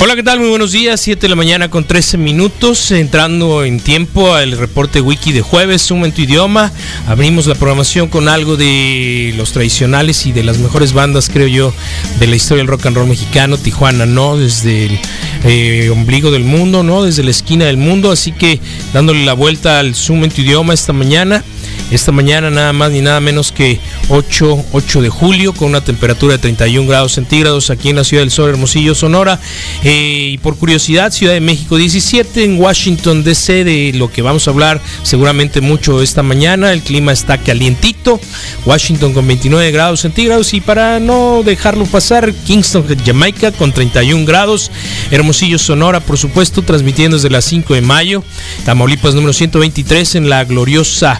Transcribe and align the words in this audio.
Hola, 0.00 0.14
¿qué 0.14 0.22
tal? 0.22 0.38
Muy 0.38 0.48
buenos 0.48 0.70
días, 0.70 1.00
7 1.00 1.22
de 1.22 1.28
la 1.28 1.34
mañana 1.34 1.70
con 1.70 1.84
13 1.84 2.18
minutos, 2.18 2.92
entrando 2.92 3.64
en 3.64 3.80
tiempo 3.80 4.32
al 4.32 4.52
reporte 4.52 5.00
wiki 5.00 5.32
de 5.32 5.42
jueves, 5.42 5.82
Suma 5.82 6.06
en 6.06 6.12
tu 6.12 6.22
idioma. 6.22 6.70
Abrimos 7.08 7.48
la 7.48 7.56
programación 7.56 8.06
con 8.06 8.28
algo 8.28 8.56
de 8.56 9.34
los 9.36 9.50
tradicionales 9.50 10.24
y 10.26 10.30
de 10.30 10.44
las 10.44 10.58
mejores 10.58 10.92
bandas, 10.92 11.28
creo 11.28 11.48
yo, 11.48 11.74
de 12.20 12.28
la 12.28 12.36
historia 12.36 12.62
del 12.62 12.68
rock 12.68 12.86
and 12.86 12.96
roll 12.96 13.08
mexicano, 13.08 13.58
Tijuana, 13.58 14.06
¿no? 14.06 14.36
Desde 14.36 14.86
el 14.86 15.00
eh, 15.42 15.90
ombligo 15.90 16.30
del 16.30 16.44
mundo, 16.44 16.84
¿no? 16.84 17.02
Desde 17.02 17.24
la 17.24 17.32
esquina 17.32 17.64
del 17.64 17.76
mundo, 17.76 18.12
así 18.12 18.30
que 18.30 18.60
dándole 18.92 19.24
la 19.24 19.32
vuelta 19.32 19.80
al 19.80 19.96
Zoom 19.96 20.22
en 20.22 20.30
tu 20.30 20.42
idioma 20.42 20.74
esta 20.74 20.92
mañana. 20.92 21.42
Esta 21.90 22.12
mañana 22.12 22.50
nada 22.50 22.74
más 22.74 22.90
ni 22.90 23.00
nada 23.00 23.18
menos 23.18 23.50
que 23.50 23.80
8, 24.10 24.66
8 24.72 25.02
de 25.02 25.08
julio 25.08 25.54
con 25.54 25.68
una 25.68 25.80
temperatura 25.80 26.34
de 26.34 26.38
31 26.38 26.86
grados 26.86 27.12
centígrados 27.12 27.70
aquí 27.70 27.88
en 27.88 27.96
la 27.96 28.04
ciudad 28.04 28.22
del 28.22 28.30
Sol, 28.30 28.50
Hermosillo, 28.50 28.94
Sonora. 28.94 29.40
Eh, 29.84 30.32
y 30.32 30.38
por 30.38 30.58
curiosidad, 30.58 31.12
Ciudad 31.12 31.32
de 31.32 31.40
México 31.40 31.76
17, 31.76 32.44
en 32.44 32.60
Washington 32.60 33.24
DC, 33.24 33.64
de 33.64 33.92
lo 33.94 34.12
que 34.12 34.20
vamos 34.20 34.46
a 34.46 34.50
hablar 34.50 34.82
seguramente 35.02 35.62
mucho 35.62 36.02
esta 36.02 36.22
mañana. 36.22 36.74
El 36.74 36.82
clima 36.82 37.12
está 37.12 37.38
calientito. 37.38 38.20
Washington 38.66 39.14
con 39.14 39.26
29 39.26 39.70
grados 39.70 40.00
centígrados. 40.00 40.52
Y 40.52 40.60
para 40.60 41.00
no 41.00 41.42
dejarlo 41.42 41.86
pasar, 41.86 42.34
Kingston, 42.34 42.84
Jamaica 43.04 43.50
con 43.50 43.72
31 43.72 44.26
grados. 44.26 44.70
Hermosillo, 45.10 45.58
Sonora, 45.58 46.00
por 46.00 46.18
supuesto, 46.18 46.60
transmitiendo 46.60 47.16
desde 47.16 47.30
las 47.30 47.46
5 47.46 47.72
de 47.72 47.80
mayo. 47.80 48.22
Tamaulipas 48.66 49.14
número 49.14 49.32
123 49.32 50.16
en 50.16 50.28
la 50.28 50.44
gloriosa 50.44 51.18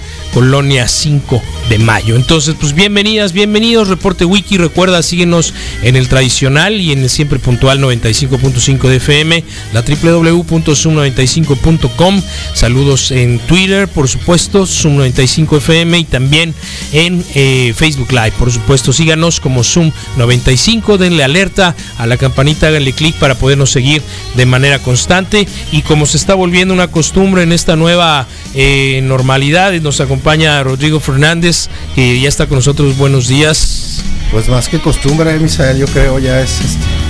Colonia 0.59 0.89
5 0.89 1.41
de 1.69 1.79
mayo. 1.79 2.17
Entonces, 2.17 2.57
pues 2.59 2.75
bienvenidas, 2.75 3.33
bienvenidos. 3.33 3.87
Reporte 3.87 4.25
Wiki. 4.25 4.59
Recuerda, 4.59 5.05
síguenos 5.05 5.55
en 5.85 5.95
el 5.95 6.09
tradicional 6.09 6.81
y 6.81 6.91
en 6.91 7.05
el 7.05 7.11
siempre 7.11 7.39
puntual 7.39 7.79
95.5 7.79 8.89
de 8.89 8.97
FM, 8.97 9.45
la 9.73 9.83
www.sum95.com. 9.83 12.23
Saludos 12.55 13.13
en 13.13 13.39
Twitter, 13.39 13.87
por 13.87 14.09
supuesto, 14.09 14.65
Sum95 14.65 15.59
FM 15.59 16.01
y 16.01 16.05
también 16.05 16.53
en 16.93 17.25
eh, 17.37 17.73
Facebook 17.77 18.11
Live, 18.11 18.33
por 18.37 18.51
supuesto. 18.51 18.93
Síganos 18.93 19.39
como 19.39 19.61
Sum95, 19.61 20.97
denle 20.97 21.23
alerta 21.23 21.77
a 21.99 22.07
la 22.09 22.17
campanita, 22.17 22.67
háganle 22.67 22.95
clic 22.95 23.15
para 23.15 23.37
podernos 23.37 23.71
seguir 23.71 24.03
de 24.35 24.45
manera 24.45 24.81
constante. 24.81 25.47
Y 25.71 25.83
como 25.83 26.05
se 26.05 26.17
está 26.17 26.35
volviendo 26.35 26.75
una 26.75 26.89
costumbre 26.89 27.45
en 27.45 27.53
esta 27.53 27.77
nueva 27.77 28.27
eh, 28.55 28.99
normalidad, 29.05 29.73
nos 29.75 30.01
acompaña 30.01 30.48
Rodrigo 30.63 30.99
Fernández, 31.01 31.69
que 31.95 32.21
ya 32.21 32.29
está 32.29 32.47
con 32.47 32.57
nosotros. 32.57 32.97
Buenos 32.97 33.29
días. 33.29 34.03
Pues 34.31 34.49
más 34.49 34.69
que 34.69 34.79
costumbre, 34.79 35.39
Misael, 35.39 35.79
yo 35.79 35.87
creo 35.87 36.19
ya 36.19 36.41
es, 36.41 36.59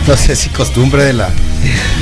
no 0.06 0.16
sé 0.16 0.36
si 0.36 0.50
costumbre 0.50 1.04
de 1.04 1.12
la... 1.12 1.30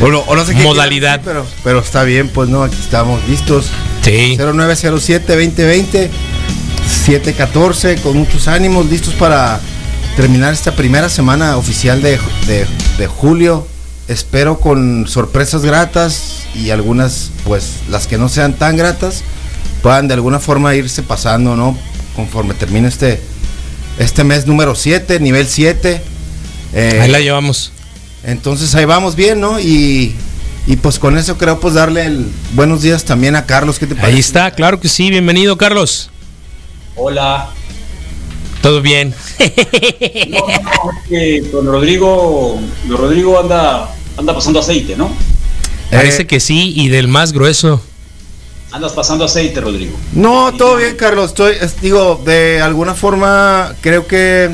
O 0.00 0.08
no, 0.08 0.20
o 0.20 0.36
no 0.36 0.44
sé 0.44 0.54
qué 0.54 0.62
Modalidad. 0.62 1.20
Pero, 1.24 1.46
pero 1.64 1.78
está 1.80 2.02
bien, 2.04 2.28
pues 2.28 2.48
no, 2.48 2.62
aquí 2.62 2.76
estamos 2.78 3.26
listos. 3.28 3.66
Sí. 4.02 4.36
0907-2020, 4.38 6.10
714, 7.06 7.96
con 7.96 8.16
muchos 8.18 8.46
ánimos, 8.48 8.86
listos 8.86 9.14
para 9.14 9.60
terminar 10.16 10.52
esta 10.52 10.72
primera 10.72 11.08
semana 11.08 11.56
oficial 11.56 12.02
de, 12.02 12.18
de, 12.46 12.66
de 12.98 13.06
julio. 13.06 13.66
Espero 14.08 14.60
con 14.60 15.06
sorpresas 15.08 15.62
gratas 15.62 16.46
y 16.54 16.70
algunas, 16.70 17.30
pues 17.44 17.80
las 17.90 18.06
que 18.06 18.18
no 18.18 18.28
sean 18.28 18.52
tan 18.54 18.76
gratas, 18.76 19.22
puedan 19.86 20.08
de 20.08 20.14
alguna 20.14 20.40
forma 20.40 20.74
irse 20.74 21.04
pasando, 21.04 21.54
¿no? 21.54 21.78
Conforme 22.16 22.54
termine 22.54 22.88
este, 22.88 23.20
este 24.00 24.24
mes 24.24 24.44
número 24.44 24.74
7, 24.74 25.20
nivel 25.20 25.46
7. 25.46 26.02
Eh, 26.74 26.98
ahí 27.00 27.08
la 27.08 27.20
llevamos. 27.20 27.70
Entonces 28.24 28.74
ahí 28.74 28.84
vamos 28.84 29.14
bien, 29.14 29.38
¿no? 29.38 29.60
Y, 29.60 30.12
y, 30.66 30.74
pues 30.74 30.98
con 30.98 31.16
eso 31.16 31.38
creo 31.38 31.60
pues 31.60 31.74
darle 31.74 32.04
el 32.04 32.26
buenos 32.54 32.82
días 32.82 33.04
también 33.04 33.36
a 33.36 33.46
Carlos. 33.46 33.78
¿Qué 33.78 33.86
te 33.86 33.94
parece? 33.94 34.12
Ahí 34.12 34.18
está, 34.18 34.50
claro 34.50 34.80
que 34.80 34.88
sí. 34.88 35.08
Bienvenido, 35.08 35.56
Carlos. 35.56 36.10
Hola. 36.96 37.50
¿Todo 38.62 38.82
bien? 38.82 39.14
no, 39.38 40.38
no, 40.40 40.90
es 40.90 41.08
que 41.08 41.50
con 41.52 41.64
Rodrigo, 41.64 42.58
Rodrigo 42.88 43.38
anda, 43.38 43.94
anda 44.16 44.34
pasando 44.34 44.58
aceite, 44.58 44.96
¿no? 44.96 45.12
Parece 45.92 46.22
eh, 46.22 46.26
que 46.26 46.40
sí, 46.40 46.72
y 46.74 46.88
del 46.88 47.06
más 47.06 47.32
grueso. 47.32 47.80
Andas 48.72 48.92
pasando 48.92 49.24
aceite, 49.24 49.60
Rodrigo. 49.60 49.96
No, 50.12 50.52
todo 50.52 50.76
bien, 50.76 50.96
Carlos. 50.96 51.30
Estoy, 51.30 51.54
digo, 51.80 52.20
de 52.24 52.60
alguna 52.60 52.94
forma 52.94 53.74
creo 53.80 54.06
que 54.06 54.50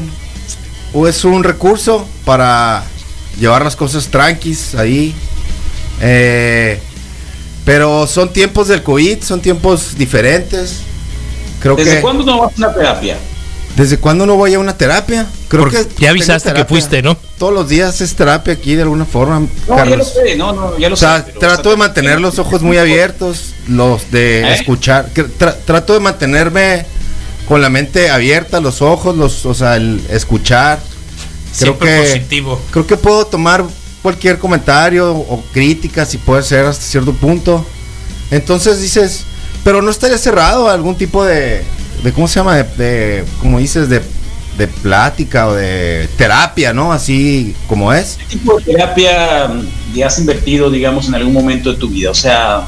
es 1.06 1.25
un 1.25 1.43
recurso 1.43 2.06
para 2.25 2.84
llevar 3.39 3.65
las 3.65 3.75
cosas 3.75 4.09
tranquis 4.09 4.75
ahí. 4.75 5.15
Eh, 6.01 6.81
pero 7.65 8.06
son 8.06 8.33
tiempos 8.33 8.69
del 8.69 8.83
COVID, 8.83 9.22
son 9.22 9.41
tiempos 9.41 9.97
diferentes. 9.97 10.81
Creo 11.61 11.77
¿Desde 11.77 12.01
cuándo 12.01 12.25
no 12.25 12.41
vas 12.41 12.53
a 12.53 12.56
una 12.56 12.75
terapia? 12.75 13.17
¿Desde 13.77 13.97
cuándo 13.97 14.27
no 14.27 14.37
voy 14.37 14.53
a 14.53 14.59
una 14.59 14.77
terapia? 14.77 15.27
Creo 15.49 15.62
Porque 15.62 15.87
que 15.87 16.03
ya 16.03 16.10
avisaste 16.10 16.53
que 16.53 16.65
fuiste, 16.66 17.00
¿no? 17.03 17.16
Todos 17.38 17.55
los 17.55 17.69
días 17.69 18.00
es 18.03 18.15
terapia 18.15 18.53
aquí 18.53 18.75
de 18.75 18.83
alguna 18.83 19.06
forma. 19.06 19.41
No, 19.41 19.77
Carlos. 19.77 19.88
ya 19.88 19.97
lo 19.97 20.05
sé, 20.05 20.37
no, 20.37 20.53
no, 20.53 20.78
ya 20.78 20.88
lo 20.91 20.94
o 20.94 20.99
sea, 20.99 21.25
sé, 21.25 21.33
trato 21.33 21.71
de 21.71 21.77
mantener 21.77 22.21
los 22.21 22.38
ojos 22.38 22.62
muy 22.62 22.77
abiertos, 22.77 23.55
los 23.69 24.10
de 24.10 24.43
¿Eh? 24.43 24.55
escuchar. 24.55 25.09
Tra 25.38 25.56
trato 25.56 25.94
de 25.94 26.00
mantenerme 26.00 26.84
con 27.49 27.62
la 27.62 27.71
mente 27.71 28.10
abierta, 28.10 28.60
los 28.60 28.83
ojos, 28.83 29.16
los, 29.16 29.47
o 29.47 29.55
sea, 29.55 29.77
el 29.77 30.03
escuchar. 30.10 30.78
Creo 31.59 31.75
Siempre 31.75 31.89
que 31.89 32.03
positivo. 32.03 32.60
creo 32.71 32.87
que 32.87 32.97
puedo 32.97 33.27
tomar 33.27 33.65
cualquier 34.03 34.39
comentario 34.39 35.12
o 35.12 35.43
crítica 35.53 36.04
si 36.04 36.19
puede 36.19 36.43
ser 36.43 36.66
hasta 36.66 36.84
cierto 36.84 37.12
punto. 37.15 37.65
Entonces 38.31 38.81
dices, 38.81 39.25
pero 39.65 39.81
no 39.81 39.91
estaría 39.91 40.19
cerrado 40.19 40.69
a 40.69 40.75
algún 40.75 40.97
tipo 40.97 41.25
de 41.25 41.62
de 42.03 42.13
¿cómo 42.13 42.29
se 42.29 42.41
llama? 42.41 42.57
De, 42.57 42.65
de 42.77 43.25
como 43.41 43.59
dices, 43.59 43.89
de, 43.89 44.03
de, 44.59 44.69
plática 44.69 45.49
o 45.49 45.55
de 45.55 46.09
terapia, 46.17 46.73
¿no? 46.73 46.93
Así 46.93 47.55
como 47.69 47.93
es. 47.93 48.19
¿Qué 48.19 48.37
tipo 48.37 48.59
de 48.59 48.65
terapia 48.65 49.51
ya 49.95 50.07
has 50.07 50.19
invertido, 50.19 50.71
digamos, 50.71 51.09
en 51.09 51.15
algún 51.15 51.33
momento 51.33 51.73
de 51.73 51.79
tu 51.79 51.89
vida? 51.89 52.11
O 52.11 52.15
sea, 52.15 52.67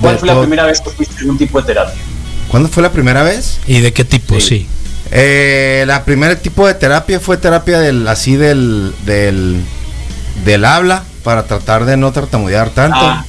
¿cuál 0.00 0.14
de 0.14 0.18
fue 0.18 0.28
todo. 0.28 0.40
la 0.40 0.40
primera 0.40 0.66
vez 0.66 0.80
que 0.80 0.90
fuiste 0.90 1.22
en 1.22 1.30
un 1.30 1.38
tipo 1.38 1.60
de 1.60 1.66
terapia? 1.66 2.00
¿Cuándo 2.48 2.68
fue 2.68 2.82
la 2.82 2.92
primera 2.92 3.22
vez? 3.22 3.60
¿Y 3.66 3.80
de 3.80 3.92
qué 3.92 4.04
tipo? 4.04 4.34
Sí. 4.34 4.40
sí. 4.40 4.66
Eh, 5.14 5.84
la 5.86 6.04
primer 6.04 6.36
tipo 6.36 6.66
de 6.66 6.72
terapia 6.72 7.20
fue 7.20 7.36
terapia 7.36 7.78
del, 7.78 8.08
así 8.08 8.36
del, 8.36 8.94
del, 9.04 9.62
del 10.44 10.64
habla 10.64 11.04
para 11.22 11.44
tratar 11.44 11.84
de 11.84 11.98
no 11.98 12.12
tartamudear 12.12 12.70
tanto. 12.70 12.98
Ah, 12.98 13.24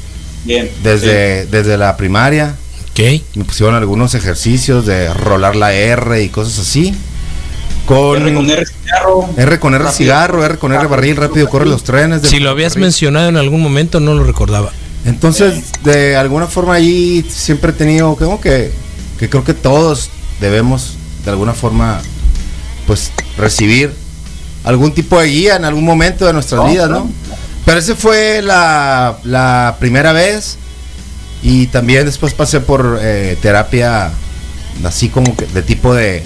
bien. 0.46 0.72
Desde, 0.82 1.44
sí. 1.44 1.50
desde 1.52 1.78
la 1.78 1.98
primaria. 1.98 2.56
Okay. 2.94 3.24
Me 3.34 3.44
pusieron 3.44 3.74
algunos 3.74 4.14
ejercicios 4.14 4.86
de 4.86 5.12
rolar 5.12 5.56
la 5.56 5.74
R 5.74 6.22
y 6.22 6.30
cosas 6.30 6.60
así. 6.60 6.96
Con 7.88 8.22
R 8.22 8.34
con 8.36 8.50
R 8.50 8.66
cigarro. 8.66 9.30
R 9.36 9.60
con 9.60 9.74
R 9.74 9.84
rápido. 9.84 9.98
cigarro, 9.98 10.46
R 10.46 10.58
con 10.58 10.74
R 10.74 10.86
barril, 10.86 11.16
rápido 11.16 11.50
corre 11.50 11.66
los 11.66 11.84
trenes. 11.84 12.22
Si 12.22 12.40
lo 12.40 12.52
habías 12.52 12.74
barril. 12.74 12.86
mencionado 12.86 13.30
en 13.30 13.38
algún 13.38 13.62
momento, 13.62 14.00
no 14.00 14.14
lo 14.14 14.24
recordaba. 14.24 14.72
Entonces, 15.06 15.72
de 15.84 16.16
alguna 16.16 16.46
forma 16.46 16.76
ahí 16.76 17.26
siempre 17.30 17.72
he 17.72 17.74
tenido, 17.74 18.16
como 18.16 18.40
que, 18.40 18.72
que 19.20 19.28
creo 19.28 19.44
que 19.44 19.56
todos 19.56 20.12
debemos 20.40 20.94
de 21.26 21.32
alguna 21.32 21.54
forma, 21.54 22.00
pues, 22.86 23.12
recibir 23.38 23.92
algún 24.64 24.94
tipo 24.94 25.20
de 25.20 25.28
guía 25.28 25.56
en 25.56 25.66
algún 25.66 25.84
momento 25.84 26.28
de 26.28 26.34
nuestras 26.34 26.62
no, 26.62 26.70
vidas, 26.70 26.90
¿no? 26.90 27.10
Pero 27.66 27.80
esa 27.80 27.96
fue 27.96 28.42
la, 28.44 29.18
la 29.24 29.78
primera 29.80 30.14
vez 30.14 30.58
y 31.44 31.68
también 31.68 32.06
después 32.06 32.34
pasé 32.34 32.62
por 32.62 33.00
eh, 33.02 33.38
terapia 33.42 34.12
así 34.84 35.10
como 35.10 35.36
que 35.36 35.46
de 35.46 35.62
tipo 35.62 35.94
de 35.94 36.24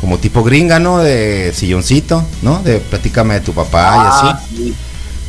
como 0.00 0.18
tipo 0.18 0.42
gringa, 0.42 0.78
¿no? 0.78 0.98
De 0.98 1.52
silloncito, 1.54 2.24
¿no? 2.42 2.62
De 2.62 2.78
platícame 2.78 3.34
de 3.34 3.40
tu 3.40 3.52
papá 3.52 3.92
ah, 3.92 4.02
y 4.04 4.56
así. 4.56 4.56
Sí. 4.56 4.74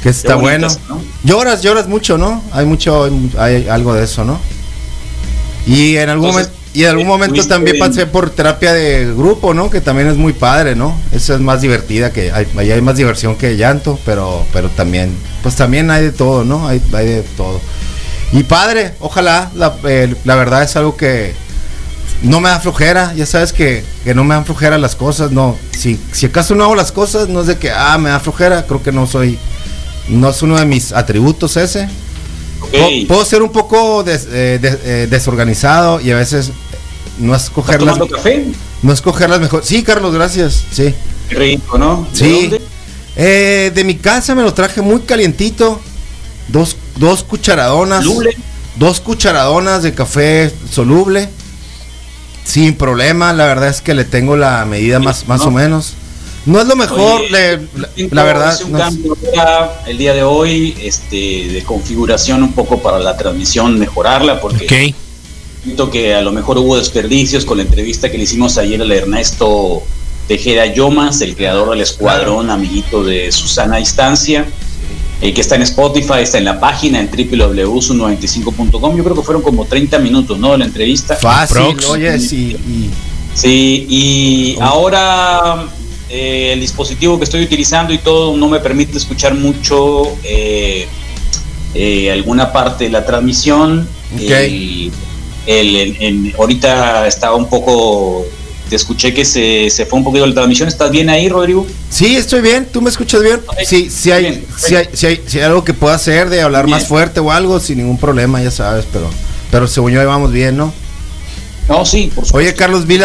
Que 0.04 0.10
está 0.10 0.36
bueno. 0.36 0.68
¿no? 0.90 1.02
Lloras, 1.24 1.62
lloras 1.62 1.88
mucho, 1.88 2.18
¿no? 2.18 2.44
Hay 2.52 2.66
mucho 2.66 3.10
hay 3.38 3.68
algo 3.68 3.94
de 3.94 4.04
eso, 4.04 4.24
¿no? 4.24 4.40
Y 5.66 5.98
en 5.98 6.10
algún 6.10 6.30
momento 6.30 6.52
y 6.74 6.84
en 6.84 6.92
algún 6.92 7.08
momento 7.08 7.44
también 7.48 7.80
pasé 7.80 8.06
por 8.06 8.30
terapia 8.30 8.72
de 8.72 9.12
grupo, 9.16 9.54
¿no? 9.54 9.70
Que 9.70 9.82
también 9.82 10.10
es 10.10 10.16
muy 10.16 10.34
padre, 10.34 10.76
¿no? 10.76 10.96
Esa 11.12 11.34
es 11.34 11.40
más 11.40 11.62
divertida 11.62 12.12
que 12.14 12.32
hay, 12.32 12.46
ahí 12.56 12.72
hay 12.72 12.82
más 12.82 12.98
diversión 12.98 13.36
que 13.36 13.58
llanto, 13.58 14.00
pero 14.06 14.46
pero 14.54 14.70
también 14.70 15.12
pues 15.42 15.56
también 15.56 15.90
hay 15.90 16.04
de 16.04 16.12
todo, 16.12 16.44
¿no? 16.44 16.68
Hay, 16.68 16.82
hay 16.94 17.08
de 17.08 17.24
todo. 17.36 17.60
Y 18.32 18.44
padre, 18.44 18.94
ojalá, 19.00 19.52
la, 19.56 19.76
eh, 19.86 20.14
la, 20.26 20.36
verdad 20.36 20.64
es 20.64 20.76
algo 20.76 20.98
que 20.98 21.34
no 22.24 22.42
me 22.42 22.50
da 22.50 22.60
flojera, 22.60 23.14
ya 23.14 23.26
sabes 23.26 23.54
que, 23.54 23.84
que, 24.04 24.14
no 24.14 24.24
me 24.24 24.36
dan 24.36 24.46
flojera 24.46 24.78
las 24.78 24.96
cosas, 24.96 25.32
no, 25.32 25.56
si, 25.72 26.00
si 26.12 26.26
acaso 26.26 26.54
no 26.56 26.66
hago 26.66 26.76
las 26.76 26.92
cosas, 26.92 27.30
no 27.30 27.42
es 27.42 27.48
de 27.48 27.58
que, 27.58 27.72
ah, 27.72 27.98
me 27.98 28.10
da 28.10 28.20
flojera, 28.20 28.66
creo 28.66 28.84
que 28.84 28.92
no 28.92 29.08
soy, 29.08 29.40
no 30.10 30.30
es 30.30 30.42
uno 30.42 30.58
de 30.58 30.66
mis 30.66 30.92
atributos 30.92 31.56
ese. 31.56 31.88
Okay. 32.60 33.06
Puedo, 33.06 33.08
puedo, 33.08 33.26
ser 33.26 33.42
un 33.44 33.52
poco 33.52 34.04
des, 34.04 34.28
eh, 34.32 34.60
des, 34.62 34.78
eh, 34.84 35.08
desorganizado 35.10 36.02
y 36.02 36.12
a 36.12 36.16
veces 36.16 36.52
no 37.20 37.36
escoger 37.36 37.82
las... 37.82 37.98
café? 37.98 38.48
No 38.82 38.92
escoger 38.92 39.30
las 39.30 39.40
mejores... 39.40 39.68
Sí, 39.68 39.84
Carlos, 39.84 40.14
gracias, 40.14 40.64
sí. 40.72 40.94
Qué 41.30 41.36
rico, 41.36 41.78
¿no? 41.78 42.08
¿De 42.12 42.18
sí. 42.18 42.42
Dónde? 42.48 42.62
Eh, 43.16 43.72
de 43.74 43.84
mi 43.84 43.96
casa 43.96 44.36
me 44.36 44.44
lo 44.44 44.54
traje 44.54 44.82
muy 44.82 45.02
calientito 45.02 45.82
dos, 46.48 46.78
dos 47.00 47.24
cucharadonas. 47.24 48.06
Dos 48.76 49.00
cucharadonas 49.00 49.84
de 49.84 49.94
café 49.94 50.52
soluble. 50.72 51.30
Sin 52.44 52.76
problema, 52.76 53.34
la 53.34 53.46
verdad 53.46 53.70
es 53.70 53.82
que 53.82 53.94
le 53.94 54.06
tengo 54.06 54.38
la 54.38 54.64
medida 54.66 55.00
más, 55.00 55.28
más 55.28 55.42
o 55.42 55.52
menos. 55.52 55.96
No 56.46 56.62
es 56.62 56.68
lo 56.68 56.78
mejor, 56.78 57.24
la, 57.30 58.24
verdad. 58.24 58.58
un 58.66 58.72
cambio 58.72 59.18
el 59.86 59.98
día 59.98 60.14
de 60.14 60.24
hoy 60.24 60.78
este, 60.82 61.50
de 61.50 61.62
configuración 61.66 62.42
un 62.42 62.54
poco 62.54 62.82
para 62.82 63.00
la 63.00 63.18
transmisión, 63.18 63.78
mejorarla, 63.78 64.40
porque 64.40 64.96
siento 65.62 65.92
que 65.92 66.16
a 66.16 66.22
lo 66.22 66.32
mejor 66.32 66.58
hubo 66.58 66.78
desperdicios 66.78 67.44
con 67.44 67.58
la 67.58 67.64
entrevista 67.64 68.10
que 68.10 68.18
le 68.18 68.24
hicimos 68.24 68.58
ayer 68.58 68.82
al 68.82 68.92
Ernesto 68.94 69.84
Tejeda 70.30 70.68
Yomas, 70.68 71.20
el 71.20 71.36
creador 71.36 71.72
del 71.72 71.82
escuadrón, 71.82 72.50
amiguito 72.50 73.04
de 73.04 73.30
Susana 73.34 73.78
Instancia. 73.82 74.46
Eh, 75.20 75.34
que 75.34 75.42
está 75.42 75.56
en 75.56 75.64
Spotify, 75.64 76.20
está 76.22 76.38
en 76.38 76.46
la 76.46 76.60
página 76.60 77.00
en 77.00 77.10
www.su95.com. 77.10 78.98
Yo 78.98 79.04
creo 79.04 79.16
que 79.16 79.24
fueron 79.24 79.42
como 79.42 79.66
30 79.66 79.98
minutos, 80.00 80.38
¿no? 80.38 80.56
La 80.56 80.66
entrevista. 80.66 81.16
Fácil, 81.16 81.76
oye, 81.90 82.20
sí. 82.20 82.56
Sí, 83.34 83.86
y 83.90 84.58
ahora 84.60 85.68
eh, 86.10 86.54
el 86.54 86.62
dispositivo 86.62 87.18
que 87.18 87.26
estoy 87.26 87.44
utilizando 87.44 87.94
y 87.94 87.98
todo 87.98 88.36
no 88.38 88.48
me 88.48 88.60
permite 88.60 88.98
escuchar 88.98 89.36
mucho 89.36 90.18
eh, 90.24 90.88
eh, 91.76 92.12
alguna 92.12 92.54
parte 92.54 92.86
de 92.86 92.90
la 92.92 93.06
transmisión. 93.06 93.88
Okay. 94.16 94.92
El, 95.46 96.34
ahorita 96.38 97.08
estaba 97.08 97.36
un 97.36 97.50
poco, 97.50 98.26
te 98.68 98.76
escuché 98.76 99.14
que 99.14 99.26
se, 99.26 99.70
se, 99.70 99.86
fue 99.86 100.00
un 100.00 100.06
poquito 100.06 100.26
la 100.26 100.34
transmisión. 100.34 100.68
¿Estás 100.68 100.92
bien 100.92 101.10
ahí, 101.10 101.30
Rodrigo? 101.30 101.66
Sí, 101.90 102.16
estoy 102.16 102.42
bien. 102.42 102.68
¿Tú 102.72 102.82
me 102.82 102.90
escuchas 102.90 103.22
bien? 103.24 103.42
Sí, 103.66 103.90
sí 103.90 104.12
hay, 104.12 104.46
si 104.58 104.76
hay, 104.76 104.90
si 104.94 105.06
hay, 105.08 105.22
hay, 105.34 105.40
algo 105.40 105.64
que 105.64 105.74
pueda 105.74 105.96
hacer 105.96 106.30
de 106.30 106.42
hablar 106.42 106.68
más 106.68 106.86
fuerte 106.88 107.20
o 107.20 107.32
algo, 107.32 107.60
sin 107.60 107.78
ningún 107.80 107.98
problema, 107.98 108.42
ya 108.42 108.52
sabes, 108.52 108.86
pero, 108.92 109.10
pero 109.52 109.68
según 109.68 109.92
yo 109.92 110.06
vamos 110.06 110.32
bien, 110.32 110.58
¿no? 110.58 110.74
No, 111.68 111.86
sí, 111.86 112.12
por 112.14 112.26
supuesto. 112.26 112.38
Oye, 112.38 112.54
Carlos, 112.54 112.88
vi, 112.88 113.00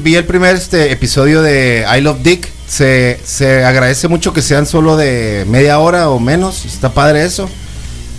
vi, 0.00 0.14
el 0.14 0.24
primer 0.24 0.56
este 0.56 0.90
episodio 0.90 1.42
de 1.42 1.84
I 1.96 2.00
Love 2.00 2.22
Dick. 2.22 2.48
Se, 2.66 3.20
se 3.24 3.64
agradece 3.64 4.08
mucho 4.08 4.32
que 4.32 4.42
sean 4.42 4.66
solo 4.66 4.96
de 4.96 5.44
media 5.48 5.78
hora 5.78 6.08
o 6.08 6.18
menos. 6.18 6.64
Está 6.64 6.92
padre 6.92 7.24
eso. 7.24 7.48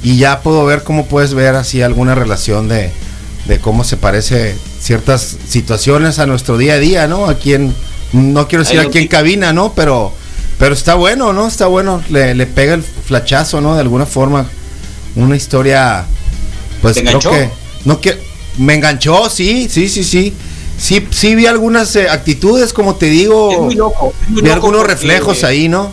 Y 0.03 0.17
ya 0.17 0.41
puedo 0.41 0.65
ver 0.65 0.83
cómo 0.83 1.07
puedes 1.07 1.33
ver 1.33 1.55
así 1.55 1.81
alguna 1.81 2.15
relación 2.15 2.69
de, 2.69 2.91
de 3.47 3.59
cómo 3.59 3.83
se 3.83 3.97
parece 3.97 4.55
ciertas 4.79 5.37
situaciones 5.47 6.19
a 6.19 6.25
nuestro 6.25 6.57
día 6.57 6.73
a 6.73 6.77
día, 6.79 7.07
¿no? 7.07 7.27
Aquí 7.27 7.53
en, 7.53 7.73
no 8.13 8.47
quiero 8.47 8.63
decir 8.63 8.79
aquí 8.79 8.99
en 8.99 9.07
cabina, 9.07 9.53
¿no? 9.53 9.73
Pero, 9.73 10.13
pero 10.57 10.73
está 10.73 10.95
bueno, 10.95 11.33
¿no? 11.33 11.47
Está 11.47 11.67
bueno. 11.67 12.01
Le, 12.09 12.35
le 12.35 12.45
pega 12.45 12.73
el 12.73 12.83
flachazo, 12.83 13.61
¿no? 13.61 13.75
De 13.75 13.81
alguna 13.81 14.05
forma. 14.05 14.47
Una 15.15 15.35
historia, 15.35 16.05
pues 16.81 16.99
creo 16.99 17.19
que, 17.19 17.49
no 17.85 17.99
que 17.99 18.19
me 18.57 18.75
enganchó, 18.75 19.29
sí, 19.29 19.67
sí, 19.69 19.89
sí, 19.89 20.03
sí. 20.03 20.33
Sí, 20.77 21.07
sí 21.09 21.33
vi 21.33 21.47
algunas 21.47 21.95
eh, 21.95 22.07
actitudes, 22.07 22.71
como 22.71 22.95
te 22.95 23.07
digo. 23.07 23.51
Es 23.51 23.59
muy 23.59 23.73
loco. 23.75 24.13
vi 24.27 24.47
algunos 24.51 24.85
reflejos 24.85 25.43
ahí, 25.43 25.69
¿no? 25.69 25.91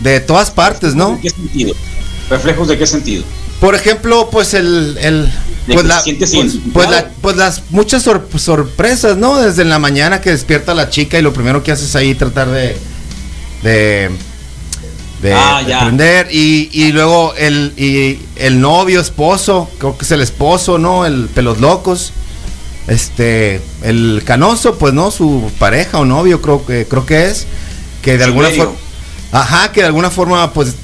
De 0.00 0.18
todas 0.18 0.50
partes, 0.50 0.96
¿no? 0.96 1.10
¿En 1.10 1.20
qué 1.20 1.30
sentido? 1.30 1.74
¿Reflejos 2.28 2.66
de 2.66 2.76
qué 2.76 2.86
sentido? 2.88 3.22
Por 3.60 3.76
ejemplo, 3.76 4.28
pues 4.30 4.52
el, 4.54 4.98
el 5.00 5.32
pues, 5.66 5.84
la, 5.84 6.02
pues, 6.02 6.58
pues, 6.72 6.90
la, 6.90 7.08
pues, 7.20 7.36
las 7.36 7.62
muchas 7.70 8.02
sorpresas, 8.02 9.16
¿no? 9.16 9.38
Desde 9.38 9.64
la 9.64 9.78
mañana 9.78 10.20
que 10.20 10.30
despierta 10.30 10.74
la 10.74 10.90
chica 10.90 11.18
y 11.18 11.22
lo 11.22 11.32
primero 11.32 11.62
que 11.62 11.72
haces 11.72 11.96
ahí 11.96 12.14
tratar 12.14 12.50
de 12.50 12.76
de 13.62 14.10
de, 15.22 15.32
ah, 15.32 15.58
aprender 15.58 16.28
y, 16.30 16.68
y, 16.72 16.92
luego 16.92 17.34
el 17.36 17.72
y 17.76 18.18
el 18.36 18.60
novio 18.60 19.00
esposo 19.00 19.68
creo 19.78 19.96
que 19.96 20.04
es 20.04 20.10
el 20.10 20.20
esposo 20.20 20.76
no 20.78 21.06
el 21.06 21.28
pelos 21.28 21.58
locos 21.58 22.12
este 22.86 23.62
el 23.82 24.22
canoso 24.26 24.76
pues 24.76 24.92
no 24.92 25.10
su 25.10 25.50
pareja 25.58 25.98
o 25.98 26.04
novio 26.04 26.42
creo 26.42 26.66
que 26.66 26.86
creo 26.86 27.06
que 27.06 27.26
es 27.26 27.46
que 28.02 28.18
de 28.18 28.24
alguna 28.24 28.50
forma 28.50 28.74
ajá 29.32 29.72
que 29.72 29.80
de 29.80 29.86
alguna 29.86 30.10
forma 30.10 30.52
pues 30.52 30.74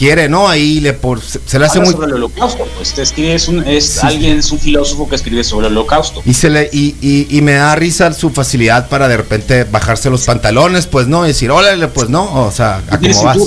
quiere, 0.00 0.30
¿no? 0.30 0.48
Ahí 0.48 0.80
le 0.80 0.94
por, 0.94 1.20
se, 1.20 1.58
le 1.58 1.66
hace 1.66 1.78
muy 1.78 1.92
sobre 1.92 2.06
el 2.06 2.14
holocausto, 2.14 2.66
pues 2.74 2.94
te 2.94 3.02
escribe 3.02 3.34
es 3.34 3.48
un 3.48 3.62
es 3.68 4.02
alguien 4.02 4.38
es 4.38 4.50
un 4.50 4.58
filósofo 4.58 5.06
que 5.06 5.16
escribe 5.16 5.44
sobre 5.44 5.66
el 5.66 5.76
holocausto. 5.76 6.22
Y 6.24 6.32
se 6.32 6.48
le 6.48 6.70
y, 6.72 6.96
y, 7.02 7.26
y, 7.28 7.42
me 7.42 7.52
da 7.52 7.76
risa 7.76 8.10
su 8.14 8.30
facilidad 8.30 8.88
para 8.88 9.08
de 9.08 9.18
repente 9.18 9.64
bajarse 9.64 10.08
los 10.08 10.24
pantalones, 10.24 10.86
pues 10.86 11.06
no, 11.06 11.26
y 11.26 11.28
decir, 11.28 11.50
"Órale, 11.50 11.86
pues 11.88 12.08
no", 12.08 12.46
o 12.46 12.50
sea, 12.50 12.82
¿a 12.88 12.98
cómo 12.98 13.24
vas? 13.24 13.38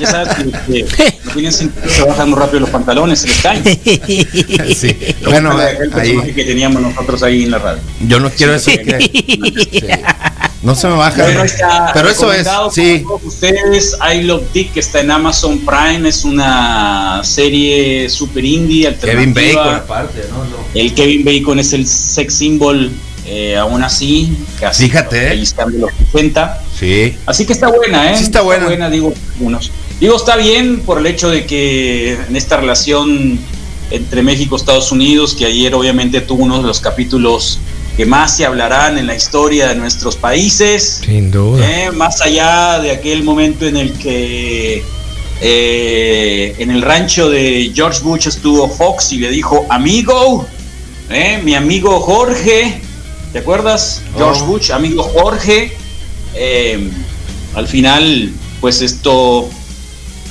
ya 0.00 0.06
sabes 0.06 0.34
que, 0.34 0.44
no 1.24 1.32
tienen 1.32 1.52
cintura, 1.52 1.88
se 1.88 2.02
bajan 2.02 2.30
muy 2.30 2.38
rápido 2.38 2.60
los 2.60 2.70
pantalones, 2.70 3.20
se 3.20 3.28
les 3.28 3.38
caen. 3.38 3.64
Sí. 4.74 4.96
Bueno, 5.24 5.60
el, 5.60 5.92
ahí, 5.94 6.32
que 6.32 6.44
teníamos 6.44 6.82
nosotros 6.82 7.22
ahí 7.22 7.44
en 7.44 7.52
la 7.52 7.58
radio. 7.58 7.82
Yo 8.00 8.18
no 8.18 8.30
quiero 8.30 8.52
decir 8.52 8.82
que 8.82 8.98
no 10.62 10.74
se 10.74 10.88
me 10.88 10.94
baja. 10.94 11.24
pero 11.94 12.08
eso 12.08 12.32
es. 12.32 12.46
Sí. 12.72 13.04
Ustedes, 13.24 13.96
I 14.00 14.22
Love 14.22 14.44
Dick, 14.52 14.72
que 14.72 14.80
está 14.80 15.00
en 15.00 15.10
Amazon 15.10 15.58
Prime, 15.60 16.08
es 16.08 16.24
una 16.24 17.22
serie 17.24 18.08
super 18.10 18.44
indie 18.44 18.86
alternativa. 18.86 19.34
Kevin 19.34 19.54
Bacon, 19.56 19.74
aparte, 19.74 20.24
¿no? 20.30 20.44
El 20.74 20.94
Kevin 20.94 21.24
Bacon 21.24 21.58
es 21.58 21.72
el 21.72 21.86
sex 21.86 22.34
symbol, 22.34 22.90
eh, 23.26 23.56
aún 23.56 23.82
así. 23.82 24.36
Casi 24.58 24.84
Fíjate. 24.84 25.28
Ahí 25.30 25.42
están 25.42 25.72
de 25.72 25.78
los 25.78 25.90
60. 26.12 26.62
Sí. 26.78 27.16
Así 27.24 27.46
que 27.46 27.54
está 27.54 27.68
buena, 27.68 28.12
¿eh? 28.12 28.16
Sí, 28.16 28.24
está, 28.24 28.42
buena. 28.42 28.66
buena. 28.66 28.90
digo, 28.90 29.14
unos. 29.40 29.70
Digo, 29.98 30.16
está 30.16 30.36
bien 30.36 30.80
por 30.80 30.98
el 30.98 31.06
hecho 31.06 31.30
de 31.30 31.46
que 31.46 32.12
en 32.28 32.36
esta 32.36 32.58
relación 32.58 33.38
entre 33.90 34.22
México 34.22 34.56
y 34.56 34.58
Estados 34.58 34.92
Unidos, 34.92 35.34
que 35.34 35.46
ayer 35.46 35.74
obviamente 35.74 36.20
tuvo 36.20 36.44
uno 36.44 36.60
de 36.60 36.66
los 36.66 36.80
capítulos 36.80 37.58
que 38.00 38.06
más 38.06 38.34
se 38.34 38.46
hablarán 38.46 38.96
en 38.96 39.06
la 39.06 39.14
historia 39.14 39.68
de 39.68 39.74
nuestros 39.74 40.16
países. 40.16 41.02
Sin 41.04 41.30
duda. 41.30 41.62
Eh, 41.70 41.90
más 41.90 42.22
allá 42.22 42.78
de 42.78 42.92
aquel 42.92 43.22
momento 43.22 43.66
en 43.66 43.76
el 43.76 43.92
que 43.92 44.82
eh, 45.42 46.54
en 46.56 46.70
el 46.70 46.80
rancho 46.80 47.28
de 47.28 47.70
George 47.74 48.00
Bush 48.02 48.26
estuvo 48.26 48.70
Fox 48.70 49.12
y 49.12 49.18
le 49.18 49.28
dijo, 49.28 49.66
amigo, 49.68 50.46
eh, 51.10 51.42
mi 51.44 51.54
amigo 51.54 52.00
Jorge, 52.00 52.80
¿te 53.34 53.40
acuerdas? 53.40 54.00
George 54.16 54.40
oh. 54.44 54.46
Bush, 54.46 54.70
amigo 54.70 55.02
Jorge. 55.02 55.70
al 57.54 57.68
final, 57.68 58.32
pues 58.62 58.80
esto, 58.80 59.50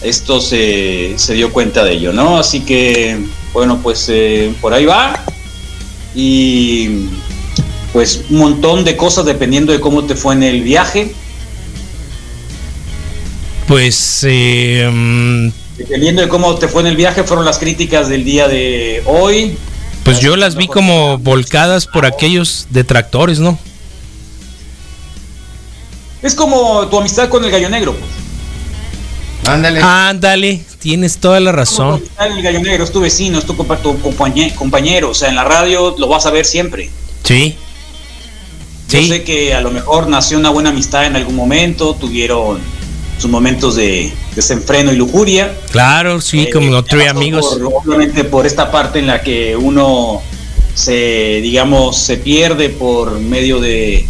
esto 0.01 0.41
se, 0.41 1.13
se, 1.17 1.35
dio 1.35 1.53
cuenta 1.53 1.83
de 1.83 1.91
ello, 1.93 2.13
¿no? 2.13 2.39
Así 2.39 2.61
que, 2.61 3.15
bueno, 3.53 3.79
pues 3.83 4.11
por 4.59 4.73
ahí 4.73 4.85
va. 4.85 5.23
Y 6.15 7.09
pues 7.93 8.25
un 8.29 8.38
montón 8.38 8.84
de 8.84 8.96
cosas 8.96 9.25
dependiendo 9.25 9.72
de 9.72 9.79
cómo 9.79 10.03
te 10.03 10.15
fue 10.15 10.36
en 10.36 10.43
el 10.43 10.62
viaje. 10.62 11.13
Pues 13.67 14.25
eh, 14.27 14.89
mm, 14.91 15.50
dependiendo 15.77 16.22
de 16.22 16.27
cómo 16.27 16.55
te 16.55 16.67
fue 16.67 16.81
en 16.81 16.88
el 16.88 16.96
viaje 16.96 17.24
fueron 17.24 17.46
las 17.46 17.60
críticas 17.60 18.10
del 18.10 18.24
día 18.24 18.48
de 18.48 19.03
hoy. 19.05 19.58
Pues 20.03 20.19
yo 20.19 20.36
las 20.36 20.55
vi 20.55 20.67
como 20.67 21.17
volcadas 21.17 21.86
por 21.86 22.05
aquellos 22.05 22.67
detractores, 22.69 23.39
¿no? 23.39 23.60
Es 26.22 26.36
como 26.36 26.88
tu 26.88 27.00
amistad 27.00 27.29
con 27.29 27.43
el 27.46 27.51
gallo 27.51 27.69
negro. 27.69 27.96
Pues. 27.96 29.50
Ándale. 29.50 29.81
Ándale, 29.81 30.62
tienes 30.79 31.17
toda 31.17 31.39
la 31.39 31.51
razón. 31.51 32.03
el 32.19 32.41
gallo 32.41 32.60
negro 32.60 32.84
es 32.84 32.91
tu 32.91 33.01
vecino, 33.01 33.39
es 33.39 33.46
tu, 33.46 33.55
compañero, 33.55 35.10
o 35.10 35.13
sea, 35.13 35.29
en 35.29 35.36
la 35.36 35.43
radio 35.43 35.96
lo 35.98 36.08
vas 36.08 36.25
a 36.25 36.31
ver 36.31 36.46
siempre. 36.46 36.89
Sí. 37.24 37.58
Yo 38.89 39.03
sé 39.03 39.24
que 39.24 39.53
a 39.53 39.62
lo 39.62 39.72
mejor 39.72 40.08
nació 40.08 40.38
una 40.38 40.50
buena 40.50 40.69
amistad 40.69 41.05
en 41.05 41.15
algún 41.15 41.36
momento, 41.36 41.96
tuvieron 41.96 42.60
sus 43.19 43.29
momentos 43.29 43.75
de 43.75 44.12
desenfreno 44.36 44.91
y 44.91 44.96
lujuria. 44.96 45.55
Claro, 45.72 46.22
sí, 46.22 46.43
eh, 46.43 46.50
como 46.51 46.72
no 46.72 46.84
tuve 46.84 47.08
amigos. 47.08 47.60
obviamente 47.62 48.24
por 48.24 48.48
esta 48.48 48.72
parte 48.72 49.00
en 49.00 49.08
la 49.08 49.22
que 49.22 49.55
uno 49.55 50.22
se, 50.74 51.39
digamos, 51.41 51.98
se 51.98 52.17
pierde 52.17 52.69
por 52.69 53.19
medio 53.19 53.60
de, 53.60 54.05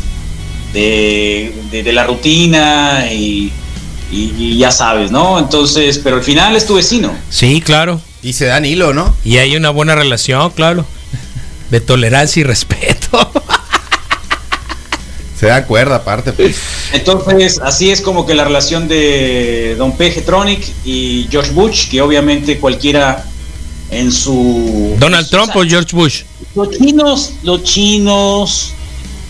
de, 0.73 1.91
la 1.91 2.05
rutina 2.05 3.11
y, 3.11 3.51
y, 4.11 4.57
ya 4.57 4.71
sabes, 4.71 5.11
¿no? 5.11 5.39
Entonces, 5.39 5.99
pero 6.03 6.17
al 6.17 6.23
final 6.23 6.55
es 6.55 6.67
tu 6.67 6.75
vecino. 6.75 7.11
Sí, 7.29 7.61
claro. 7.61 7.99
Y 8.21 8.33
se 8.33 8.45
dan 8.45 8.65
hilo, 8.65 8.93
¿no? 8.93 9.15
Y 9.23 9.37
hay 9.37 9.55
una 9.55 9.71
buena 9.71 9.95
relación, 9.95 10.51
claro, 10.51 10.85
de 11.71 11.81
tolerancia 11.81 12.41
y 12.41 12.43
respeto. 12.43 13.31
Se 15.39 15.47
da 15.47 15.65
cuerda 15.65 15.95
aparte. 15.95 16.33
Pues. 16.33 16.57
Entonces, 16.91 17.61
así 17.63 17.91
es 17.91 18.01
como 18.01 18.25
que 18.25 18.33
la 18.33 18.43
relación 18.43 18.87
de 18.87 19.75
Don 19.77 19.95
Tronic 19.97 20.67
y 20.83 21.27
George 21.31 21.51
Bush, 21.51 21.89
que 21.89 22.01
obviamente 22.01 22.59
cualquiera 22.59 23.23
en 23.89 24.11
su... 24.11 24.95
Donald 24.99 25.29
Trump 25.29 25.55
o 25.55 25.63
George 25.63 25.95
Bush. 25.95 26.23
Los 26.55 26.71
chinos, 26.71 27.33
los 27.43 27.63
chinos, 27.63 28.73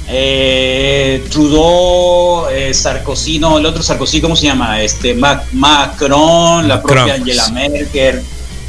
eh, 0.08 1.24
Trudeau, 1.30 2.48
eh, 2.50 2.74
Sarkozy, 2.74 3.38
no, 3.38 3.60
el 3.60 3.66
otro 3.68 3.84
Sarkozy, 3.84 4.20
¿cómo 4.20 4.36
se 4.36 4.48
llama? 4.48 4.82
Este 4.82 5.14
Macron, 5.14 6.68
la 6.68 6.82
propia 6.82 7.14
Angela 7.14 7.50
Merkel. 7.50 8.22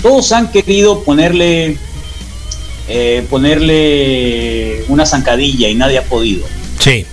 Todos 0.03 0.33
han 0.33 0.51
querido 0.51 1.03
ponerle 1.03 1.79
eh, 2.89 3.25
ponerle 3.31 4.85
una 4.89 5.07
zancadilla 5.07 5.69
y 5.69 5.75
nadie 5.75 5.99
ha 5.99 6.03
podido. 6.03 6.45
Sí. 6.79 7.07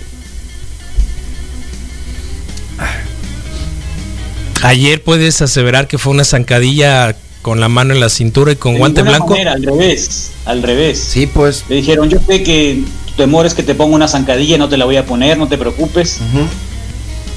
Ayer 4.62 5.02
puedes 5.02 5.40
aseverar 5.42 5.86
que 5.88 5.98
fue 5.98 6.12
una 6.12 6.24
zancadilla 6.24 7.14
con 7.42 7.60
la 7.60 7.68
mano 7.68 7.94
en 7.94 8.00
la 8.00 8.08
cintura 8.08 8.52
y 8.52 8.56
con 8.56 8.76
guante 8.76 9.02
blanco. 9.02 9.34
al 9.34 9.62
revés, 9.62 10.32
al 10.44 10.62
revés. 10.62 10.98
Sí, 10.98 11.26
pues. 11.26 11.64
Le 11.68 11.76
dijeron, 11.76 12.08
yo 12.08 12.18
sé 12.26 12.42
que 12.42 12.82
tu 13.06 13.12
temor 13.14 13.46
es 13.46 13.54
que 13.54 13.62
te 13.62 13.74
ponga 13.74 13.94
una 13.94 14.08
zancadilla, 14.08 14.58
no 14.58 14.68
te 14.68 14.76
la 14.76 14.84
voy 14.84 14.96
a 14.96 15.06
poner, 15.06 15.38
no 15.38 15.48
te 15.48 15.56
preocupes. 15.56 16.20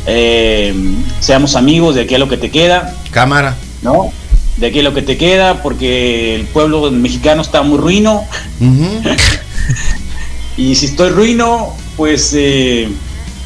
Eh, 0.08 0.74
seamos 1.20 1.56
amigos 1.56 1.96
de 1.96 2.02
aquí 2.02 2.16
a 2.16 2.18
lo 2.18 2.28
que 2.28 2.38
te 2.38 2.50
queda. 2.50 2.96
Cámara. 3.12 3.56
¿No? 3.84 4.12
De 4.58 4.68
aquí 4.68 4.80
a 4.80 4.84
lo 4.84 4.94
que 4.94 5.02
te 5.02 5.18
queda, 5.18 5.62
porque 5.62 6.36
el 6.36 6.46
pueblo 6.46 6.92
mexicano 6.92 7.42
está 7.42 7.62
muy 7.62 7.78
ruino. 7.78 8.26
y 10.58 10.76
si 10.76 10.88
estoy 10.88 11.10
ruino, 11.12 11.76
pues 11.96 12.34
eh, 12.36 12.90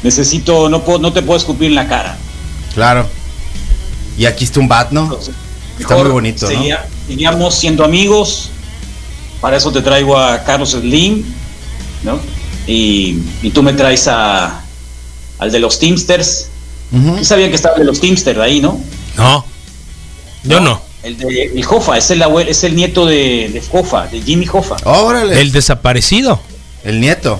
necesito, 0.02 0.68
no, 0.68 0.82
puedo, 0.82 0.98
no 0.98 1.12
te 1.12 1.22
puedo 1.22 1.38
escupir 1.38 1.68
en 1.68 1.74
la 1.74 1.88
cara. 1.88 2.16
Claro. 2.74 3.06
Y 4.16 4.24
aquí 4.26 4.44
está 4.44 4.60
un 4.60 4.68
bat, 4.68 4.90
¿no? 4.90 5.18
está 5.78 5.96
muy 5.96 6.10
bonito. 6.10 6.46
Seguíamos 6.46 7.54
siendo 7.54 7.84
amigos. 7.84 8.50
Para 9.40 9.58
eso 9.58 9.70
te 9.70 9.82
traigo 9.82 10.18
a 10.18 10.42
Carlos 10.44 10.70
Slim, 10.70 11.24
¿no? 12.02 12.18
Y, 12.66 13.18
tú 13.54 13.62
me 13.62 13.74
traes 13.74 14.08
a, 14.08 14.62
al 15.38 15.52
de 15.52 15.58
los 15.60 15.78
Teamsters. 15.78 16.48
Uh 16.92 17.22
sabían 17.22 17.50
que 17.50 17.56
estaba 17.56 17.74
el 17.76 17.80
de 17.80 17.86
los 17.86 18.00
Teamsters 18.00 18.38
ahí, 18.38 18.60
no? 18.60 18.80
No. 19.16 19.44
Yo 20.44 20.60
no. 20.60 20.80
El 21.02 21.18
de 21.18 21.52
el 21.54 21.64
Jofa, 21.64 21.98
es 21.98 22.10
el 22.10 22.22
abuelo, 22.22 22.50
es 22.50 22.64
el 22.64 22.74
nieto 22.74 23.06
de, 23.06 23.50
de 23.52 23.60
Jofa, 23.60 24.06
de 24.06 24.22
Jimmy 24.22 24.46
Jofa. 24.46 24.76
Órale. 24.84 25.40
El 25.40 25.52
desaparecido. 25.52 26.40
El 26.82 27.00
nieto. 27.00 27.38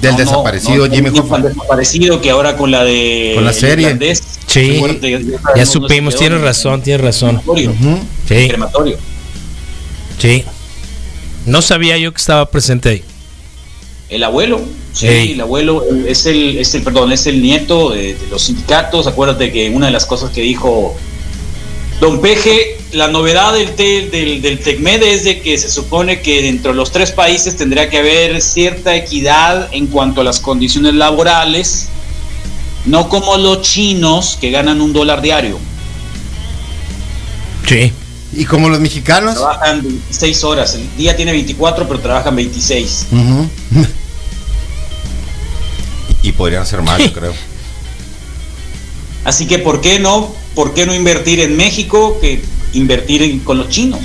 Del 0.00 0.16
desaparecido 0.16 0.88
Jimmy 0.90 1.08
Hoffa. 1.18 1.38
desaparecido 1.38 2.20
que 2.20 2.30
ahora 2.30 2.56
con 2.56 2.70
la 2.70 2.84
de. 2.84 3.32
Con 3.34 3.44
la 3.44 3.52
serie. 3.52 3.96
sí, 4.46 4.82
ya, 5.56 5.66
supimos, 5.66 6.16
tienes 6.16 6.40
razón, 6.40 6.82
tienes 6.82 7.00
razón. 7.02 7.40
Sí. 8.28 8.48
Crematorio. 8.48 8.98
Sí. 10.18 10.44
No 11.46 11.62
sabía 11.62 11.96
yo 11.96 12.12
que 12.12 12.18
estaba 12.18 12.50
presente 12.50 12.88
ahí. 12.88 13.04
El 14.08 14.22
abuelo, 14.22 14.60
sí, 14.92 15.32
el 15.32 15.40
abuelo 15.40 15.84
es 16.06 16.26
el, 16.26 16.58
es 16.58 16.74
el, 16.74 16.82
perdón, 16.82 17.10
es 17.10 17.26
el 17.26 17.42
nieto 17.42 17.90
de, 17.90 18.14
de 18.14 18.26
los 18.30 18.42
sindicatos. 18.42 19.06
Acuérdate 19.06 19.50
que 19.50 19.70
una 19.70 19.86
de 19.86 19.92
las 19.92 20.06
cosas 20.06 20.30
que 20.30 20.42
dijo 20.42 20.96
Don 22.00 22.20
Peje, 22.20 22.76
la 22.92 23.08
novedad 23.08 23.54
del, 23.54 23.74
del, 24.10 24.42
del 24.42 24.58
TECMED 24.58 25.02
es 25.02 25.24
de 25.24 25.40
que 25.40 25.56
se 25.56 25.70
supone 25.70 26.20
que 26.20 26.42
dentro 26.42 26.72
de 26.72 26.76
los 26.76 26.92
tres 26.92 27.10
países 27.10 27.56
tendría 27.56 27.88
que 27.88 27.98
haber 27.98 28.42
cierta 28.42 28.94
equidad 28.94 29.70
en 29.72 29.86
cuanto 29.86 30.20
a 30.20 30.24
las 30.24 30.38
condiciones 30.38 30.92
laborales, 30.94 31.88
no 32.84 33.08
como 33.08 33.38
los 33.38 33.62
chinos 33.62 34.36
que 34.38 34.50
ganan 34.50 34.82
un 34.82 34.92
dólar 34.92 35.22
diario. 35.22 35.58
Sí. 37.66 37.92
¿Y 38.34 38.44
como 38.44 38.68
los 38.68 38.80
mexicanos? 38.80 39.36
Trabajan 39.36 39.82
26 39.82 40.44
horas, 40.44 40.74
el 40.74 40.96
día 40.98 41.16
tiene 41.16 41.32
24, 41.32 41.88
pero 41.88 42.00
trabajan 42.00 42.36
26. 42.36 43.06
y 46.22 46.32
podrían 46.32 46.66
ser 46.66 46.82
más, 46.82 46.98
yo 46.98 47.12
creo. 47.14 47.32
Así 49.24 49.46
que, 49.46 49.58
¿por 49.58 49.80
qué 49.80 49.98
no 49.98 50.34
¿por 50.56 50.72
qué 50.74 50.86
no 50.86 50.94
invertir 50.94 51.38
en 51.38 51.56
México 51.56 52.18
que 52.20 52.42
invertir 52.72 53.44
con 53.44 53.58
los 53.58 53.68
chinos? 53.68 54.00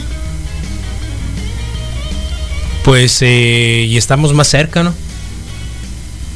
Pues, 2.84 3.20
eh, 3.22 3.86
y 3.88 3.98
estamos 3.98 4.34
más 4.34 4.50
cerca, 4.50 4.84
¿no? 4.84 4.94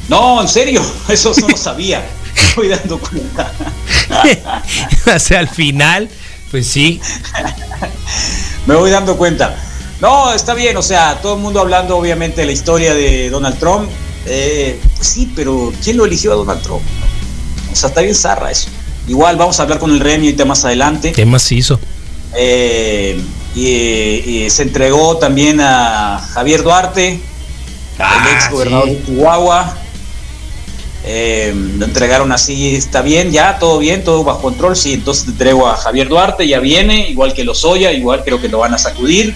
No, 0.08 0.40
en 0.40 0.48
serio, 0.48 0.82
eso 1.08 1.32
no 1.38 1.48
lo 1.48 1.56
sabía. 1.56 2.04
Me 2.34 2.54
voy 2.56 2.68
dando 2.68 2.98
cuenta. 2.98 3.52
o 5.14 5.18
sea, 5.18 5.40
al 5.40 5.48
final, 5.48 6.08
pues 6.50 6.66
sí. 6.66 7.00
Me 8.66 8.74
voy 8.74 8.90
dando 8.90 9.16
cuenta. 9.16 9.56
No, 10.00 10.32
está 10.32 10.54
bien, 10.54 10.76
o 10.76 10.82
sea, 10.82 11.20
todo 11.20 11.36
el 11.36 11.42
mundo 11.42 11.60
hablando 11.60 11.96
obviamente 11.96 12.40
de 12.40 12.46
la 12.46 12.52
historia 12.52 12.94
de 12.94 13.28
Donald 13.28 13.58
Trump. 13.58 13.88
Eh, 14.26 14.80
pues 14.96 15.08
sí, 15.08 15.30
pero 15.36 15.72
¿quién 15.84 15.98
lo 15.98 16.06
eligió 16.06 16.32
a 16.32 16.36
Donald 16.36 16.62
Trump? 16.62 16.82
O 17.70 17.76
sea, 17.76 17.88
está 17.90 18.00
bien 18.00 18.14
zarra 18.14 18.50
eso. 18.50 18.68
Igual 19.08 19.36
vamos 19.36 19.58
a 19.60 19.62
hablar 19.62 19.78
con 19.78 19.90
el 19.90 20.00
Remy 20.00 20.26
ahorita 20.26 20.44
más 20.44 20.64
adelante. 20.64 21.12
¿Qué 21.12 21.24
más 21.24 21.50
hizo? 21.52 21.78
Eh, 22.34 23.20
y, 23.54 24.50
se 24.50 24.62
entregó 24.62 25.16
también 25.16 25.60
a 25.60 26.18
Javier 26.32 26.62
Duarte, 26.62 27.08
el 27.08 27.20
ah, 27.98 28.28
ex 28.34 28.50
gobernador 28.50 28.88
de 28.90 29.04
Chihuahua. 29.04 29.76
Eh, 31.08 31.54
lo 31.78 31.84
entregaron 31.84 32.32
así, 32.32 32.74
está 32.74 33.00
bien, 33.00 33.30
ya, 33.30 33.60
todo 33.60 33.78
bien, 33.78 34.02
todo 34.02 34.24
bajo 34.24 34.42
control. 34.42 34.76
Sí, 34.76 34.94
entonces 34.94 35.24
te 35.24 35.30
entrego 35.30 35.68
a 35.68 35.76
Javier 35.76 36.08
Duarte, 36.08 36.46
ya 36.48 36.58
viene, 36.58 37.08
igual 37.08 37.32
que 37.32 37.44
Lozoya, 37.44 37.92
igual 37.92 38.24
creo 38.24 38.40
que 38.40 38.48
lo 38.48 38.58
van 38.58 38.74
a 38.74 38.78
sacudir. 38.78 39.34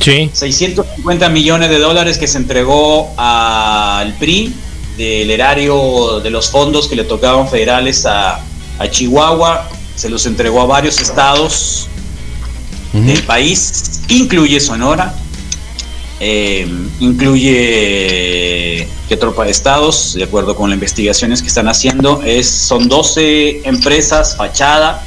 Sí. 0.00 0.30
650 0.32 1.28
millones 1.28 1.70
de 1.70 1.78
dólares 1.78 2.18
que 2.18 2.26
se 2.26 2.38
entregó 2.38 3.12
al 3.16 4.12
PRI 4.14 4.52
del 4.98 5.30
erario 5.30 6.18
de 6.20 6.28
los 6.28 6.50
fondos 6.50 6.88
que 6.88 6.96
le 6.96 7.04
tocaban 7.04 7.48
federales 7.48 8.04
a, 8.04 8.44
Chihuahua, 8.90 9.68
se 9.96 10.08
los 10.08 10.26
entregó 10.26 10.60
a 10.60 10.66
varios 10.66 11.00
estados 11.00 11.88
del 12.92 13.22
país, 13.24 14.02
incluye 14.08 14.60
Sonora, 14.60 15.14
eh, 16.20 16.68
incluye 17.00 18.88
que 19.08 19.16
tropa 19.16 19.44
de 19.44 19.50
estados, 19.50 20.14
de 20.14 20.24
acuerdo 20.24 20.54
con 20.54 20.70
las 20.70 20.76
investigaciones 20.76 21.42
que 21.42 21.48
están 21.48 21.68
haciendo, 21.68 22.22
es, 22.22 22.48
son 22.48 22.88
12 22.88 23.68
empresas 23.68 24.36
fachada. 24.36 25.04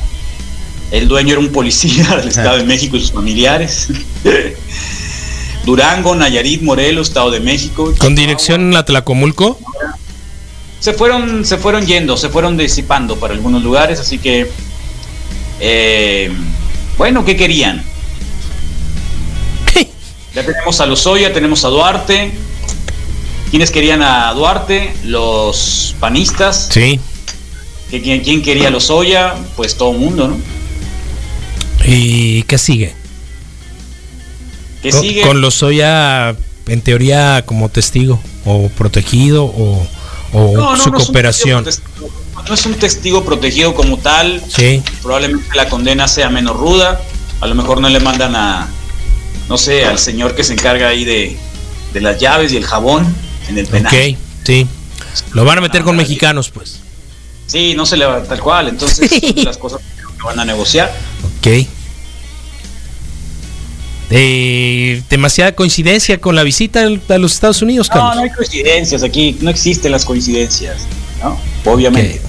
El 0.92 1.08
dueño 1.08 1.34
era 1.34 1.40
un 1.40 1.50
policía 1.50 2.16
del 2.18 2.28
Estado 2.28 2.58
de 2.58 2.64
México 2.64 2.98
y 2.98 3.02
sus 3.02 3.12
familiares. 3.12 3.88
Durango, 5.66 6.16
Nayarit, 6.16 6.62
Morelos, 6.62 7.10
Estado 7.10 7.32
de 7.32 7.40
México. 7.40 7.94
¿Con 8.00 8.16
dirección 8.16 8.76
a 8.76 8.84
Tlacomulco? 8.84 9.58
Se 10.82 10.94
fueron, 10.94 11.46
se 11.46 11.58
fueron 11.58 11.86
yendo, 11.86 12.18
se 12.18 12.30
fueron 12.30 12.58
disipando 12.58 13.16
para 13.18 13.36
algunos 13.36 13.62
lugares, 13.62 14.00
así 14.00 14.18
que, 14.18 14.50
eh, 15.60 16.32
bueno, 16.98 17.24
¿qué 17.24 17.36
querían? 17.36 17.84
ya 20.34 20.44
tenemos 20.44 20.82
a 20.82 20.88
Lozoya, 20.88 21.32
tenemos 21.34 21.64
a 21.66 21.68
Duarte. 21.68 22.32
¿Quiénes 23.52 23.70
querían 23.70 24.02
a 24.02 24.34
Duarte? 24.34 24.92
Los 25.04 25.96
panistas. 26.00 26.70
Sí. 26.72 27.00
¿Quién, 27.92 28.22
quién 28.22 28.42
quería 28.42 28.70
a 28.70 28.72
Lozoya? 28.72 29.36
Pues 29.56 29.76
todo 29.76 29.92
el 29.92 30.00
mundo, 30.00 30.30
¿no? 30.30 30.38
¿Y 31.86 32.42
qué 32.44 32.58
sigue? 32.58 32.96
¿Qué 34.82 34.92
sigue? 34.92 35.22
Con 35.22 35.42
Lozoya, 35.42 36.36
en 36.66 36.82
teoría, 36.82 37.44
como 37.46 37.70
testigo, 37.70 38.20
o 38.46 38.68
protegido, 38.70 39.46
o 39.46 39.86
o 40.34 40.76
su 40.78 40.92
cooperación. 40.92 41.66
no 42.48 42.54
es 42.54 42.66
un 42.66 42.74
testigo 42.76 43.24
protegido 43.24 43.74
como 43.74 43.98
tal. 43.98 44.42
Sí. 44.48 44.82
Probablemente 45.02 45.56
la 45.56 45.70
condena 45.70 46.08
sea 46.08 46.30
menos 46.30 46.58
ruda. 46.58 47.02
A 47.42 47.48
lo 47.48 47.56
mejor 47.56 47.82
no 47.82 47.90
le 47.90 48.00
mandan 48.00 48.36
a, 48.36 48.70
no 49.50 49.58
sé, 49.58 49.86
al 49.86 50.00
señor 50.00 50.36
que 50.36 50.44
se 50.44 50.54
encarga 50.54 50.90
ahí 50.90 51.04
de, 51.06 51.38
de 51.94 52.02
las 52.02 52.20
llaves 52.20 52.54
y 52.54 52.58
el 52.58 52.66
jabón 52.66 53.06
en 53.48 53.58
el 53.58 53.68
penal. 53.68 53.94
Ok, 53.94 54.18
sí. 54.46 54.68
Lo 55.34 55.44
van 55.44 55.58
a 55.58 55.62
meter 55.62 55.84
con 55.84 55.96
mexicanos, 55.96 56.50
pues. 56.50 56.80
Sí, 57.48 57.74
no 57.76 57.86
se 57.86 57.98
le 57.98 58.06
va 58.06 58.24
tal 58.24 58.40
cual. 58.40 58.70
Entonces, 58.70 59.10
las 59.44 59.58
cosas 59.58 59.82
que 59.82 60.24
van 60.24 60.40
a 60.40 60.46
negociar. 60.46 60.92
Ok. 61.40 61.68
Eh, 64.14 65.02
demasiada 65.10 65.54
coincidencia 65.54 66.20
con 66.20 66.36
la 66.36 66.44
visita 66.44 66.82
a 66.82 67.18
los 67.18 67.34
Estados 67.34 67.62
Unidos, 67.62 67.90
No, 67.94 68.14
no 68.14 68.22
hay 68.22 68.30
coincidencias 68.30 69.04
aquí, 69.04 69.38
no 69.40 69.50
existen 69.50 69.92
las 69.92 70.04
coincidencias, 70.04 70.82
¿no? 71.24 71.40
Obviamente. 71.72 72.22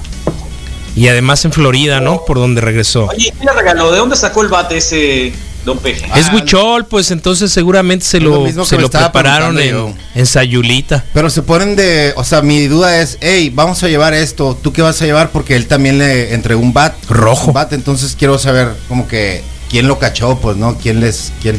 Y 0.94 1.08
además 1.08 1.44
en 1.44 1.52
Florida, 1.52 2.00
¿no? 2.00 2.24
Por 2.24 2.38
donde 2.38 2.60
regresó. 2.60 3.06
Oye, 3.06 3.32
¿quién 3.36 3.46
le 3.46 3.52
regaló? 3.52 3.90
¿De 3.90 3.98
dónde 3.98 4.14
sacó 4.14 4.42
el 4.42 4.48
bate 4.48 4.76
ese 4.76 5.32
Don 5.64 5.78
Peje? 5.78 6.06
Es 6.14 6.28
ah, 6.28 6.34
Huichol, 6.34 6.86
pues 6.86 7.10
entonces 7.10 7.50
seguramente 7.50 8.04
se 8.04 8.20
lo, 8.20 8.46
se 8.64 8.78
lo 8.78 8.90
prepararon 8.90 9.58
en, 9.58 9.96
en, 10.14 10.26
Sayulita. 10.26 11.04
Pero 11.14 11.30
se 11.30 11.42
ponen 11.42 11.74
de, 11.74 12.12
o 12.16 12.24
sea, 12.24 12.42
mi 12.42 12.66
duda 12.68 13.00
es, 13.00 13.18
hey, 13.22 13.50
vamos 13.52 13.82
a 13.82 13.88
llevar 13.88 14.12
esto, 14.12 14.56
¿tú 14.62 14.72
qué 14.72 14.82
vas 14.82 15.00
a 15.00 15.06
llevar? 15.06 15.30
Porque 15.30 15.56
él 15.56 15.66
también 15.66 15.98
le 15.98 16.34
entregó 16.34 16.60
un 16.60 16.74
bat. 16.74 16.94
Rojo. 17.08 17.48
Un 17.48 17.54
bat, 17.54 17.72
entonces 17.72 18.14
quiero 18.16 18.38
saber 18.38 18.68
como 18.86 19.08
que 19.08 19.42
quién 19.70 19.88
lo 19.88 19.98
cachó, 19.98 20.38
pues, 20.38 20.58
¿no? 20.58 20.76
¿Quién 20.76 21.00
les, 21.00 21.32
quién, 21.40 21.58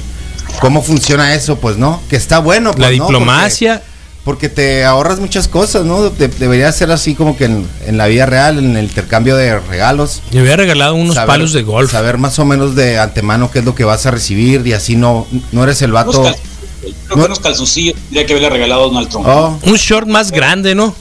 cómo 0.60 0.82
funciona 0.82 1.34
eso, 1.36 1.58
pues, 1.58 1.78
¿no? 1.78 2.02
Que 2.10 2.16
está 2.16 2.40
bueno. 2.40 2.72
Pues, 2.72 2.80
la 2.82 2.90
diplomacia. 2.90 3.82
porque 4.24 4.48
te 4.48 4.86
ahorras 4.86 5.20
muchas 5.20 5.48
cosas, 5.50 5.84
¿no? 5.86 6.10
De- 6.10 6.28
debería 6.30 6.72
ser 6.72 6.92
así 6.92 7.14
como 7.14 7.36
que 7.36 7.46
en, 7.46 7.68
en 7.86 7.98
la 7.98 8.08
vida 8.08 8.26
real, 8.26 8.58
en 8.58 8.78
el 8.78 8.86
intercambio 8.86 9.36
de 9.36 9.60
regalos. 9.60 10.22
Le 10.32 10.40
había 10.40 10.56
regalado 10.56 10.96
unos 10.96 11.16
saber- 11.16 11.28
palos 11.28 11.52
de 11.54 11.64
golf. 11.64 11.92
Saber 11.92 12.18
más 12.18 12.40
o 12.40 12.46
menos 12.46 12.74
de 12.76 13.00
antemano 13.00 13.52
qué 13.52 13.60
es 13.60 13.66
lo 13.66 13.76
que 13.76 13.84
vas 13.84 14.06
a 14.06 14.12
recibir 14.12 14.66
y 14.66 14.72
así 14.74 14.96
no, 14.96 15.28
no 15.52 15.64
eres 15.64 15.82
el 15.82 15.92
Unos 15.92 16.06
vato. 16.06 16.22
creo 16.22 16.96
No- 17.10 17.16
que 17.16 17.22
unos 17.26 17.40
calzoncillos 17.40 17.96
tendría 17.96 18.26
que 18.26 18.34
haberle 18.34 18.50
regalado 18.50 18.84
a 18.84 18.88
Donald 18.88 19.10
Trump. 19.10 19.26
Oh, 19.28 19.60
Un 19.64 19.76
short 19.76 20.08
más 20.08 20.32
grande, 20.32 20.74
¿no? 20.74 20.96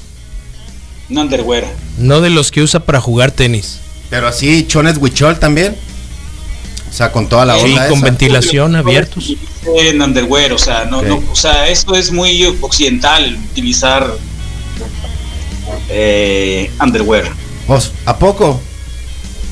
Un 1.09 1.19
underwear. 1.19 1.65
No 1.99 2.21
de 2.21 2.31
los 2.31 2.51
que 2.51 2.63
usa 2.63 2.81
para 2.81 3.01
jugar 3.01 3.31
tenis. 3.31 3.79
pero 4.11 4.27
así, 4.29 4.67
chones 4.67 4.97
huichol 4.99 5.39
también. 5.39 5.77
O 6.93 6.95
sea, 6.95 7.11
con 7.11 7.27
toda 7.27 7.47
la 7.47 7.59
Sí, 7.59 7.65
onda. 7.71 7.89
con 7.89 7.97
esa. 7.99 8.05
ventilación 8.05 8.77
abiertos. 8.77 9.33
En 9.79 10.03
underwear, 10.03 10.53
o 10.53 10.59
sea, 10.59 10.85
no, 10.85 11.01
Sí. 11.01 11.07
no, 11.09 11.23
o 11.33 11.35
sea, 11.37 11.69
esto 11.69 11.95
es 11.95 12.13
muy 12.13 12.45
occidental 12.61 13.39
utilizar 13.51 14.15
eh, 15.89 16.71
underwear. 16.83 17.33
¿A 18.05 18.19
poco? 18.19 18.61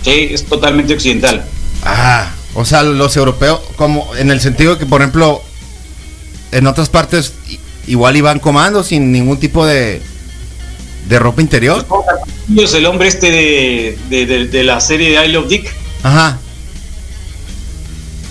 Sí, 0.04 0.28
es 0.32 0.44
totalmente 0.44 0.92
occidental. 0.94 1.44
Ah, 1.84 2.30
o 2.54 2.64
sea, 2.64 2.82
los 2.82 3.16
europeos, 3.16 3.60
como 3.76 4.14
en 4.16 4.30
el 4.30 4.40
sentido 4.40 4.78
que, 4.78 4.84
por 4.86 5.00
ejemplo, 5.00 5.42
en 6.52 6.66
otras 6.66 6.88
partes 6.90 7.32
igual 7.86 8.16
iban 8.16 8.38
comando 8.40 8.82
sin 8.82 9.12
ningún 9.12 9.38
tipo 9.38 9.64
de, 9.64 10.02
de 11.08 11.18
ropa 11.18 11.40
interior. 11.40 11.86
Es 12.56 12.74
el 12.74 12.84
hombre 12.86 13.08
este 13.08 13.30
de, 13.30 13.98
de, 14.10 14.26
de- 14.26 14.46
de 14.48 14.64
la 14.64 14.80
serie 14.80 15.18
de 15.18 15.24
I 15.26 15.32
Love 15.32 15.48
Dick. 15.48 15.72
Ajá. 16.02 16.38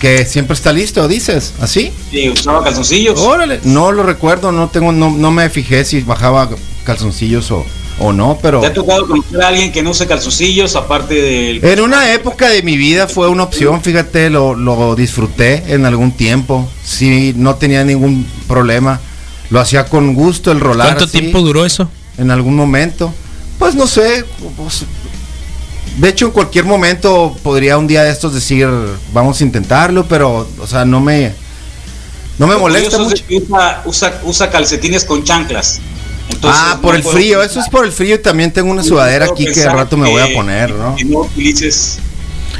Que 0.00 0.24
siempre 0.24 0.54
está 0.54 0.72
listo, 0.72 1.06
dices, 1.06 1.52
¿así? 1.60 1.92
que 2.10 2.30
usaba 2.30 2.64
calzoncillos. 2.64 3.20
Órale, 3.20 3.60
no 3.64 3.92
lo 3.92 4.02
recuerdo, 4.02 4.50
no 4.50 4.68
tengo, 4.68 4.92
no, 4.92 5.10
no 5.10 5.30
me 5.30 5.48
fijé 5.50 5.84
si 5.84 6.00
bajaba 6.00 6.48
calzoncillos 6.84 7.50
o, 7.50 7.64
o 7.98 8.12
no, 8.12 8.38
pero 8.40 8.60
¿Te 8.60 8.68
ha 8.68 8.72
tocado 8.72 9.06
conocer 9.06 9.42
a 9.42 9.48
alguien 9.48 9.70
que 9.70 9.82
no 9.82 9.90
use 9.90 10.06
calzoncillos 10.06 10.74
aparte 10.74 11.14
del... 11.14 11.62
en 11.62 11.80
una 11.80 12.14
época 12.14 12.48
de 12.48 12.62
mi 12.62 12.78
vida 12.78 13.06
fue 13.08 13.28
una 13.28 13.42
opción, 13.42 13.82
fíjate, 13.82 14.30
lo, 14.30 14.54
lo 14.54 14.96
disfruté 14.96 15.62
en 15.68 15.84
algún 15.84 16.12
tiempo, 16.12 16.66
sí, 16.82 17.34
no 17.36 17.56
tenía 17.56 17.84
ningún 17.84 18.26
problema, 18.48 19.00
lo 19.50 19.60
hacía 19.60 19.84
con 19.84 20.14
gusto 20.14 20.50
el 20.50 20.60
rolar. 20.60 20.88
¿Cuánto 20.88 21.04
así. 21.04 21.18
tiempo 21.18 21.40
duró 21.42 21.66
eso? 21.66 21.90
en 22.20 22.30
algún 22.30 22.54
momento. 22.54 23.12
Pues 23.58 23.74
no 23.74 23.86
sé. 23.86 24.24
pues, 24.56 24.84
de 26.00 26.08
hecho, 26.08 26.24
en 26.26 26.30
cualquier 26.30 26.64
momento 26.64 27.36
podría 27.42 27.76
un 27.76 27.86
día 27.86 28.02
de 28.02 28.10
estos 28.10 28.32
decir, 28.32 28.66
vamos 29.12 29.38
a 29.38 29.44
intentarlo, 29.44 30.06
pero, 30.06 30.48
o 30.58 30.66
sea, 30.66 30.86
no 30.86 30.98
me, 30.98 31.34
no 32.38 32.46
me 32.46 32.56
molesta 32.56 32.98
mucho. 32.98 33.22
usa, 33.28 33.82
usa, 33.84 34.20
usa 34.24 34.50
calcetines 34.50 35.04
con 35.04 35.22
chanclas. 35.24 35.78
Entonces, 36.30 36.62
ah, 36.64 36.78
por 36.80 36.92
no 36.92 36.96
el 36.96 37.04
frío, 37.04 37.42
eso 37.42 37.60
es 37.60 37.68
por 37.68 37.84
el 37.84 37.92
frío 37.92 38.14
y 38.14 38.18
también 38.18 38.50
tengo 38.50 38.70
una 38.70 38.82
sudadera 38.82 39.26
aquí 39.26 39.44
que 39.44 39.62
al 39.62 39.74
rato 39.74 39.98
me 39.98 40.08
voy 40.08 40.22
a 40.22 40.32
poner, 40.32 40.70
¿no? 40.70 40.96
Que 40.96 41.04
no 41.04 41.18
utilices 41.18 41.98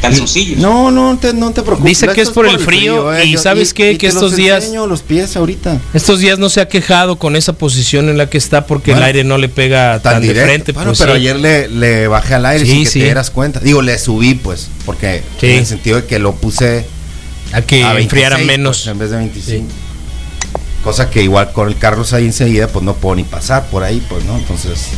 calzoncillos. 0.00 0.58
No, 0.58 0.90
no 0.90 1.18
te, 1.18 1.32
no 1.32 1.50
te 1.52 1.62
preocupes. 1.62 1.88
Dice 1.90 2.08
que 2.08 2.20
es 2.20 2.30
por 2.30 2.46
el 2.46 2.58
frío 2.58 3.22
y 3.22 3.36
¿sabes 3.36 3.74
qué? 3.74 3.92
y 3.92 3.98
Que 3.98 4.06
te 4.06 4.06
estos 4.08 4.22
los 4.22 4.36
días- 4.36 4.68
los 4.70 5.02
pies 5.02 5.36
ahorita. 5.36 5.78
Estos 5.94 6.20
días 6.20 6.38
no 6.38 6.48
se 6.48 6.60
ha 6.60 6.68
quejado 6.68 7.16
con 7.18 7.36
esa 7.36 7.52
posición 7.52 8.08
en 8.08 8.18
la 8.18 8.28
que 8.30 8.38
está 8.38 8.66
porque 8.66 8.92
Bueno, 8.92 9.04
el 9.06 9.06
aire 9.08 9.24
no 9.24 9.38
le 9.38 9.48
pega 9.48 10.00
tan, 10.00 10.20
de 10.20 10.28
directo. 10.28 10.46
frente. 10.48 10.72
Bueno, 10.72 10.90
pues, 10.90 10.98
pero 11.00 11.12
sí. 11.12 11.18
ayer 11.18 11.36
le, 11.36 11.68
le 11.68 12.08
bajé 12.08 12.34
al 12.34 12.46
aire 12.46 12.64
Sí, 12.64 12.70
sin 12.72 12.84
que 12.84 12.90
sí. 12.90 12.98
te 13.00 13.04
dieras 13.06 13.30
cuenta. 13.30 13.60
Digo, 13.60 13.82
le 13.82 13.98
subí, 13.98 14.34
pues, 14.34 14.68
porque 14.86 15.22
Sí. 15.40 15.46
en 15.46 15.58
el 15.58 15.66
sentido 15.66 15.96
de 16.00 16.06
que 16.06 16.18
lo 16.18 16.34
puse 16.34 16.84
a 17.52 17.62
que 17.62 17.82
a 17.84 17.92
26, 17.94 18.04
enfriara 18.04 18.36
pues, 18.36 18.46
menos. 18.46 18.86
en 18.86 18.98
vez 18.98 19.10
de 19.10 19.16
25. 19.18 19.66
Cosa 20.84 21.10
que 21.10 21.22
igual 21.22 21.52
con 21.52 21.68
el 21.68 21.76
Carlos 21.76 22.12
ahí 22.14 22.24
enseguida, 22.24 22.66
pues 22.68 22.82
no 22.84 22.94
puedo 22.94 23.16
ni 23.16 23.24
pasar 23.24 23.66
por 23.66 23.82
ahí, 23.82 24.02
pues, 24.08 24.24
¿no? 24.24 24.36
Entonces. 24.38 24.88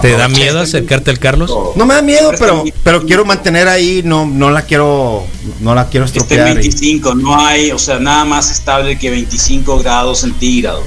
¿Te 0.00 0.12
da 0.16 0.28
miedo 0.28 0.60
acercarte 0.60 1.10
al 1.10 1.18
Carlos? 1.18 1.52
No 1.76 1.86
me 1.86 1.94
da 1.94 2.02
miedo, 2.02 2.32
pero, 2.38 2.64
pero 2.82 3.04
quiero 3.06 3.24
mantener 3.24 3.68
ahí, 3.68 4.02
no, 4.04 4.26
no 4.26 4.50
la 4.50 4.62
quiero, 4.62 5.26
no 5.60 5.74
la 5.74 5.88
quiero 5.88 6.06
Este 6.06 6.18
estropear. 6.18 6.50
y- 6.52 6.54
25, 6.54 7.14
no 7.14 7.38
hay, 7.44 7.70
o 7.70 7.78
sea, 7.78 7.98
nada 7.98 8.24
más 8.24 8.50
estable 8.50 8.98
que 8.98 9.10
25 9.10 9.78
grados 9.80 10.20
centígrados. 10.20 10.84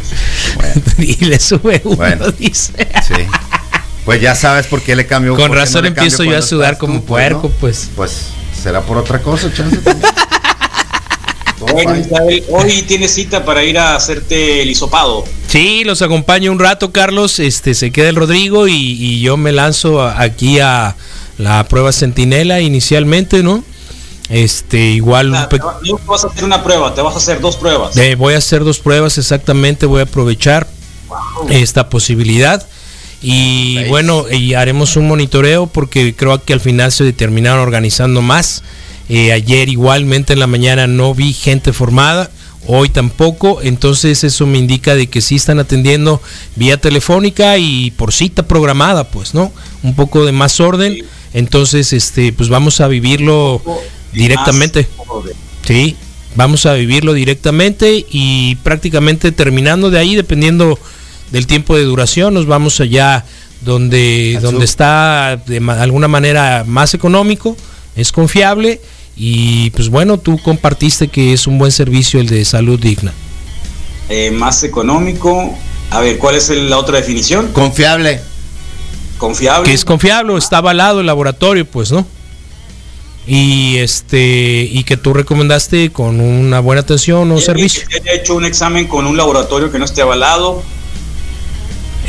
bueno, 0.55 0.81
y 0.99 1.25
le 1.25 1.39
sube 1.39 1.81
uno, 1.83 1.95
Bueno. 1.95 2.31
dice. 2.31 2.73
sí. 3.07 3.13
Pues 4.05 4.21
ya 4.21 4.35
sabes 4.35 4.67
por 4.67 4.81
qué 4.81 4.95
le 4.95 5.05
cambio. 5.05 5.35
Con 5.35 5.51
razón 5.53 5.85
empiezo 5.85 6.23
yo 6.23 6.37
a 6.37 6.41
sudar 6.41 6.77
como 6.77 7.01
pues, 7.01 7.27
puerco, 7.29 7.49
¿no? 7.49 7.53
pues. 7.59 7.89
Pues 7.95 8.27
será 8.63 8.81
por 8.81 8.97
otra 8.97 9.21
cosa, 9.21 9.51
chance 9.53 9.77
también. 9.77 10.09
Bueno. 11.83 11.99
Isabel, 11.99 12.43
hoy 12.49 12.81
tienes 12.83 13.13
cita 13.13 13.43
para 13.45 13.63
ir 13.63 13.77
a 13.77 13.95
hacerte 13.95 14.61
el 14.61 14.69
hisopado. 14.69 15.23
Sí, 15.47 15.83
los 15.83 16.01
acompaño 16.01 16.51
un 16.51 16.59
rato, 16.59 16.91
Carlos. 16.91 17.39
Este 17.39 17.73
se 17.73 17.91
queda 17.91 18.09
el 18.09 18.15
Rodrigo 18.15 18.67
y, 18.67 18.73
y 18.75 19.21
yo 19.21 19.37
me 19.37 19.51
lanzo 19.51 20.01
aquí 20.01 20.59
a 20.59 20.95
la 21.37 21.63
prueba 21.67 21.91
Centinela 21.91 22.61
inicialmente, 22.61 23.43
¿no? 23.43 23.63
Este, 24.29 24.77
igual 24.89 25.29
un 25.29 25.35
Ah, 25.35 25.47
pe- 25.49 25.57
te 25.59 25.65
va- 25.65 25.79
No 25.83 25.99
vas 26.05 26.25
a 26.25 26.27
hacer 26.27 26.43
una 26.43 26.63
prueba, 26.63 26.93
te 26.93 27.01
vas 27.01 27.13
a 27.15 27.17
hacer 27.17 27.39
dos 27.39 27.55
pruebas. 27.55 27.95
Eh, 27.95 28.15
voy 28.15 28.33
a 28.33 28.39
hacer 28.39 28.63
dos 28.63 28.79
pruebas 28.79 29.17
exactamente, 29.17 29.85
voy 29.85 30.01
a 30.01 30.03
aprovechar 30.03 30.67
esta 31.49 31.89
posibilidad. 31.89 32.65
Y 33.21 33.85
bueno, 33.85 34.25
y 34.29 34.53
haremos 34.53 34.95
un 34.95 35.07
monitoreo 35.07 35.65
porque 35.67 36.13
creo 36.15 36.43
que 36.43 36.53
al 36.53 36.59
final 36.59 36.91
se 36.91 37.11
terminaron 37.13 37.61
organizando 37.61 38.21
más. 38.21 38.63
Eh, 39.09 39.31
ayer 39.31 39.69
igualmente 39.69 40.33
en 40.33 40.39
la 40.39 40.47
mañana 40.47 40.85
no 40.87 41.13
vi 41.15 41.33
gente 41.33 41.71
formada, 41.71 42.29
hoy 42.65 42.89
tampoco, 42.89 43.61
entonces 43.61 44.23
eso 44.25 44.45
me 44.45 44.57
indica 44.57 44.95
de 44.95 45.07
que 45.07 45.21
sí 45.21 45.35
están 45.35 45.59
atendiendo 45.59 46.21
vía 46.55 46.77
telefónica 46.77 47.57
y 47.57 47.91
por 47.91 48.11
cita 48.11 48.43
programada, 48.43 49.05
pues, 49.05 49.33
¿no? 49.33 49.51
Un 49.83 49.95
poco 49.95 50.25
de 50.25 50.33
más 50.33 50.59
orden. 50.59 51.05
Entonces, 51.33 51.93
este, 51.93 52.33
pues 52.33 52.49
vamos 52.49 52.81
a 52.81 52.87
vivirlo 52.87 53.61
directamente. 54.13 54.87
Sí, 55.65 55.95
vamos 56.35 56.65
a 56.65 56.73
vivirlo 56.73 57.13
directamente 57.13 58.05
y 58.09 58.55
prácticamente 58.57 59.31
terminando 59.31 59.89
de 59.89 59.99
ahí, 59.99 60.15
dependiendo 60.15 60.77
del 61.31 61.47
tiempo 61.47 61.75
de 61.75 61.83
duración, 61.83 62.33
nos 62.33 62.45
vamos 62.45 62.79
allá 62.79 63.25
donde, 63.61 64.39
donde 64.41 64.65
está 64.65 65.41
de 65.45 65.57
alguna 65.57 66.07
manera 66.07 66.63
más 66.65 66.93
económico, 66.93 67.57
es 67.95 68.11
confiable 68.11 68.81
y 69.17 69.69
pues 69.71 69.89
bueno, 69.89 70.17
tú 70.19 70.37
compartiste 70.37 71.07
que 71.07 71.33
es 71.33 71.47
un 71.47 71.57
buen 71.57 71.71
servicio 71.71 72.19
el 72.19 72.27
de 72.27 72.45
salud 72.45 72.79
digna. 72.79 73.13
Eh, 74.09 74.31
más 74.31 74.63
económico. 74.63 75.53
A 75.89 75.99
ver, 76.01 76.17
¿cuál 76.17 76.35
es 76.35 76.49
el- 76.49 76.69
la 76.69 76.77
otra 76.77 76.97
definición? 76.97 77.47
Confiable. 77.53 78.21
Confiable. 79.17 79.67
Que 79.67 79.73
es 79.73 79.83
confiable, 79.83 80.37
está 80.37 80.57
avalado 80.57 80.99
el 80.99 81.05
laboratorio, 81.07 81.65
pues, 81.65 81.91
¿no? 81.91 82.05
Y 83.25 83.77
este 83.77 84.69
y 84.71 84.83
que 84.83 84.95
tú 84.95 85.13
recomendaste 85.13 85.89
con 85.91 86.21
una 86.21 86.59
buena 86.61 86.81
atención 86.81 87.19
o 87.31 87.35
¿Alguien 87.35 87.41
servicio. 87.41 87.83
que 87.89 87.97
haya 87.97 88.13
hecho 88.13 88.35
un 88.35 88.45
examen 88.45 88.87
con 88.87 89.05
un 89.05 89.17
laboratorio 89.17 89.69
que 89.71 89.79
no 89.79 89.85
esté 89.85 90.01
avalado. 90.01 90.63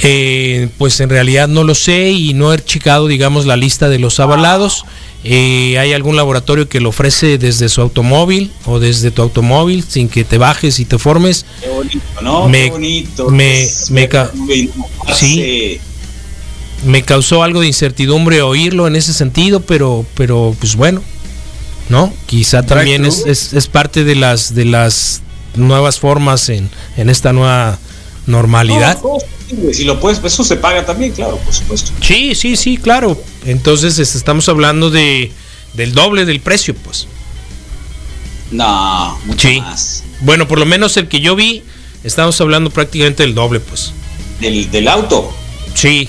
Eh, 0.02 0.68
pues 0.78 1.00
en 1.00 1.11
realidad 1.11 1.48
no 1.48 1.64
lo 1.64 1.74
sé 1.74 2.11
y 2.11 2.32
no 2.34 2.52
he 2.54 2.58
checado, 2.64 3.06
digamos, 3.08 3.46
la 3.46 3.56
lista 3.56 3.88
de 3.88 3.98
los 3.98 4.20
avalados. 4.20 4.84
Eh, 5.24 5.76
hay 5.78 5.92
algún 5.92 6.14
laboratorio 6.14 6.68
que 6.68 6.78
lo 6.80 6.90
ofrece 6.90 7.38
desde 7.38 7.68
su 7.68 7.80
automóvil 7.80 8.52
o 8.66 8.78
desde 8.78 9.11
tu 9.11 9.22
automóvil 9.22 9.82
sin 9.87 10.08
que 10.08 10.22
te 10.24 10.38
bajes 10.38 10.78
y 10.78 10.84
te 10.84 10.98
formes. 10.98 11.44
Qué 11.61 11.68
bonito, 11.68 12.00
¿no? 12.22 12.48
Me- 12.48 12.64
Qué 12.66 12.70
bonito. 12.70 13.30
me- 13.30 13.64
Es 13.64 13.90
me 13.90 14.08
Sí. 15.14 15.80
causó 17.04 17.42
algo 17.42 17.61
de 17.61 17.66
incertidumbre 17.66 18.40
oírlo 18.42 18.87
en 18.87 18.94
ese 18.94 19.12
sentido, 19.12 19.61
pero, 19.61 20.06
pero 20.14 20.54
pues 20.61 20.76
bueno, 20.76 21.02
¿no? 21.88 22.12
Quizá 22.26 22.62
también 22.62 23.04
es, 23.04 23.24
es, 23.26 23.52
es 23.52 23.66
parte 23.66 24.04
de 24.04 24.14
las 24.14 24.54
de 24.54 24.64
las 24.64 25.22
nuevas 25.56 25.98
formas 25.98 26.48
en, 26.50 26.70
en 26.96 27.11
esta 27.11 27.32
nueva 27.32 27.78
normalidad. 28.26 28.98
No. 29.02 29.18
Si 29.72 29.84
lo 29.84 29.98
puedes, 30.00 30.22
eso 30.22 30.44
se 30.44 30.56
paga 30.56 30.84
también, 30.84 31.12
claro, 31.12 31.38
por 31.38 31.54
supuesto. 31.54 31.90
Sí, 32.02 32.34
sí, 32.34 32.56
sí, 32.56 32.76
claro. 32.76 33.20
Entonces 33.46 33.98
estamos 33.98 34.48
hablando 34.48 34.90
de 34.90 35.32
del 35.74 35.92
doble 35.94 36.24
del 36.24 36.40
precio, 36.40 36.74
pues. 36.74 37.06
No, 38.50 39.18
mucho 39.24 39.48
Sí. 39.48 39.61
más. 39.61 40.04
Bueno, 40.20 40.48
por 40.48 40.58
lo 40.58 40.66
menos 40.66 40.96
el 40.96 41.08
que 41.08 41.20
yo 41.20 41.37
vi, 41.37 41.62
estamos 42.04 42.40
hablando 42.40 42.70
prácticamente 42.70 43.22
del 43.22 43.34
doble, 43.34 43.61
pues. 43.61 43.92
Del, 44.40 44.70
del 44.70 44.88
auto. 44.88 45.32
Sí, 45.74 46.08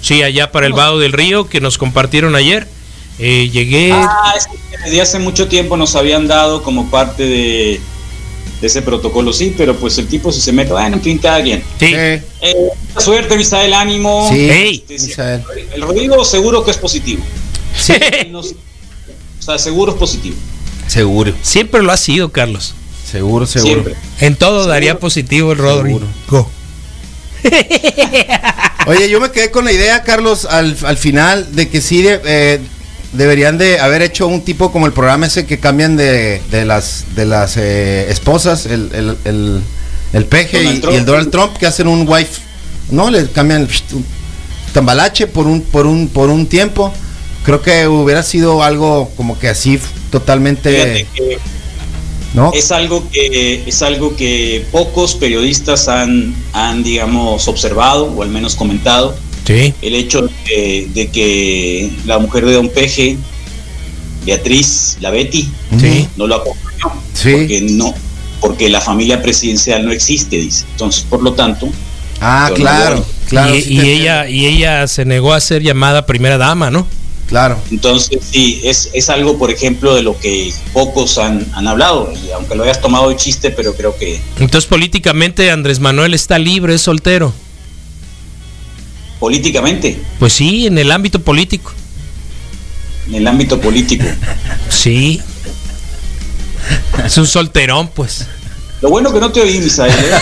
sí, 0.00 0.22
allá 0.22 0.52
para 0.52 0.66
el 0.66 0.72
Vado 0.72 0.98
del 0.98 1.12
Río 1.12 1.48
que 1.48 1.60
nos 1.60 1.78
compartieron 1.78 2.34
ayer. 2.36 2.68
Eh, 3.18 3.48
llegué. 3.50 3.92
Ah, 3.92 4.34
es 4.36 4.46
que 4.46 4.56
desde 4.84 5.00
hace 5.00 5.18
mucho 5.18 5.48
tiempo 5.48 5.76
nos 5.76 5.96
habían 5.96 6.28
dado 6.28 6.62
como 6.62 6.90
parte 6.90 7.22
de, 7.24 7.80
de 8.60 8.66
ese 8.66 8.82
protocolo, 8.82 9.32
sí, 9.32 9.54
pero 9.56 9.76
pues 9.76 9.98
el 9.98 10.06
tipo 10.06 10.32
si 10.32 10.40
se 10.40 10.52
mete, 10.52 10.72
bueno, 10.72 10.96
en 10.96 11.02
fin, 11.02 11.18
cada 11.18 11.42
quien. 11.42 11.62
sí, 11.78 11.92
Eh, 11.94 12.22
mucha 12.88 13.00
suerte, 13.00 13.36
Misael, 13.36 13.72
ánimo. 13.74 14.28
Sí. 14.32 14.48
Este, 14.88 14.98
sí, 14.98 15.12
el 15.74 15.82
Rodrigo 15.82 16.24
seguro 16.24 16.64
que 16.64 16.70
es 16.70 16.76
positivo. 16.78 17.22
sí. 17.78 17.94
No 18.30 18.40
o 18.40 19.42
sea, 19.48 19.58
seguro 19.58 19.92
es 19.92 19.98
positivo. 19.98 20.34
Seguro, 20.88 21.32
Siempre 21.42 21.82
lo 21.82 21.92
ha 21.92 21.96
sido, 21.96 22.30
Carlos. 22.32 22.74
seguro, 23.10 23.46
seguro. 23.46 23.72
Siempre. 23.72 23.94
En 24.20 24.34
todo 24.36 24.58
Seguro. 24.60 24.72
daría 24.72 24.98
positivo 24.98 25.52
el 25.52 25.58
Rodrigo. 25.58 26.00
Oye, 28.86 29.08
yo 29.08 29.20
me 29.20 29.30
quedé 29.30 29.50
con 29.50 29.64
la 29.64 29.72
idea, 29.72 30.02
Carlos, 30.02 30.44
al, 30.46 30.76
al 30.84 30.96
final, 30.96 31.54
de 31.54 31.68
que 31.68 31.80
sí 31.80 32.04
eh, 32.06 32.60
deberían 33.12 33.58
de 33.58 33.80
haber 33.80 34.02
hecho 34.02 34.26
un 34.26 34.42
tipo 34.42 34.72
como 34.72 34.86
el 34.86 34.92
programa 34.92 35.26
ese 35.26 35.46
que 35.46 35.58
cambian 35.58 35.96
de, 35.96 36.40
de 36.50 36.64
las 36.64 37.04
de 37.14 37.26
las 37.26 37.56
eh, 37.56 38.10
esposas, 38.10 38.66
el, 38.66 38.90
el, 38.92 39.16
el, 39.24 39.60
el 40.12 40.24
peje 40.26 40.62
y, 40.62 40.94
el 40.94 41.04
Donald 41.04 41.30
Trump, 41.30 41.56
que 41.56 41.66
hacen 41.66 41.88
un 41.88 42.06
wife, 42.08 42.40
no, 42.90 43.10
le 43.10 43.26
cambian 43.30 43.68
tambalache 44.72 45.26
por 45.26 45.46
un, 45.46 45.62
por 45.62 45.86
un, 45.86 46.08
por 46.08 46.30
un 46.30 46.46
tiempo. 46.46 46.92
Creo 47.44 47.62
que 47.62 47.86
hubiera 47.86 48.22
sido 48.22 48.62
algo 48.62 49.10
como 49.16 49.38
que 49.38 49.48
así 49.48 49.78
totalmente, 50.10 51.06
¿no? 52.34 52.52
es 52.52 52.72
algo 52.72 53.08
que 53.10 53.62
es 53.66 53.82
algo 53.82 54.16
que 54.16 54.66
pocos 54.72 55.14
periodistas 55.14 55.88
han, 55.88 56.34
han 56.52 56.82
digamos 56.82 57.46
observado 57.48 58.06
o 58.06 58.22
al 58.22 58.28
menos 58.28 58.56
comentado 58.56 59.16
Sí. 59.46 59.72
el 59.82 59.94
hecho 59.94 60.22
de 60.22 60.30
que, 60.44 60.88
de 60.92 61.08
que 61.08 61.90
la 62.04 62.18
mujer 62.18 62.44
de 62.46 62.52
Don 62.54 62.68
Peje 62.68 63.16
Beatriz 64.24 64.96
la 65.00 65.10
Betty 65.10 65.48
Sí. 65.80 66.08
no 66.16 66.26
lo 66.26 66.36
acompañó 66.36 67.00
Sí. 67.14 67.32
porque 67.32 67.60
no 67.62 67.94
porque 68.40 68.68
la 68.68 68.80
familia 68.80 69.22
presidencial 69.22 69.84
no 69.84 69.92
existe 69.92 70.36
dice 70.36 70.64
entonces 70.72 71.04
por 71.08 71.22
lo 71.22 71.32
tanto 71.32 71.68
Ah, 72.20 72.50
claro, 72.54 73.04
claro. 73.28 73.54
y, 73.54 73.60
sí 73.62 73.74
y 73.74 73.78
te 73.80 73.92
ella 73.92 74.28
y 74.28 74.46
ella 74.46 74.86
se 74.88 75.04
negó 75.04 75.34
a 75.34 75.40
ser 75.40 75.62
llamada 75.62 76.06
primera 76.06 76.38
dama, 76.38 76.70
¿no? 76.70 76.86
Claro. 77.28 77.58
Entonces, 77.72 78.20
sí, 78.30 78.60
es, 78.64 78.88
es 78.94 79.10
algo, 79.10 79.36
por 79.36 79.50
ejemplo, 79.50 79.94
de 79.96 80.02
lo 80.02 80.16
que 80.16 80.52
pocos 80.72 81.18
han, 81.18 81.44
han 81.54 81.66
hablado, 81.66 82.12
y 82.24 82.30
aunque 82.30 82.54
lo 82.54 82.62
hayas 82.62 82.80
tomado 82.80 83.08
de 83.10 83.16
chiste, 83.16 83.50
pero 83.50 83.74
creo 83.74 83.96
que 83.98 84.20
Entonces 84.38 84.66
políticamente 84.66 85.50
Andrés 85.50 85.80
Manuel 85.80 86.14
está 86.14 86.38
libre, 86.38 86.74
es 86.74 86.82
soltero. 86.82 87.34
Políticamente, 89.18 89.98
Pues 90.18 90.32
sí, 90.32 90.66
en 90.66 90.78
el 90.78 90.90
ámbito 90.92 91.20
político. 91.20 91.72
en 93.08 93.14
el 93.16 93.26
ámbito 93.26 93.60
político, 93.60 94.04
Sí. 94.68 95.20
Es 97.04 97.16
un 97.18 97.26
solterón, 97.26 97.88
pues. 97.88 98.26
lo 98.82 98.90
bueno 98.90 99.12
que 99.12 99.20
no 99.20 99.30
te 99.30 99.40
oí, 99.40 99.58
Misael, 99.60 99.92
¿eh? 99.92 100.10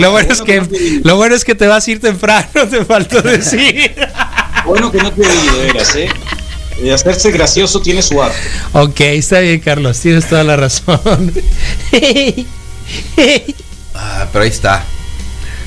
Lo 0.00 0.10
bueno 0.10 0.32
es 0.32 0.42
que 0.42 1.00
lo 1.04 1.16
bueno 1.16 1.34
es 1.34 1.44
que 1.44 1.54
te 1.54 1.66
vas 1.66 1.86
a 1.86 1.90
ir 1.90 2.00
temprano, 2.00 2.48
te 2.70 2.84
faltó 2.84 3.22
decir. 3.22 3.94
Lo 4.64 4.70
bueno 4.70 4.90
que 4.90 4.98
no 4.98 5.12
te 5.12 5.22
oí, 5.26 5.48
de 5.58 5.66
veras, 5.66 5.94
¿eh? 5.96 6.08
De 6.82 6.92
hacerse 6.92 7.30
gracioso 7.30 7.80
tiene 7.80 8.02
su 8.02 8.22
arte. 8.22 8.36
Ok, 8.72 9.00
está 9.00 9.40
bien, 9.40 9.60
Carlos, 9.60 9.98
tienes 10.00 10.28
toda 10.28 10.44
la 10.44 10.56
razón. 10.56 11.32
Ah, 13.94 14.26
pero 14.32 14.44
ahí 14.44 14.50
está. 14.50 14.84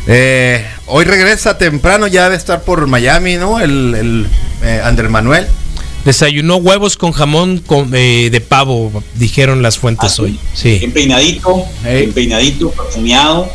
Eh, 0.07 0.65
hoy 0.91 1.05
regresa 1.05 1.57
temprano, 1.57 2.07
ya 2.07 2.23
debe 2.25 2.35
estar 2.35 2.61
por 2.63 2.85
Miami, 2.87 3.35
¿no? 3.37 3.59
El, 3.59 3.95
el 3.95 4.27
eh, 4.63 4.81
Andrés 4.83 5.09
Manuel. 5.09 5.47
Desayunó 6.05 6.57
huevos 6.57 6.97
con 6.97 7.11
jamón 7.11 7.59
con, 7.59 7.91
eh, 7.93 8.29
de 8.31 8.41
pavo, 8.41 9.03
dijeron 9.15 9.61
las 9.61 9.77
fuentes 9.77 10.11
Ah, 10.13 10.15
sí. 10.15 10.21
hoy. 10.23 10.39
Sí. 10.53 10.79
Bien 10.79 10.91
peinadito, 10.91 11.63
Ey. 11.85 11.97
bien 12.01 12.13
peinadito, 12.13 12.71
perfumeado. 12.71 13.49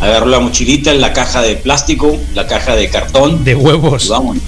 Agarró 0.00 0.26
la 0.26 0.40
mochilita, 0.40 0.92
la 0.94 1.12
caja 1.12 1.42
de 1.42 1.54
plástico, 1.56 2.16
la 2.34 2.46
caja 2.48 2.74
de 2.74 2.88
cartón. 2.90 3.44
De 3.44 3.54
huevos. 3.54 4.08
vamos. 4.08 4.38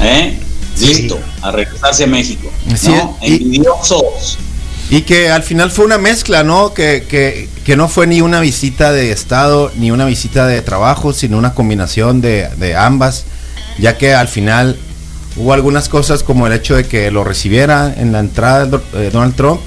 ¿Eh? 0.00 0.38
Sí. 0.74 0.86
Listo, 0.86 1.20
a 1.42 1.52
regresarse 1.52 2.04
a 2.04 2.06
México. 2.06 2.50
¿no? 2.84 3.18
Envidiosos. 3.20 4.38
Y 4.38 4.51
que 5.00 5.30
al 5.30 5.42
final 5.42 5.70
fue 5.70 5.86
una 5.86 5.96
mezcla, 5.96 6.44
¿no? 6.44 6.74
Que, 6.74 7.04
que, 7.08 7.48
que 7.64 7.76
no 7.76 7.88
fue 7.88 8.06
ni 8.06 8.20
una 8.20 8.40
visita 8.40 8.92
de 8.92 9.10
Estado 9.10 9.72
ni 9.78 9.90
una 9.90 10.04
visita 10.04 10.46
de 10.46 10.60
trabajo, 10.60 11.14
sino 11.14 11.38
una 11.38 11.54
combinación 11.54 12.20
de, 12.20 12.48
de 12.58 12.76
ambas, 12.76 13.24
ya 13.78 13.96
que 13.96 14.12
al 14.14 14.28
final 14.28 14.76
hubo 15.36 15.54
algunas 15.54 15.88
cosas 15.88 16.22
como 16.22 16.46
el 16.46 16.52
hecho 16.52 16.76
de 16.76 16.84
que 16.84 17.10
lo 17.10 17.24
recibiera 17.24 17.94
en 17.96 18.12
la 18.12 18.20
entrada 18.20 18.66
do- 18.66 18.82
eh, 18.92 19.08
Donald 19.10 19.34
Trump 19.34 19.60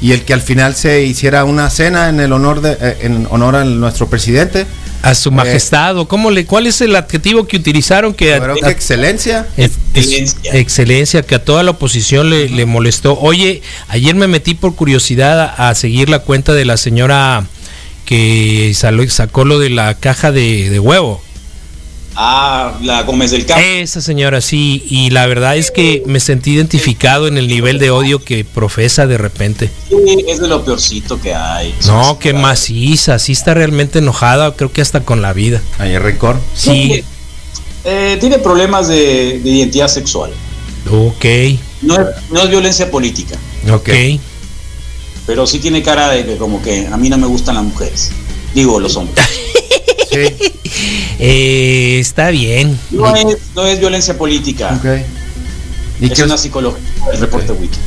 y 0.00 0.12
el 0.12 0.22
que 0.22 0.34
al 0.34 0.42
final 0.42 0.74
se 0.74 1.04
hiciera 1.04 1.44
una 1.44 1.70
cena 1.70 2.08
en 2.08 2.20
el 2.20 2.32
honor 2.32 2.60
de 2.60 2.76
eh, 2.80 2.96
en 3.02 3.26
honor 3.30 3.56
a 3.56 3.64
nuestro 3.64 4.08
presidente. 4.08 4.66
A 5.02 5.14
su 5.14 5.30
majestad, 5.30 5.96
o 5.98 6.08
cómo 6.08 6.30
le, 6.30 6.46
¿cuál 6.46 6.66
es 6.66 6.80
el 6.80 6.96
adjetivo 6.96 7.46
que 7.46 7.56
utilizaron 7.56 8.12
que 8.12 8.34
a- 8.34 8.38
excelencia. 8.70 9.46
Excelencia. 9.56 10.52
excelencia, 10.54 11.22
que 11.22 11.36
a 11.36 11.44
toda 11.44 11.62
la 11.62 11.70
oposición 11.72 12.28
le, 12.30 12.48
le 12.48 12.66
molestó. 12.66 13.16
Oye, 13.20 13.62
ayer 13.88 14.14
me 14.16 14.26
metí 14.26 14.54
por 14.54 14.74
curiosidad 14.74 15.38
a, 15.40 15.68
a 15.68 15.74
seguir 15.76 16.08
la 16.08 16.18
cuenta 16.20 16.54
de 16.54 16.64
la 16.64 16.76
señora 16.76 17.44
que 18.04 18.72
salo- 18.74 19.08
sacó 19.08 19.44
lo 19.44 19.58
de 19.58 19.70
la 19.70 19.94
caja 19.94 20.32
de, 20.32 20.70
de 20.70 20.80
huevo. 20.80 21.22
Ah, 22.18 22.78
la 22.82 23.02
Gómez 23.02 23.30
del 23.30 23.44
Campo. 23.44 23.62
Esa 23.62 24.00
señora 24.00 24.40
sí, 24.40 24.82
y 24.88 25.10
la 25.10 25.26
verdad 25.26 25.56
es 25.56 25.70
que 25.70 26.02
me 26.06 26.18
sentí 26.18 26.52
identificado 26.52 27.28
en 27.28 27.36
el 27.36 27.46
nivel 27.46 27.78
de 27.78 27.90
odio 27.90 28.24
que 28.24 28.44
profesa 28.44 29.06
de 29.06 29.18
repente. 29.18 29.70
Sí, 29.88 30.24
es 30.26 30.40
de 30.40 30.48
lo 30.48 30.64
peorcito 30.64 31.20
que 31.20 31.34
hay. 31.34 31.74
No, 31.86 32.18
qué 32.18 32.32
maciza, 32.32 33.18
sí 33.18 33.32
está 33.32 33.52
realmente 33.54 33.98
enojada, 33.98 34.54
creo 34.56 34.72
que 34.72 34.80
hasta 34.80 35.00
con 35.02 35.20
la 35.20 35.32
vida. 35.34 35.60
Ayer 35.78 36.02
rencor. 36.02 36.38
Sí, 36.54 37.04
Eh, 37.84 38.16
tiene 38.18 38.38
problemas 38.38 38.88
de, 38.88 39.38
de 39.44 39.50
identidad 39.50 39.88
sexual. 39.88 40.32
ok, 40.90 41.24
No 41.82 41.94
es, 42.00 42.06
no 42.32 42.40
es 42.42 42.48
violencia 42.50 42.90
política, 42.90 43.36
ok. 43.70 43.90
pero 45.26 45.46
sí 45.46 45.58
tiene 45.58 45.82
cara 45.82 46.08
de 46.10 46.24
que 46.24 46.36
como 46.36 46.62
que 46.62 46.86
a 46.86 46.96
mí 46.96 47.08
no 47.10 47.18
me 47.18 47.26
gustan 47.26 47.56
las 47.56 47.64
mujeres. 47.64 48.10
Digo, 48.54 48.80
los 48.80 48.96
hombres. 48.96 49.24
Sí. 50.38 50.52
Eh, 51.18 51.98
está 52.00 52.30
bien. 52.30 52.78
No 52.90 53.14
es, 53.14 53.24
no 53.54 53.64
es 53.66 53.78
violencia 53.80 54.16
política. 54.18 54.78
ok. 54.78 55.00
¿Y, 56.00 56.06
es 56.06 56.12
qué- 56.12 56.24
una 56.24 56.36
psicología 56.36 56.82
del 57.10 57.20
reporte 57.20 57.52
wiki. 57.52 57.78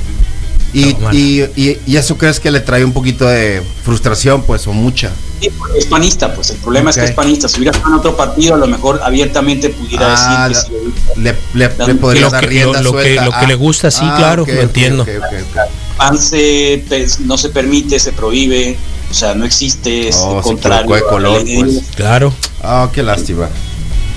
y, 0.74 0.94
Tómala. 0.94 1.14
y, 1.18 1.42
y- 1.56 1.80
y 1.86 1.96
eso 1.98 2.18
crees 2.18 2.40
que 2.40 2.50
le 2.52 2.60
trae 2.60 2.84
un 2.84 2.92
poquito 2.94 3.28
de 3.28 3.62
frustración, 3.84 4.42
pues, 4.44 4.66
o 4.68 4.74
mucha? 4.74 5.12
Sí, 5.42 5.50
Es 5.78 5.86
panista, 5.86 6.34
pues 6.34 6.50
el 6.50 6.58
problema 6.58 6.90
Ok. 6.90 6.98
es 6.98 7.04
que 7.04 7.10
es 7.10 7.16
panista. 7.16 7.48
Si 7.48 7.58
hubiera 7.58 7.72
estado 7.76 7.94
en 7.94 8.00
otro 8.00 8.18
partido, 8.18 8.56
a 8.56 8.58
lo 8.58 8.68
mejor 8.68 9.00
abiertamente 9.04 9.70
pudiera 9.70 10.08
Ah, 10.18 10.48
decir 10.50 10.72
que 10.74 10.74
la- 10.74 11.36
sí, 11.36 11.40
le, 11.54 11.68
le- 11.68 11.86
le 11.88 11.96
podría 11.96 12.22
lo 12.24 12.30
dar 12.32 12.42
que- 12.42 12.48
rienda 12.48 12.82
lo- 12.82 12.92
lo 12.92 12.98
que- 12.98 13.04
suelta. 13.04 13.26
lo 13.26 13.32
que 13.40 13.48
le 13.48 13.56
gusta, 13.56 13.92
sí, 13.92 14.06
claro, 14.18 14.46
lo 14.48 14.62
entiendo. 14.62 15.04
ok, 15.04 15.10
ok, 15.20 15.34
ok. 15.52 15.60
pan 15.98 16.18
se, 16.18 16.84
pues, 16.88 17.20
no 17.20 17.38
se 17.38 17.50
permite, 17.50 18.00
se 18.00 18.12
prohíbe, 18.14 18.76
o 19.10 19.14
sea, 19.14 19.34
no 19.36 19.46
existe, 19.46 20.08
es 20.10 20.16
Oh, 20.20 20.42
contrario 20.42 20.94
de 20.96 21.02
color, 21.04 21.44
pues. 21.44 21.82
Claro, 21.96 22.34
Ah, 22.64 22.90
qué 22.94 23.04
lástima. 23.04 23.50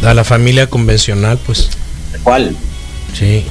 a 0.02 0.14
la 0.14 0.24
familia 0.24 0.68
convencional, 0.68 1.38
pues. 1.46 1.68
¿Cuál? 2.22 2.56
Sí. 3.18 3.44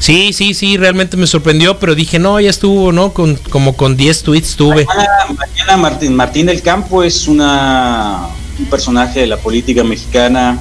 Sí, 0.00 0.32
sí, 0.34 0.52
sí, 0.54 0.76
realmente 0.76 1.16
me 1.16 1.26
sorprendió, 1.26 1.78
pero 1.78 1.94
dije, 1.94 2.18
no, 2.18 2.38
ya 2.40 2.50
estuvo, 2.50 2.92
¿no? 2.92 3.12
Con, 3.14 3.36
como 3.48 3.74
con 3.76 3.96
10 3.96 4.22
tweets 4.22 4.56
tuve. 4.56 4.84
Mañana, 4.84 5.08
mañana 5.38 5.76
Martín, 5.78 6.14
Martín 6.14 6.46
del 6.46 6.60
Campo 6.60 7.02
es 7.02 7.26
una, 7.26 8.26
un 8.58 8.66
personaje 8.66 9.20
de 9.20 9.26
la 9.28 9.38
política 9.38 9.82
mexicana 9.82 10.60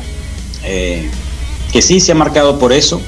eh, 0.64 1.10
que 1.74 1.82
sí 1.82 2.00
se 2.00 2.14
ha 2.14 2.16
marcado 2.16 2.58
por 2.58 2.72
eso 2.72 3.02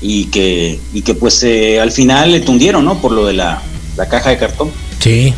y 0.00 0.24
que, 0.26 0.80
y 0.94 1.02
que 1.02 1.14
pues 1.14 1.42
eh, 1.44 1.78
al 1.80 1.92
final 1.92 2.32
le 2.32 2.40
tundieron, 2.40 2.84
¿no? 2.84 3.00
Por 3.00 3.12
lo 3.12 3.26
de 3.26 3.34
la, 3.34 3.62
la 3.96 4.08
caja 4.08 4.30
de 4.30 4.38
cartón. 4.38 4.72
Sí, 4.98 5.32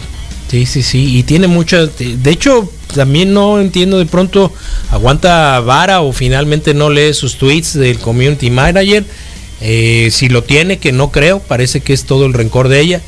sí, 0.53 0.67
sí, 0.67 0.83
sí. 0.83 1.17
Y 1.17 1.23
tiene 1.23 1.47
mucha. 1.47 1.87
De 1.87 2.31
hecho, 2.31 2.71
también 2.95 3.33
no 3.33 3.59
entiendo 3.59 3.99
de 3.99 4.05
pronto, 4.05 4.53
aguanta 4.91 5.61
vara 5.61 6.03
o 6.03 6.12
finalmente 6.12 6.75
no 6.75 6.91
lee 6.91 7.15
sus 7.15 7.38
tweets 7.38 7.73
del 7.73 7.99
community 7.99 8.51
manager. 8.51 9.03
Eh, 9.62 10.11
si 10.12 10.29
lo 10.29 10.43
tiene, 10.43 10.77
que 10.79 10.93
no 10.93 11.11
creo, 11.11 11.38
parece 11.41 11.81
que 11.81 11.95
es 11.95 12.05
todo 12.05 12.27
el 12.27 12.35
rencor 12.35 12.69
de 12.69 12.81
ella. 12.81 13.01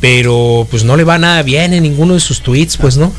Pero 0.00 0.66
pues 0.70 0.82
no 0.82 0.96
le 0.96 1.04
va 1.04 1.18
nada 1.18 1.42
bien 1.42 1.72
en 1.72 1.84
ninguno 1.84 2.14
de 2.14 2.20
sus 2.20 2.40
tweets, 2.40 2.76
pues 2.76 2.96
no. 2.96 3.12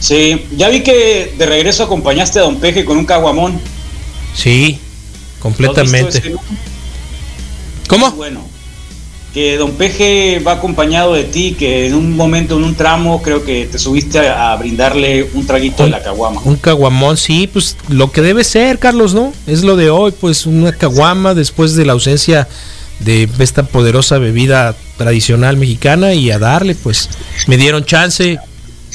Sí, 0.00 0.46
ya 0.56 0.68
vi 0.68 0.80
que 0.80 1.34
de 1.38 1.46
regreso 1.46 1.84
acompañaste 1.84 2.40
a 2.40 2.42
Don 2.42 2.58
Peje 2.58 2.84
con 2.84 2.98
un 2.98 3.06
caguamón. 3.06 3.60
Sí, 4.34 4.42
¿Lo 4.42 4.50
has 4.50 4.72
visto 5.22 5.40
completamente. 5.40 6.34
¿Cómo? 7.86 8.10
Bueno, 8.12 8.51
que 9.32 9.56
Don 9.56 9.72
Peje 9.72 10.40
va 10.46 10.52
acompañado 10.52 11.14
de 11.14 11.24
ti, 11.24 11.56
que 11.58 11.86
en 11.86 11.94
un 11.94 12.16
momento, 12.16 12.56
en 12.58 12.64
un 12.64 12.74
tramo, 12.74 13.22
creo 13.22 13.44
que 13.44 13.66
te 13.66 13.78
subiste 13.78 14.18
a, 14.28 14.52
a 14.52 14.56
brindarle 14.56 15.28
un 15.34 15.46
traguito 15.46 15.84
de 15.84 15.90
la 15.90 16.02
caguama. 16.02 16.42
Un 16.44 16.56
caguamón, 16.56 17.16
sí, 17.16 17.48
pues 17.50 17.76
lo 17.88 18.12
que 18.12 18.20
debe 18.20 18.44
ser, 18.44 18.78
Carlos, 18.78 19.14
¿no? 19.14 19.32
Es 19.46 19.62
lo 19.62 19.76
de 19.76 19.90
hoy, 19.90 20.12
pues 20.12 20.44
una 20.44 20.72
caguama 20.72 21.34
después 21.34 21.74
de 21.74 21.86
la 21.86 21.94
ausencia 21.94 22.46
de 23.00 23.28
esta 23.38 23.64
poderosa 23.64 24.18
bebida 24.18 24.76
tradicional 24.96 25.56
mexicana 25.56 26.14
y 26.14 26.30
a 26.30 26.38
darle, 26.38 26.74
pues 26.74 27.08
me 27.46 27.56
dieron 27.56 27.84
chance, 27.84 28.38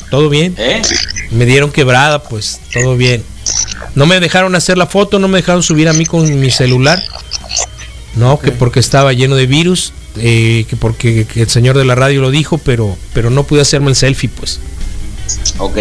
todo 0.10 0.30
bien, 0.30 0.56
¿Eh? 0.58 0.82
me 1.32 1.46
dieron 1.46 1.72
quebrada, 1.72 2.24
pues 2.24 2.62
todo 2.74 2.96
bien. 2.96 3.24
No 3.96 4.06
me 4.06 4.20
dejaron 4.20 4.56
hacer 4.56 4.78
la 4.78 4.88
foto, 4.88 5.20
no 5.20 5.28
me 5.28 5.40
dejaron 5.40 5.64
subir 5.64 5.90
a 5.90 5.94
mí 5.94 6.06
con 6.06 6.40
mi 6.40 6.52
celular. 6.52 7.02
No, 8.16 8.40
que 8.40 8.52
porque 8.52 8.80
estaba 8.80 9.14
lleno 9.14 9.36
de 9.36 9.46
virus, 9.46 9.94
eh, 10.22 10.66
que 10.70 10.76
porque 10.76 11.26
que 11.26 11.42
el 11.42 11.50
señor 11.50 11.78
de 11.78 11.86
la 11.86 11.96
radio 11.96 12.22
lo 12.22 12.32
dijo, 12.32 12.58
pero, 12.58 12.98
pero 13.14 13.30
no 13.30 13.44
pude 13.44 13.62
hacerme 13.62 13.90
el 13.90 13.96
selfie, 13.96 14.30
pues. 14.30 14.60
Ok, 15.58 15.78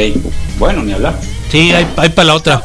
bueno, 0.58 0.82
ni 0.82 0.92
hablar. 0.92 1.18
Sí, 1.50 1.72
hay, 1.72 1.86
hay 1.96 2.08
para 2.10 2.26
la 2.26 2.34
otra. 2.34 2.62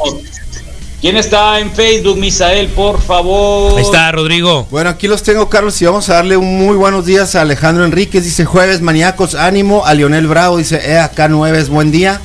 ¿Quién 1.02 1.18
está 1.18 1.60
en 1.60 1.72
Facebook, 1.72 2.18
Misael, 2.18 2.68
por 2.68 3.02
favor? 3.02 3.76
Ahí 3.76 3.84
está, 3.84 4.12
Rodrigo. 4.12 4.68
Bueno, 4.70 4.92
aquí 4.92 5.08
los 5.08 5.24
tengo, 5.24 5.50
Carlos, 5.50 5.82
y 5.82 5.86
vamos 5.86 6.08
a 6.10 6.14
darle 6.14 6.38
un 6.38 6.60
muy 6.60 6.76
buenos 6.76 7.08
días 7.08 7.34
a 7.34 7.42
Alejandro 7.42 7.86
Enríquez. 7.86 8.24
Dice 8.24 8.46
jueves, 8.46 8.82
maníacos, 8.82 9.34
ánimo. 9.34 9.84
A 9.84 9.96
Lionel 9.96 10.28
Bravo 10.28 10.58
dice, 10.58 10.80
eh, 10.84 11.00
acá 11.00 11.28
9 11.28 11.58
es 11.58 11.70
buen 11.70 11.92
día. 11.92 12.22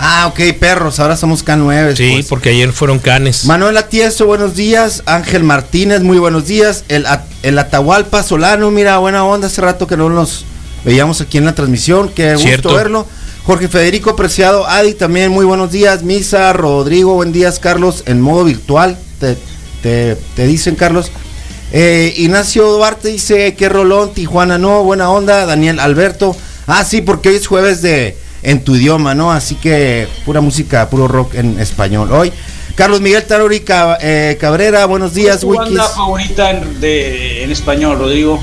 Ah, 0.00 0.28
ok, 0.28 0.56
perros, 0.60 1.00
ahora 1.00 1.16
somos 1.16 1.44
K9. 1.44 1.96
Sí, 1.96 2.10
pues. 2.14 2.26
porque 2.26 2.50
ayer 2.50 2.72
fueron 2.72 3.00
canes. 3.00 3.44
Manuel 3.46 3.76
Atieso, 3.76 4.26
buenos 4.26 4.54
días. 4.54 5.02
Ángel 5.06 5.42
Martínez, 5.42 6.02
muy 6.02 6.18
buenos 6.18 6.46
días. 6.46 6.84
El, 6.88 7.04
el 7.42 7.58
Atahualpa 7.58 8.22
Solano, 8.22 8.70
mira, 8.70 8.98
buena 8.98 9.24
onda. 9.24 9.48
Hace 9.48 9.60
rato 9.60 9.88
que 9.88 9.96
no 9.96 10.08
nos 10.08 10.44
veíamos 10.84 11.20
aquí 11.20 11.38
en 11.38 11.46
la 11.46 11.54
transmisión. 11.54 12.10
Qué 12.14 12.32
gusto 12.34 12.46
Cierto. 12.46 12.74
verlo. 12.74 13.06
Jorge 13.44 13.66
Federico 13.66 14.14
Preciado, 14.14 14.66
Adi 14.68 14.94
también, 14.94 15.32
muy 15.32 15.44
buenos 15.44 15.72
días. 15.72 16.02
Misa, 16.04 16.52
Rodrigo, 16.52 17.14
buen 17.14 17.32
días, 17.32 17.58
Carlos, 17.58 18.04
en 18.06 18.20
modo 18.20 18.44
virtual. 18.44 18.96
Te, 19.18 19.36
te- 19.82 20.16
te 20.36 20.46
dicen, 20.46 20.76
Carlos. 20.76 21.10
Eh, 21.72 22.14
Ignacio 22.18 22.70
Duarte 22.70 23.08
dice, 23.08 23.54
qué 23.56 23.68
rolón, 23.68 24.12
Tijuana, 24.14 24.58
no, 24.58 24.84
buena 24.84 25.10
onda. 25.10 25.44
Daniel 25.44 25.80
Alberto. 25.80 26.36
Ah, 26.68 26.84
sí, 26.84 27.00
porque 27.00 27.30
hoy 27.30 27.34
es 27.36 27.46
jueves 27.48 27.82
de 27.82 28.16
en 28.42 28.64
tu 28.64 28.76
idioma, 28.76 29.14
¿no? 29.14 29.32
Así 29.32 29.54
que 29.54 30.08
pura 30.24 30.40
música, 30.40 30.88
puro 30.90 31.08
rock 31.08 31.34
en 31.34 31.58
español 31.58 32.12
hoy. 32.12 32.32
Carlos 32.74 33.00
Miguel 33.00 33.24
Tarori 33.24 33.64
eh, 34.00 34.38
Cabrera, 34.40 34.86
buenos 34.86 35.12
días, 35.12 35.40
¿Tu 35.40 35.48
Wikis. 35.48 35.76
banda 35.76 35.88
favorita 35.88 36.50
en, 36.50 36.80
de, 36.80 37.42
en 37.42 37.50
español, 37.50 37.98
Rodrigo? 37.98 38.40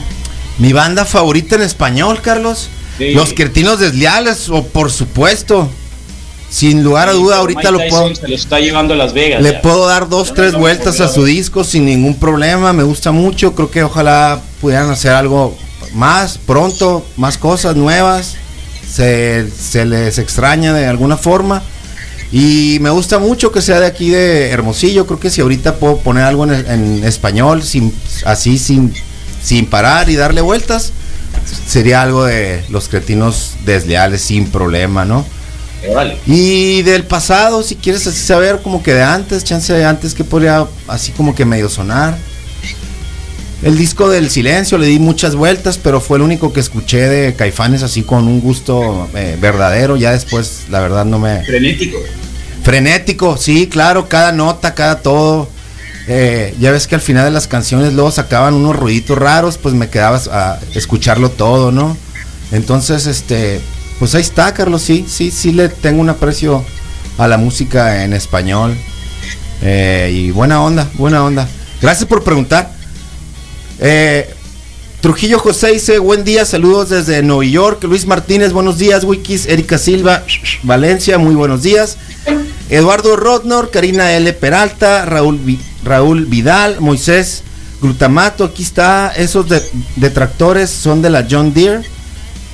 Mi 0.57 0.73
banda 0.73 1.05
favorita 1.05 1.55
en 1.55 1.61
español, 1.61 2.19
Carlos. 2.21 2.69
Sí. 2.97 3.11
Los 3.11 3.33
Cretinos 3.33 3.79
Desleales, 3.79 4.49
o 4.49 4.63
por 4.63 4.91
supuesto. 4.91 5.69
Sin 6.49 6.83
lugar 6.83 7.09
a 7.09 7.13
duda, 7.13 7.37
ahorita 7.37 7.71
lo 7.71 7.79
puedo. 7.89 8.13
Se 8.15 8.27
lo 8.27 8.35
está 8.35 8.59
llevando 8.59 8.93
a 8.93 8.97
Las 8.97 9.13
Vegas. 9.13 9.41
Le 9.41 9.53
ya. 9.53 9.61
puedo 9.61 9.87
dar 9.87 10.07
dos, 10.07 10.33
tres 10.33 10.53
no, 10.53 10.59
vueltas 10.59 11.01
a 11.01 11.07
su 11.07 11.25
disco 11.25 11.63
sin 11.63 11.85
ningún 11.85 12.15
problema. 12.17 12.71
Me 12.71 12.83
gusta 12.83 13.11
mucho. 13.11 13.55
Creo 13.55 13.71
que 13.71 13.83
ojalá 13.83 14.39
pudieran 14.61 14.89
hacer 14.89 15.11
algo 15.11 15.57
más 15.93 16.37
pronto, 16.37 17.05
más 17.17 17.37
cosas 17.37 17.75
nuevas. 17.75 18.35
Se, 18.95 19.49
se 19.51 19.83
les 19.83 20.17
extraña 20.19 20.73
de 20.73 20.85
alguna 20.85 21.17
forma. 21.17 21.61
Y 22.31 22.77
me 22.81 22.89
gusta 22.89 23.19
mucho 23.19 23.51
que 23.51 23.61
sea 23.61 23.79
de 23.79 23.87
aquí 23.87 24.09
de 24.09 24.49
Hermosillo. 24.49 25.05
Creo 25.05 25.19
que 25.19 25.29
si 25.29 25.41
ahorita 25.41 25.75
puedo 25.75 25.97
poner 25.97 26.23
algo 26.23 26.45
en, 26.45 26.53
en 26.53 27.03
español, 27.03 27.61
sin, 27.63 27.93
así 28.25 28.57
sin, 28.57 28.93
sin 29.43 29.65
parar 29.65 30.09
y 30.09 30.15
darle 30.15 30.41
vueltas, 30.41 30.93
sería 31.67 32.01
algo 32.01 32.23
de 32.23 32.63
los 32.69 32.87
cretinos 32.87 33.55
desleales 33.65 34.21
sin 34.21 34.49
problema, 34.49 35.03
¿no? 35.03 35.25
Vale. 35.93 36.17
Y 36.25 36.81
del 36.83 37.03
pasado, 37.03 37.63
si 37.63 37.75
quieres 37.75 38.07
así 38.07 38.19
saber, 38.19 38.61
como 38.61 38.81
que 38.81 38.93
de 38.93 39.03
antes, 39.03 39.43
chance 39.43 39.71
de 39.73 39.83
antes 39.85 40.13
que 40.13 40.23
podría 40.23 40.65
así 40.87 41.11
como 41.11 41.35
que 41.35 41.45
medio 41.45 41.69
sonar. 41.69 42.17
El 43.61 43.77
disco 43.77 44.09
del 44.09 44.29
silencio 44.29 44.77
le 44.77 44.87
di 44.87 44.99
muchas 44.99 45.35
vueltas, 45.35 45.77
pero 45.77 46.01
fue 46.01 46.17
el 46.17 46.23
único 46.23 46.53
que 46.53 46.59
escuché 46.59 47.07
de 47.07 47.33
Caifanes 47.35 47.83
así 47.83 48.03
con 48.03 48.27
un 48.27 48.41
gusto 48.41 49.09
eh, 49.15 49.37
verdadero. 49.39 49.95
Ya 49.95 50.11
después, 50.11 50.65
la 50.69 50.81
verdad, 50.81 51.05
no 51.05 51.19
me. 51.19 51.43
Frenético. 51.43 51.97
Frenético, 52.63 53.37
sí, 53.37 53.67
claro, 53.67 54.09
cada 54.09 54.31
nota, 54.31 54.75
cada 54.75 55.01
todo. 55.01 55.49
Eh, 56.07 56.53
ya 56.59 56.71
ves 56.71 56.85
que 56.85 56.95
al 56.95 57.01
final 57.01 57.25
de 57.25 57.31
las 57.31 57.47
canciones 57.47 57.93
luego 57.93 58.11
sacaban 58.11 58.53
unos 58.53 58.75
ruiditos 58.75 59.17
raros, 59.17 59.57
pues 59.57 59.73
me 59.73 59.89
quedaba 59.89 60.21
a 60.31 60.59
escucharlo 60.75 61.31
todo, 61.31 61.71
¿no? 61.71 61.97
Entonces, 62.51 63.07
este, 63.07 63.59
pues 63.97 64.13
ahí 64.13 64.21
está, 64.21 64.53
Carlos, 64.53 64.81
sí, 64.83 65.05
sí, 65.07 65.31
sí 65.31 65.51
le 65.51 65.69
tengo 65.69 66.01
un 66.01 66.09
aprecio 66.09 66.63
a 67.17 67.27
la 67.27 67.37
música 67.37 68.03
en 68.03 68.13
español. 68.13 68.75
Eh, 69.61 70.11
y 70.13 70.31
buena 70.31 70.61
onda, 70.61 70.89
buena 70.95 71.23
onda. 71.23 71.47
Gracias 71.81 72.07
por 72.07 72.23
preguntar. 72.23 72.74
Eh, 73.79 74.29
Trujillo 75.01 75.37
José 75.37 75.71
dice, 75.71 75.99
buen 75.99 76.23
día, 76.23 76.45
saludos 76.45 76.89
desde 76.89 77.21
Nueva 77.21 77.45
York. 77.45 77.83
Luis 77.83 78.07
Martínez, 78.07 78.53
buenos 78.53 78.79
días, 78.79 79.03
Wikis. 79.03 79.45
Erika 79.45 79.77
Silva, 79.77 80.23
Valencia, 80.63 81.17
muy 81.19 81.35
buenos 81.35 81.61
días. 81.61 81.97
Eduardo 82.69 83.15
Rodnor, 83.15 83.69
Karina 83.69 84.13
L. 84.13 84.33
Peralta, 84.33 85.05
Raúl, 85.05 85.39
Raúl 85.83 86.25
Vidal, 86.25 86.77
Moisés 86.81 87.43
Glutamato, 87.81 88.45
aquí 88.45 88.63
está. 88.63 89.13
Esos 89.15 89.47
de- 89.47 89.61
detractores 89.97 90.71
son 90.71 91.03
de 91.03 91.11
la 91.11 91.27
John 91.29 91.53
Deere. 91.53 91.81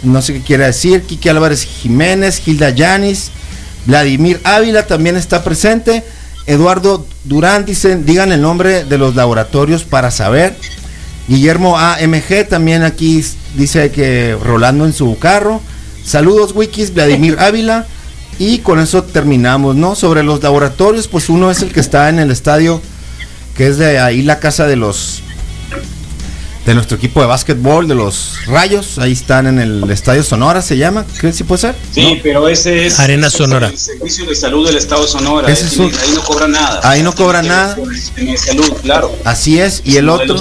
No 0.03 0.21
sé 0.21 0.34
qué 0.34 0.41
quiere 0.41 0.65
decir. 0.65 1.03
Kiki 1.03 1.29
Álvarez 1.29 1.63
Jiménez, 1.63 2.39
Gilda 2.41 2.71
Yanis, 2.71 3.31
Vladimir 3.86 4.41
Ávila 4.43 4.86
también 4.88 5.15
está 5.15 5.41
presente. 5.41 6.03
Eduardo 6.47 7.05
Durán, 7.23 7.63
dicen, 7.65 8.05
digan 8.05 8.34
el 8.34 8.41
nombre 8.41 8.84
de 8.84 8.97
los 8.97 9.15
laboratorios 9.15 9.86
para 9.86 10.12
saber. 10.12 10.57
Guillermo 11.27 11.77
AMG 11.77 12.47
también 12.49 12.84
aquí 12.84 13.23
dice 13.55 13.91
que 13.91 14.38
rolando 14.43 14.86
en 14.86 14.93
su 14.93 15.17
carro. 15.17 15.62
Saludos 16.03 16.53
Wikis, 16.55 16.93
Vladimir 16.93 17.38
Ávila. 17.39 17.86
Y 18.39 18.60
con 18.60 18.79
eso 18.79 19.03
terminamos, 19.03 19.75
¿no? 19.75 19.93
Sobre 19.95 20.23
los 20.23 20.41
laboratorios, 20.41 21.07
pues 21.07 21.29
uno 21.29 21.51
es 21.51 21.62
el 21.62 21.71
que 21.71 21.79
está 21.79 22.10
en 22.10 22.17
el 22.17 22.31
estadio, 22.31 22.81
que 23.55 23.67
es 23.67 23.77
de 23.77 23.99
ahí 23.99 24.23
la 24.23 24.39
casa 24.39 24.65
de 24.65 24.77
los 24.77 25.21
de 26.65 26.76
nuestro 26.76 26.95
equipo 26.97 27.21
de 27.21 27.28
básquetbol, 27.28 27.88
de 27.88 27.95
los 27.95 28.36
Rayos, 28.45 29.00
ahí 29.00 29.12
están 29.13 29.47
en 29.47 29.58
el 29.60 29.89
Estadio 29.89 30.24
Sonora, 30.24 30.62
se 30.62 30.78
llama, 30.78 31.06
¿crees 31.17 31.36
si 31.36 31.43
puede 31.43 31.60
ser? 31.62 31.76
Sí, 31.91 32.02
¿No? 32.15 32.19
pero 32.21 32.47
ese 32.47 32.86
es 32.86 33.00
Arena 33.00 33.28
es 33.28 33.34
Sonora. 33.34 33.67
el 33.67 33.78
servicio 33.78 34.26
de 34.28 34.36
salud 34.36 34.67
del 34.67 34.78
Estado 34.78 35.02
de 35.02 35.08
Sonora. 35.08 35.52
Ese 35.52 35.65
es 35.65 35.74
es 35.74 35.80
un- 35.80 35.86
ahí 35.91 36.12
no 36.13 36.21
cobra 36.24 36.47
nada. 36.47 36.80
Ahí 36.84 37.02
no 37.02 37.15
cobra 37.15 37.41
nada. 37.41 37.76
de 38.15 38.38
salud, 38.38 38.71
claro. 38.84 39.12
Así 39.26 39.60
es, 39.60 39.82
y 39.86 39.97
el 39.97 40.08
otro. 40.10 40.36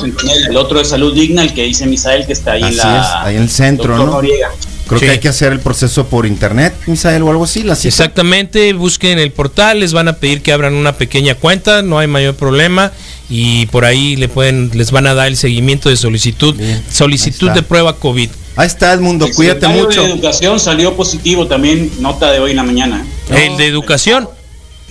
El 0.48 0.56
otro 0.56 0.78
de 0.78 0.84
salud 0.84 1.14
digna, 1.14 1.42
el 1.42 1.54
que 1.54 1.62
dice 1.64 1.86
Misael, 1.86 2.26
que 2.26 2.34
está 2.34 2.52
ahí 2.52 2.64
Así 2.64 2.72
en 2.72 2.76
la. 2.78 3.00
es, 3.00 3.06
ahí 3.26 3.36
en 3.36 3.42
el 3.42 3.50
centro, 3.50 3.88
Doctor 3.96 4.06
¿no? 4.06 4.12
Noriega. 4.16 4.50
creo 4.88 4.98
Sí. 4.98 5.06
que 5.06 5.12
hay 5.12 5.18
que 5.20 5.28
hacer 5.28 5.52
el 5.52 5.60
proceso 5.60 6.06
por 6.08 6.26
internet, 6.26 6.74
Misael, 6.86 7.22
o 7.22 7.30
algo 7.30 7.44
así, 7.44 7.62
la 7.62 7.76
cita. 7.76 7.88
Exactamente, 7.88 8.72
busquen 8.72 9.20
el 9.20 9.30
portal, 9.30 9.78
les 9.80 9.92
van 9.92 10.08
a 10.08 10.14
pedir 10.14 10.42
que 10.42 10.52
abran 10.52 10.74
una 10.74 10.96
pequeña 10.96 11.36
cuenta, 11.36 11.80
no 11.82 11.98
hay 12.00 12.08
mayor 12.08 12.34
problema 12.34 12.90
y 13.32 13.66
por 13.66 13.84
ahí 13.84 14.16
le 14.16 14.28
pueden 14.28 14.70
les 14.74 14.90
van 14.90 15.06
a 15.06 15.14
dar 15.14 15.28
el 15.28 15.36
seguimiento 15.36 15.88
de 15.88 15.96
solicitud, 15.96 16.54
Bien, 16.56 16.82
solicitud 16.92 17.50
de 17.50 17.62
prueba 17.62 17.96
COVID. 17.96 18.28
Ahí 18.56 18.66
está 18.66 18.92
Edmundo, 18.92 19.26
El 19.26 19.34
cuídate 19.34 19.68
mucho. 19.68 20.02
de 20.02 20.10
Educación 20.10 20.58
salió 20.60 20.96
positivo 20.96 21.46
también, 21.46 21.90
nota 22.00 22.30
de 22.32 22.40
hoy 22.40 22.50
en 22.50 22.56
la 22.56 22.64
mañana, 22.64 23.06
No. 23.30 23.36
El 23.36 23.56
de 23.56 23.66
educación, 23.66 24.28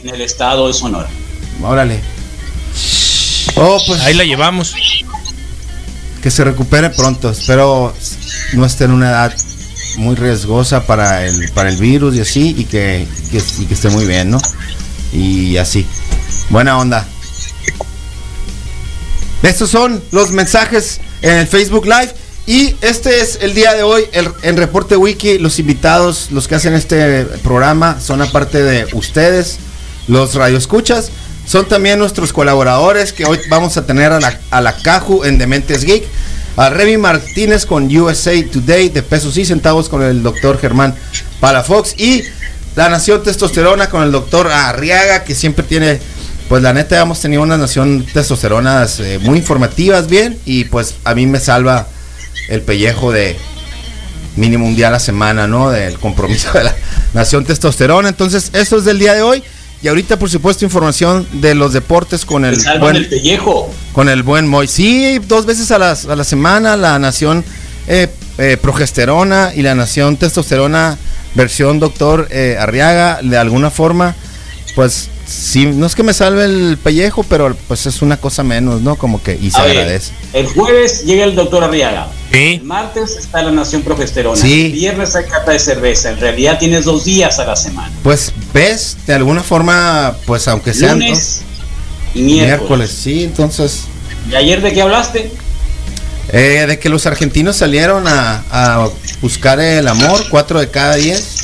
en 0.01 0.09
el 0.15 0.21
estado 0.21 0.67
de 0.67 0.73
Sonora. 0.73 1.09
Órale. 1.61 1.99
Oh, 3.55 3.77
pues 3.85 3.99
ahí 4.01 4.13
la 4.13 4.23
llevamos. 4.23 4.73
que 6.23 6.31
se 6.31 6.43
recupere 6.43 6.89
pronto. 6.89 7.29
Espero 7.29 7.93
no 8.53 8.65
esté 8.65 8.83
en 8.85 8.91
una 8.91 9.09
edad 9.09 9.33
muy 9.97 10.15
riesgosa 10.15 10.85
para 10.85 11.25
el 11.25 11.49
para 11.51 11.69
el 11.69 11.77
virus 11.77 12.15
y 12.15 12.19
así 12.21 12.55
y 12.57 12.65
que, 12.65 13.07
que- 13.31 13.41
y 13.59 13.65
que 13.65 13.73
esté 13.73 13.89
muy 13.89 14.05
bien, 14.05 14.29
¿no? 14.31 14.39
Y 15.13 15.55
así. 15.57 15.85
Buena 16.49 16.77
onda. 16.77 17.07
Estos 19.41 19.69
son 19.69 20.03
los 20.11 20.31
mensajes 20.31 20.99
en 21.21 21.37
el 21.37 21.47
Facebook 21.47 21.85
Live. 21.85 22.13
Y 22.45 22.75
este 22.81 23.21
es 23.21 23.39
el 23.41 23.53
día 23.53 23.73
de 23.73 23.83
hoy 23.83 24.03
el, 24.11 24.29
en 24.41 24.57
Reporte 24.57 24.97
Wiki. 24.97 25.37
Los 25.37 25.59
invitados, 25.59 26.29
los 26.31 26.47
que 26.47 26.55
hacen 26.55 26.73
este 26.73 27.23
programa, 27.43 28.01
son 28.01 28.21
aparte 28.21 28.61
de 28.61 28.87
ustedes, 28.93 29.59
los 30.07 30.35
radioescuchas. 30.35 31.11
Son 31.45 31.65
también 31.67 31.99
nuestros 31.99 32.33
colaboradores 32.33 33.13
que 33.13 33.25
hoy 33.25 33.39
vamos 33.49 33.77
a 33.77 33.85
tener 33.85 34.11
a 34.11 34.19
la, 34.19 34.39
a 34.51 34.61
la 34.61 34.75
Caju 34.75 35.23
en 35.23 35.37
Dementes 35.37 35.85
Geek. 35.85 36.03
A 36.57 36.69
Remy 36.69 36.97
Martínez 36.97 37.65
con 37.65 37.95
USA 37.95 38.33
Today 38.51 38.89
de 38.89 39.03
pesos 39.03 39.37
y 39.37 39.45
centavos 39.45 39.87
con 39.87 40.01
el 40.01 40.21
doctor 40.21 40.59
Germán 40.59 40.95
Palafox. 41.39 41.97
Y 41.97 42.23
la 42.75 42.89
Nación 42.89 43.23
Testosterona 43.23 43.89
con 43.89 44.03
el 44.03 44.11
doctor 44.11 44.47
Arriaga 44.47 45.23
que 45.23 45.33
siempre 45.33 45.63
tiene 45.63 46.01
pues 46.49 46.61
la 46.63 46.73
neta 46.73 46.99
hemos 46.99 47.21
tenido 47.21 47.41
una 47.43 47.57
nación 47.57 48.05
testosteronas 48.11 48.99
eh, 48.99 49.19
muy 49.21 49.37
informativas, 49.37 50.07
bien, 50.07 50.37
y 50.45 50.65
pues 50.65 50.95
a 51.05 51.13
mí 51.15 51.25
me 51.27 51.39
salva 51.39 51.87
el 52.49 52.61
pellejo 52.61 53.11
de 53.11 53.37
mínimo 54.35 54.65
un 54.65 54.75
día 54.75 54.87
a 54.87 54.91
la 54.91 54.99
semana, 54.99 55.47
¿no? 55.47 55.69
Del 55.69 55.99
compromiso 55.99 56.51
de 56.53 56.63
la 56.65 56.75
nación 57.13 57.45
testosterona. 57.45 58.09
Entonces, 58.09 58.49
eso 58.53 58.77
es 58.77 58.85
del 58.85 58.97
día 58.99 59.13
de 59.13 59.21
hoy. 59.21 59.43
Y 59.81 59.87
ahorita, 59.87 60.17
por 60.19 60.29
supuesto, 60.29 60.65
información 60.65 61.25
de 61.33 61.55
los 61.55 61.71
deportes 61.73 62.25
con 62.25 62.43
el 62.43 62.61
Te 62.61 62.77
buen, 62.79 62.95
el 62.97 63.07
pellejo. 63.07 63.73
con 63.93 64.09
el 64.09 64.23
buen 64.23 64.47
Moy. 64.47 64.67
Sí, 64.67 65.19
dos 65.27 65.45
veces 65.45 65.71
a, 65.71 65.77
las- 65.77 66.05
a 66.05 66.15
la 66.17 66.23
semana 66.25 66.75
la 66.75 66.99
nación 66.99 67.45
eh, 67.87 68.07
eh, 68.37 68.57
progesterona 68.61 69.51
y 69.55 69.61
la 69.61 69.75
nación 69.75 70.17
testosterona 70.17 70.97
versión 71.35 71.79
doctor 71.79 72.27
eh, 72.31 72.57
Arriaga, 72.59 73.19
de 73.21 73.37
alguna 73.37 73.69
forma, 73.69 74.15
pues 74.75 75.09
sí, 75.29 75.65
no 75.65 75.85
es 75.85 75.95
que 75.95 76.03
me 76.03 76.13
salve 76.13 76.45
el 76.45 76.77
pellejo, 76.81 77.23
pero 77.23 77.55
pues 77.67 77.85
es 77.85 78.01
una 78.01 78.17
cosa 78.17 78.43
menos, 78.43 78.81
¿no? 78.81 78.95
Como 78.95 79.21
que, 79.21 79.37
y 79.39 79.51
se 79.51 79.61
ver, 79.61 79.71
agradece. 79.77 80.11
el 80.33 80.47
jueves 80.47 81.03
llega 81.05 81.23
el 81.25 81.35
doctor 81.35 81.63
Arriaga. 81.63 82.07
Sí. 82.31 82.55
El 82.61 82.63
martes 82.63 83.15
está 83.17 83.41
la 83.41 83.51
Nación 83.51 83.81
Progesterona. 83.83 84.41
Sí. 84.41 84.67
El 84.67 84.71
viernes 84.73 85.15
hay 85.15 85.25
cata 85.25 85.51
de 85.51 85.59
cerveza. 85.59 86.09
En 86.11 86.19
realidad 86.19 86.57
tienes 86.59 86.85
dos 86.85 87.05
días 87.05 87.39
a 87.39 87.45
la 87.45 87.55
semana. 87.55 87.91
Pues 88.03 88.31
ves, 88.53 88.97
de 89.07 89.13
alguna 89.13 89.41
forma, 89.43 90.15
pues 90.25 90.47
aunque 90.47 90.73
sean 90.73 90.99
Lunes 90.99 91.41
y 92.13 92.19
¿no? 92.21 92.25
miércoles. 92.25 92.47
miércoles, 92.59 92.91
sí, 92.91 93.23
entonces, 93.23 93.81
¿Y 94.31 94.35
ayer 94.35 94.61
de 94.61 94.73
qué 94.73 94.81
hablaste? 94.81 95.31
eh, 96.31 96.65
de 96.67 96.77
que 96.79 96.89
los 96.89 97.05
argentinos 97.07 97.55
salieron 97.55 98.07
a, 98.07 98.43
a 98.51 98.89
buscar 99.21 99.59
el 99.59 99.87
amor, 99.87 100.23
cuatro 100.29 100.59
de 100.59 100.69
cada 100.69 100.95
diez, 100.95 101.38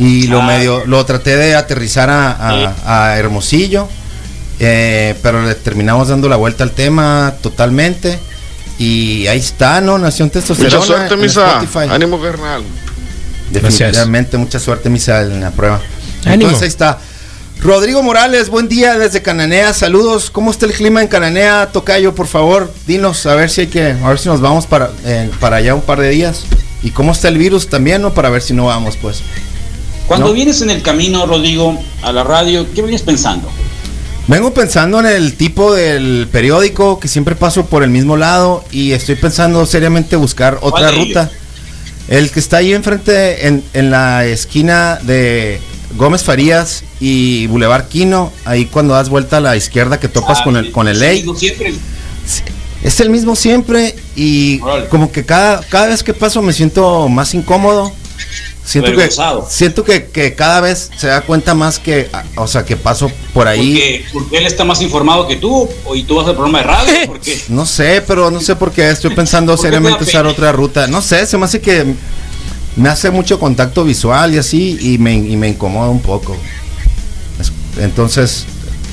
y 0.00 0.26
lo 0.26 0.40
Ah. 0.42 0.46
medio, 0.46 0.84
lo 0.86 1.04
traté 1.06 1.36
de 1.36 1.54
aterrizar 1.54 2.10
a, 2.10 2.32
a- 2.32 3.10
a 3.12 3.18
Hermosillo, 3.18 3.86
eh, 4.58 5.14
pero 5.22 5.42
le 5.46 5.54
terminamos 5.54 6.08
dando 6.08 6.28
la 6.28 6.34
vuelta 6.36 6.64
al 6.64 6.72
tema 6.72 7.34
totalmente, 7.40 8.18
y 8.78 9.26
ahí 9.28 9.38
está, 9.38 9.80
¿no? 9.80 9.98
Nación 9.98 10.30
Testosterona. 10.30 10.76
Mucha 10.78 10.86
suerte, 10.86 11.16
Misa. 11.16 11.46
Spotify. 11.62 11.94
Ánimo, 11.94 12.20
carnal. 12.20 12.64
Definitivamente, 13.50 14.36
mucha 14.38 14.58
suerte, 14.58 14.88
Misa, 14.88 15.22
en 15.22 15.40
la 15.40 15.50
prueba. 15.50 15.80
Ánimo. 16.24 16.32
Entonces 16.34 16.62
ahí 16.62 16.68
está. 16.68 16.98
Rodrigo 17.60 18.02
Morales, 18.02 18.48
buen 18.48 18.68
día 18.68 18.96
desde 18.96 19.20
Cananea, 19.20 19.74
saludos. 19.74 20.30
¿Cómo 20.30 20.50
está 20.50 20.64
el 20.64 20.72
clima 20.72 21.02
en 21.02 21.08
Cananea, 21.08 21.68
Tocayo? 21.72 22.14
Por 22.14 22.26
favor, 22.26 22.72
dinos 22.86 23.26
a 23.26 23.34
ver 23.34 23.50
si 23.50 23.62
hay 23.62 23.66
que, 23.66 23.90
a 24.02 24.08
ver 24.08 24.18
si 24.18 24.28
nos 24.30 24.40
vamos 24.40 24.66
para, 24.66 24.90
eh, 25.04 25.30
para 25.40 25.56
allá 25.56 25.74
un 25.74 25.82
par 25.82 26.00
de 26.00 26.08
días. 26.08 26.44
Y 26.82 26.90
cómo 26.92 27.12
está 27.12 27.28
el 27.28 27.36
virus 27.36 27.68
también, 27.68 28.00
¿no? 28.00 28.14
Para 28.14 28.30
ver 28.30 28.40
si 28.40 28.54
no 28.54 28.64
vamos, 28.66 28.96
pues. 28.96 29.20
Cuando 30.10 30.26
No. 30.26 30.32
vienes 30.32 30.60
en 30.60 30.70
el 30.70 30.82
camino, 30.82 31.24
Rodrigo, 31.24 31.80
a 32.02 32.10
la 32.10 32.24
radio, 32.24 32.66
¿qué 32.74 32.82
venías 32.82 33.02
pensando? 33.02 33.48
Vengo 34.26 34.52
pensando 34.52 34.98
en 34.98 35.06
el 35.06 35.36
tipo 35.36 35.72
del 35.72 36.26
periódico 36.32 36.98
que 36.98 37.06
siempre 37.06 37.36
paso 37.36 37.66
por 37.66 37.84
el 37.84 37.90
mismo 37.90 38.16
lado 38.16 38.64
y 38.72 38.90
estoy 38.90 39.14
pensando 39.14 39.64
seriamente 39.66 40.16
buscar 40.16 40.54
otra 40.62 40.88
¿Cuál 40.88 40.94
de 40.96 41.04
ruta. 41.04 41.30
El 42.08 42.28
que 42.32 42.40
está 42.40 42.56
ahí 42.56 42.72
enfrente, 42.72 43.46
en, 43.46 43.62
en 43.72 43.92
la 43.92 44.26
esquina 44.26 44.98
de 45.00 45.60
Gómez 45.96 46.24
Farías 46.24 46.82
y 46.98 47.46
Boulevard 47.46 47.86
Quino, 47.86 48.32
ahí 48.44 48.66
cuando 48.66 48.94
das 48.94 49.10
vuelta 49.10 49.36
a 49.36 49.40
la 49.40 49.56
izquierda 49.56 50.00
que 50.00 50.08
topas 50.08 50.38
Ah, 50.40 50.44
con 50.44 50.56
el 50.56 50.72
con 50.72 50.88
el 50.88 50.98
ley. 50.98 51.24
Es 52.82 52.98
el 52.98 53.10
mismo 53.10 53.36
siempre 53.36 53.94
y 54.16 54.58
como 54.88 55.12
que 55.12 55.24
cada, 55.24 55.60
cada 55.60 55.86
vez 55.86 56.02
que 56.02 56.14
paso 56.14 56.42
me 56.42 56.52
siento 56.52 57.08
más 57.08 57.32
incómodo. 57.32 57.92
Siento 58.70 58.92
que, 58.92 59.10
siento 59.48 59.84
que, 59.84 60.06
que 60.06 60.34
cada 60.36 60.60
vez 60.60 60.90
se 60.96 61.08
da 61.08 61.22
cuenta 61.22 61.54
más 61.54 61.80
que, 61.80 62.08
o 62.36 62.46
sea, 62.46 62.64
que 62.64 62.76
paso 62.76 63.10
por 63.34 63.48
ahí. 63.48 63.72
Porque, 63.74 64.04
porque 64.12 64.36
él 64.38 64.46
está 64.46 64.64
más 64.64 64.80
informado 64.80 65.26
que 65.26 65.34
tú, 65.36 65.68
o- 65.84 65.96
y 65.96 66.04
tú 66.04 66.14
vas 66.14 66.26
al 66.28 66.34
programa 66.34 66.58
de 66.58 66.64
radio. 66.64 66.92
Porque 67.06 67.40
No 67.48 67.66
sé, 67.66 68.02
pero 68.06 68.30
no 68.30 68.40
sé 68.40 68.54
por 68.54 68.70
qué 68.70 68.88
estoy 68.90 69.12
pensando 69.14 69.52
¿Por 69.56 69.60
qué 69.60 69.68
seriamente 69.68 70.04
usar 70.04 70.24
otra 70.26 70.52
ruta. 70.52 70.86
No 70.86 71.02
sé, 71.02 71.26
se 71.26 71.36
me 71.36 71.46
hace 71.46 71.60
que 71.60 71.94
me 72.76 72.88
hace 72.88 73.10
mucho 73.10 73.40
contacto 73.40 73.82
visual 73.82 74.34
y 74.34 74.38
así 74.38 74.78
y 74.80 74.98
me, 74.98 75.14
y 75.14 75.36
me 75.36 75.48
incomoda 75.48 75.88
un 75.90 76.00
poco. 76.00 76.36
Es- 77.40 77.52
Entonces, 77.82 78.44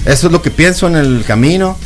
eso 0.05 0.25
es 0.27 0.33
lo 0.33 0.41
que 0.41 0.49
pienso 0.49 0.87
en 0.87 0.95
el 0.95 1.23
camino. 1.23 1.77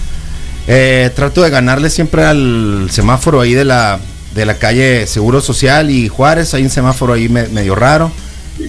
Eh, 0.68 1.12
trato 1.16 1.42
de 1.42 1.50
ganarle 1.50 1.90
siempre 1.90 2.24
al 2.24 2.88
semáforo 2.92 3.42
ahí 3.42 3.54
de 3.54 3.66
la, 3.66 4.00
de 4.34 4.46
la 4.46 4.58
calle 4.58 5.08
Seguro 5.08 5.42
Social 5.42 5.90
y 5.90 6.08
Juárez. 6.08 6.54
Hay 6.54 6.64
un 6.64 6.70
semáforo 6.70 7.14
ahí 7.14 7.30
me- 7.30 7.48
medio 7.50 7.76
raro. 7.76 8.12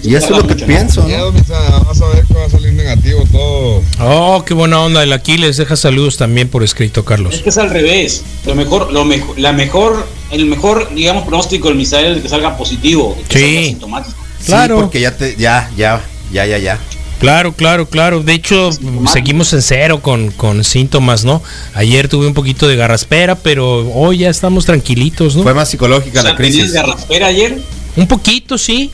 Y 0.03 0.15
eso 0.15 0.27
es 0.37 0.43
lo 0.43 0.47
que 0.47 0.55
pienso. 0.65 1.07
¿no? 1.07 1.33
Vas 1.33 2.01
a 2.01 2.09
ver 2.09 2.25
que 2.25 2.35
va 2.35 2.45
a 2.47 2.51
salir 2.51 2.73
negativo 2.73 3.25
todo. 3.31 3.83
Oh, 4.01 4.43
qué 4.47 4.55
buena 4.55 4.81
onda. 4.81 5.03
El 5.03 5.13
Aquiles 5.13 5.57
deja 5.59 5.77
saludos 5.77 6.17
también 6.17 6.49
por 6.49 6.63
escrito, 6.63 7.01
es 7.01 7.07
Carlos. 7.07 7.41
que 7.43 7.51
es 7.51 7.59
al 7.59 7.69
revés. 7.69 8.23
Lo 8.47 8.55
mejor, 8.55 8.91
lo 8.93 9.05
mejor, 9.05 9.39
la 9.39 9.53
mejor, 9.53 10.07
el 10.31 10.47
mejor, 10.47 10.95
digamos, 10.95 11.25
pronóstico 11.25 11.69
del 11.69 11.77
Misael 11.77 12.07
es 12.13 12.17
de 12.17 12.23
que 12.23 12.29
salga 12.31 12.57
positivo, 12.57 13.17
que 13.29 13.39
Sí. 13.39 13.45
salga 13.45 13.61
asintomático. 13.61 14.17
Sí, 14.41 14.47
Claro. 14.47 14.77
porque 14.81 15.01
ya 15.01 15.15
te, 15.17 15.37
ya, 15.37 15.71
ya, 15.77 16.01
ya, 16.33 16.47
ya, 16.47 16.59
ya. 16.59 16.79
Claro, 17.23 17.53
claro, 17.53 17.87
claro. 17.87 18.21
De 18.21 18.33
hecho, 18.33 18.71
seguimos 19.13 19.53
en 19.53 19.63
cero 19.63 20.03
con, 20.03 20.33
con 20.33 20.65
síntomas, 20.65 21.25
¿no? 21.25 21.41
Ayer 21.73 22.09
tuve 22.09 22.27
un 22.27 22.35
poquito 22.35 22.67
de 22.67 22.75
garraspera, 22.75 23.37
pero 23.37 23.89
hoy 23.93 24.19
ya 24.19 24.29
estamos 24.29 24.67
tranquilitos, 24.67 25.37
¿no? 25.37 25.45
Fue 25.45 25.55
más 25.55 25.71
psicológica 25.71 26.19
O 26.19 26.23
sea, 26.23 26.33
la 26.33 26.37
crisis. 26.37 26.73
¿tenías 26.73 26.73
garraspera 26.73 27.29
ayer? 27.29 27.63
Un 27.95 28.09
poquito, 28.09 28.59
sí. 28.59 28.91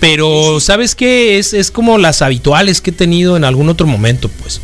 Pero, 0.00 0.58
¿sabes 0.58 0.96
qué? 0.96 1.38
Es, 1.38 1.52
es 1.52 1.70
como 1.70 1.98
las 1.98 2.20
habituales 2.20 2.80
que 2.80 2.90
he 2.90 2.92
tenido 2.92 3.36
en 3.36 3.44
algún 3.44 3.68
otro 3.68 3.86
momento, 3.86 4.28
pues. 4.28 4.60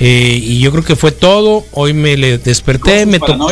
Eh, 0.00 0.40
y 0.42 0.58
yo 0.58 0.72
creo 0.72 0.82
que 0.82 0.96
fue 0.96 1.12
todo. 1.12 1.66
Hoy 1.70 1.92
me 1.92 2.16
le 2.16 2.38
desperté, 2.38 3.06
me 3.06 3.20
tocó. 3.20 3.48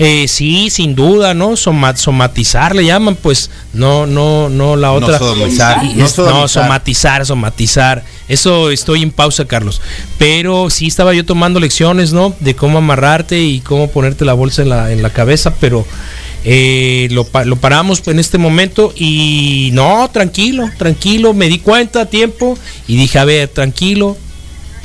Eh, 0.00 0.26
sí, 0.26 0.70
sin 0.70 0.96
duda, 0.96 1.34
¿no? 1.34 1.56
Soma- 1.56 1.96
somatizar 1.96 2.74
le 2.74 2.84
llaman, 2.84 3.14
pues 3.14 3.48
no, 3.72 4.06
no, 4.06 4.48
no 4.48 4.74
la 4.74 4.88
No 4.88 4.94
otra. 4.94 5.18
sodomizar, 5.18 5.84
no 5.84 5.94
no, 5.94 6.08
sodomizar. 6.08 6.48
somatizar, 6.48 7.26
somatizar. 7.26 8.04
Eso 8.26 8.70
estoy 8.72 9.02
en 9.02 9.12
pausa, 9.12 9.44
Carlos. 9.44 9.80
Pero 10.18 10.68
sí 10.68 10.88
estaba 10.88 11.14
yo 11.14 11.24
tomando 11.24 11.60
lecciones, 11.60 12.12
¿no? 12.12 12.34
De 12.40 12.56
cómo 12.56 12.78
amarrarte 12.78 13.40
y 13.40 13.60
cómo 13.60 13.88
ponerte 13.88 14.24
la 14.24 14.32
bolsa 14.32 14.62
en 14.62 14.70
la, 14.70 14.90
en 14.90 15.00
la 15.00 15.10
cabeza, 15.10 15.54
pero 15.60 15.86
eh, 16.44 17.06
lo, 17.12 17.26
lo 17.44 17.56
paramos 17.56 18.02
en 18.08 18.18
este 18.18 18.36
momento 18.36 18.92
y 18.96 19.70
no, 19.74 20.10
tranquilo, 20.12 20.68
tranquilo, 20.76 21.34
me 21.34 21.46
di 21.48 21.60
cuenta 21.60 22.00
a 22.00 22.06
tiempo 22.06 22.58
y 22.88 22.96
dije, 22.96 23.18
a 23.20 23.24
ver, 23.24 23.46
tranquilo, 23.48 24.16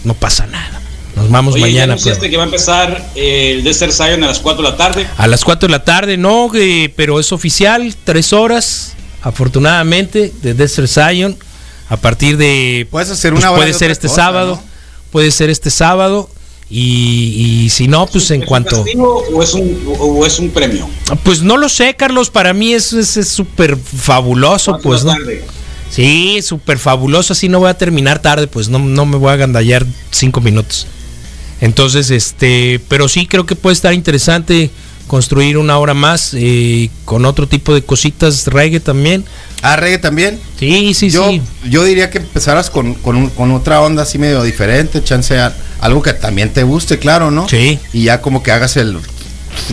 no 0.03 0.13
pasa 0.13 0.45
nada. 0.45 0.78
Nos 1.19 1.29
vamos 1.29 1.53
Oye, 1.55 1.61
ya 1.63 1.67
mañana. 1.67 1.93
anunciaste 1.93 2.21
pero- 2.21 2.31
que 2.31 2.37
va 2.37 2.43
a 2.43 2.45
empezar 2.45 3.11
eh, 3.15 3.51
el 3.57 3.63
Desert 3.63 3.91
Zion 3.93 4.23
a 4.23 4.27
las 4.27 4.39
4 4.39 4.63
de 4.63 4.69
la 4.71 4.77
tarde. 4.77 5.07
a 5.17 5.27
las 5.27 5.43
4 5.43 5.67
de 5.67 5.71
la 5.71 5.83
tarde, 5.83 6.17
no, 6.17 6.49
eh, 6.55 6.91
pero 6.95 7.19
es 7.19 7.31
oficial, 7.31 7.95
tres 8.03 8.33
horas, 8.33 8.93
afortunadamente, 9.21 10.33
de 10.41 10.53
Desert 10.53 10.87
Zion. 10.89 11.37
A 11.89 11.97
partir 11.97 12.37
de. 12.37 12.87
Puedes 12.91 13.09
hacer 13.09 13.31
pues 13.33 13.43
una 13.43 13.51
hora 13.51 13.59
Puede 13.61 13.73
de 13.73 13.79
ser 13.79 13.89
este 13.91 14.07
cosa, 14.07 14.21
sábado. 14.23 14.55
¿no? 14.55 14.63
Puede 15.11 15.31
ser 15.31 15.49
este 15.49 15.69
sábado. 15.71 16.29
Y, 16.71 17.63
y 17.65 17.69
si 17.71 17.87
no, 17.87 18.05
pues 18.05 18.29
en 18.29 18.43
¿Es 18.43 18.47
cuanto. 18.47 18.77
un 18.77 18.83
castigo 18.83 19.23
o 19.33 19.41
es 19.41 19.53
un, 19.55 19.83
o, 19.87 19.91
o 20.05 20.25
es 20.27 20.37
un 20.37 20.51
premio? 20.51 20.87
Pues 21.23 21.41
no 21.41 21.57
lo 21.57 21.67
sé, 21.67 21.95
Carlos. 21.95 22.29
Para 22.29 22.53
mí 22.53 22.73
es 22.73 22.95
súper 23.27 23.75
fabuloso, 23.75 24.77
pues, 24.83 25.03
¿no? 25.03 25.13
tarde. 25.13 25.43
Sí, 25.89 26.43
súper 26.43 26.77
fabuloso. 26.77 27.33
Así 27.33 27.49
no 27.49 27.57
voy 27.57 27.69
a 27.71 27.73
terminar 27.73 28.19
tarde, 28.21 28.45
pues 28.45 28.69
no, 28.69 28.77
no 28.77 29.07
me 29.07 29.17
voy 29.17 29.31
a 29.31 29.33
agandallar 29.33 29.83
cinco 30.11 30.41
minutos. 30.41 30.85
Entonces, 31.61 32.09
este, 32.11 32.79
pero 32.87 33.07
sí 33.09 33.27
creo 33.27 33.45
que 33.45 33.55
puede 33.55 33.73
estar 33.73 33.93
interesante 33.93 34.69
construir 35.07 35.57
una 35.57 35.77
hora 35.79 35.93
más 35.95 36.33
eh, 36.35 36.89
con 37.03 37.25
otro 37.25 37.47
tipo 37.47 37.73
de 37.73 37.81
cositas 37.83 38.45
reggae 38.47 38.79
también. 38.79 39.25
Ah, 39.61 39.75
reggae 39.75 39.97
también. 39.97 40.39
Sí, 40.59 40.93
sí, 40.93 41.09
yo, 41.09 41.27
sí. 41.29 41.41
yo 41.69 41.83
diría 41.83 42.09
que 42.11 42.19
empezaras 42.19 42.69
con, 42.69 42.93
con, 42.93 43.15
un- 43.15 43.29
con 43.31 43.51
otra 43.51 43.81
onda 43.81 44.03
así 44.03 44.17
medio 44.19 44.43
diferente, 44.43 45.03
chance 45.03 45.37
a- 45.37 45.53
algo 45.81 46.01
que 46.01 46.13
también 46.13 46.53
te 46.53 46.63
guste, 46.63 46.99
claro, 46.99 47.31
¿no? 47.31 47.49
Sí. 47.49 47.79
Y 47.91 48.03
ya 48.03 48.21
como 48.21 48.43
que 48.43 48.51
hagas 48.51 48.77
el 48.77 48.97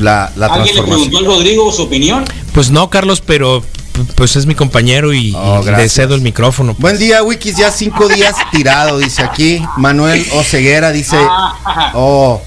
la, 0.00 0.32
la 0.36 0.46
¿Alguien 0.46 0.64
le 0.76 0.82
transformación. 0.82 0.86
preguntó 1.10 1.18
al 1.18 1.24
Rodrigo 1.26 1.70
su 1.72 1.82
opinión? 1.82 2.24
Pues 2.52 2.70
no, 2.70 2.88
Carlos, 2.90 3.20
pero 3.24 3.62
pues 4.14 4.36
es 4.36 4.46
mi 4.46 4.54
compañero 4.54 5.12
y, 5.14 5.32
Oh, 5.36 5.62
y 5.62 5.70
le 5.70 5.88
cedo 5.88 6.14
el 6.14 6.20
micrófono. 6.20 6.74
Buen 6.78 6.98
día, 6.98 7.22
Wikis, 7.22 7.56
ya 7.56 7.70
cinco 7.70 8.08
días 8.08 8.34
tirado, 8.52 8.98
dice 8.98 9.22
aquí. 9.22 9.62
Manuel 9.76 10.24
Oceguera 10.32 10.92
dice. 10.92 11.16
Oh. 11.94 12.40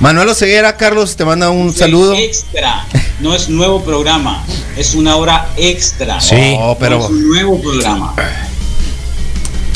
Manuel 0.00 0.28
Oceguera, 0.28 0.76
Carlos, 0.76 1.16
te 1.16 1.24
manda 1.24 1.50
un 1.50 1.72
saludo. 1.74 2.14
Extra. 2.14 2.86
No 3.20 3.34
es 3.34 3.48
nuevo 3.48 3.82
programa. 3.84 4.42
Es 4.76 4.94
una 4.94 5.16
hora 5.16 5.48
extra. 5.56 6.20
Sí. 6.20 6.54
Oh, 6.58 6.76
pero- 6.78 6.98
No 6.98 7.04
es 7.04 7.10
un 7.10 7.28
nuevo 7.28 7.60
programa. 7.60 8.14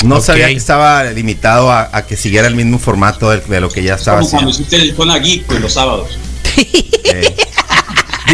No 0.04 0.20
sabía 0.20 0.48
que 0.48 0.56
estaba 0.56 1.04
limitado 1.04 1.70
a, 1.72 1.88
a 1.92 2.06
que 2.06 2.16
siguiera 2.16 2.46
el 2.46 2.54
mismo 2.54 2.78
formato 2.78 3.30
de, 3.30 3.40
de 3.40 3.60
lo 3.60 3.70
que 3.70 3.82
ya 3.82 3.94
estaba 3.94 4.18
Como 4.20 4.30
cuando 4.30 4.50
haciendo. 4.50 4.68
hiciste 4.68 4.88
el 4.90 4.94
Tona 4.96 5.18
Geek 5.18 5.44
pues, 5.46 5.60
los 5.60 5.72
sábados. 5.72 6.18
Eh. 6.56 7.36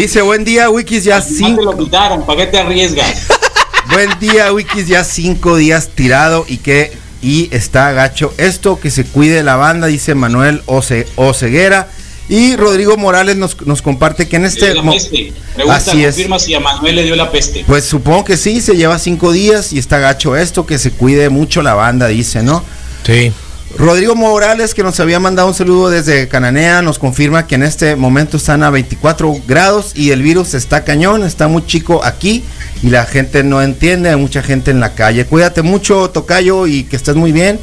Dice, 0.01 0.21
buen 0.23 0.43
día, 0.43 0.67
Wikis, 0.69 1.03
ya 1.03 1.19
No 1.19 1.23
te 1.25 1.33
cinco. 1.33 1.61
lo 1.61 1.77
quitaron. 1.77 2.25
¿Para 2.25 2.39
qué 2.39 2.47
te 2.47 2.57
arriesgas? 2.59 3.27
Buen 3.93 4.09
día, 4.19 4.51
Wikis, 4.53 4.87
ya 4.87 5.03
cinco 5.03 5.57
días 5.57 5.89
tirado 5.93 6.45
y 6.47 6.57
que 6.57 6.91
y 7.21 7.49
está 7.53 7.91
gacho. 7.91 8.33
Esto 8.37 8.79
que 8.79 8.89
se 8.89 9.03
cuide 9.05 9.43
la 9.43 9.57
banda, 9.57 9.85
dice 9.87 10.15
Manuel 10.15 10.63
Oce, 10.65 11.05
Oceguera. 11.17 11.87
Y 12.29 12.55
Rodrigo 12.55 12.97
Morales 12.97 13.35
nos, 13.35 13.61
nos 13.67 13.81
comparte 13.83 14.27
que 14.27 14.37
en 14.37 14.43
Le 14.43 14.47
este 14.47 14.65
dio 14.67 14.75
la 14.75 14.81
mo- 14.81 14.93
peste. 14.93 15.33
Pregunta, 15.53 15.77
Así 15.77 16.03
es. 16.03 16.15
si 16.15 16.53
a 16.55 16.59
Manuel 16.59 16.95
le 16.95 17.03
dio 17.03 17.15
la 17.15 17.29
peste. 17.29 17.63
Pues 17.67 17.83
supongo 17.83 18.23
que 18.23 18.37
sí, 18.37 18.59
se 18.61 18.75
lleva 18.77 18.97
cinco 18.97 19.31
días 19.33 19.71
y 19.73 19.77
está 19.77 19.99
gacho 19.99 20.35
esto, 20.35 20.65
que 20.65 20.79
se 20.79 20.91
cuide 20.91 21.29
mucho 21.29 21.61
la 21.61 21.73
banda, 21.75 22.07
dice, 22.07 22.41
¿no? 22.41 22.63
Sí. 23.05 23.31
Rodrigo 23.77 24.15
Morales, 24.15 24.73
que 24.73 24.83
nos 24.83 24.99
había 24.99 25.19
mandado 25.19 25.47
un 25.47 25.53
saludo 25.53 25.89
desde 25.89 26.27
Cananea, 26.27 26.81
nos 26.81 26.99
confirma 26.99 27.47
que 27.47 27.55
en 27.55 27.63
este 27.63 27.95
momento 27.95 28.37
están 28.37 28.63
a 28.63 28.69
24 28.69 29.37
grados 29.47 29.93
y 29.95 30.11
el 30.11 30.21
virus 30.21 30.53
está 30.53 30.83
cañón, 30.83 31.23
está 31.23 31.47
muy 31.47 31.65
chico 31.65 32.03
aquí 32.03 32.43
y 32.83 32.89
la 32.89 33.05
gente 33.05 33.43
no 33.43 33.61
entiende, 33.61 34.09
hay 34.09 34.17
mucha 34.17 34.43
gente 34.43 34.71
en 34.71 34.79
la 34.79 34.93
calle. 34.93 35.25
Cuídate 35.25 35.61
mucho, 35.61 36.09
Tocayo, 36.09 36.67
y 36.67 36.83
que 36.83 36.95
estés 36.95 37.15
muy 37.15 37.31
bien. 37.31 37.59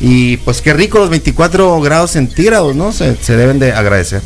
Y 0.00 0.38
pues 0.38 0.62
qué 0.62 0.72
rico 0.72 0.98
los 0.98 1.10
24 1.10 1.80
grados 1.82 2.12
centígrados, 2.12 2.74
¿no? 2.74 2.92
Se, 2.92 3.14
deben 3.36 3.58
de 3.58 3.72
agradecer. 3.72 4.22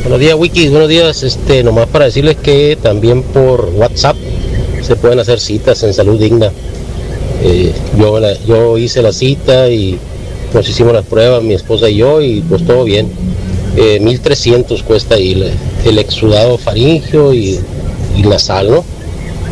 Buenos 0.00 0.20
días, 0.20 0.34
Wikis. 0.36 0.70
Buenos 0.70 0.88
días. 0.88 1.22
Este, 1.22 1.62
nomás 1.62 1.86
para 1.88 2.06
decirles 2.06 2.36
que 2.36 2.78
también 2.82 3.22
por 3.22 3.66
WhatsApp 3.74 4.16
se 4.80 4.96
pueden 4.96 5.18
hacer 5.18 5.38
citas 5.38 5.82
en 5.82 5.92
salud 5.92 6.18
digna. 6.18 6.50
Eh, 7.42 7.74
yo, 7.98 8.20
yo 8.46 8.78
hice 8.78 9.02
la 9.02 9.12
cita 9.12 9.68
y 9.68 9.98
nos 10.54 10.68
hicimos 10.68 10.92
las 10.92 11.04
pruebas, 11.06 11.42
mi 11.42 11.54
esposa 11.54 11.88
y 11.88 11.96
yo, 11.96 12.20
y 12.20 12.40
pues 12.42 12.64
todo 12.66 12.84
bien. 12.84 13.10
Eh, 13.76 13.98
1300 14.00 14.82
cuesta 14.82 15.14
ahí 15.14 15.32
el, 15.32 15.52
el 15.84 15.98
exudado 15.98 16.58
faringio 16.58 17.32
y, 17.32 17.58
y 18.16 18.22
nasal, 18.22 18.70
¿no? 18.70 18.84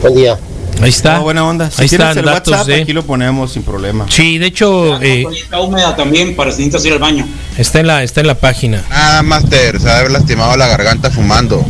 Buen 0.02 0.14
día. 0.14 0.38
Ahí 0.82 0.88
está. 0.90 1.16
No, 1.18 1.24
buena 1.24 1.46
onda. 1.46 1.70
Si 1.70 1.82
Ahí 1.82 1.88
tienes 1.88 2.08
están 2.08 2.18
el 2.18 2.24
datos 2.24 2.52
WhatsApp, 2.52 2.66
de- 2.68 2.82
aquí 2.82 2.92
lo 2.94 3.02
ponemos 3.04 3.52
sin 3.52 3.62
problema. 3.62 4.06
Sí, 4.08 4.38
de 4.38 4.46
hecho, 4.46 5.00
eh, 5.02 5.26
Está 5.30 5.60
húmeda 5.60 5.94
también 5.96 6.34
para 6.36 6.50
si 6.52 6.58
necesitas 6.58 6.84
ir 6.86 6.92
al 6.94 6.98
baño. 6.98 7.26
está 7.58 7.80
en 7.80 7.86
la, 7.86 8.02
está 8.02 8.20
en 8.22 8.26
la 8.26 8.34
página. 8.38 8.84
Nada, 8.88 9.22
Master, 9.22 9.78
se 9.80 9.88
ha 9.88 9.94
de 9.94 9.98
haber 10.00 10.12
lastimado 10.12 10.56
la 10.56 10.68
garganta 10.68 11.10
fumando. 11.10 11.64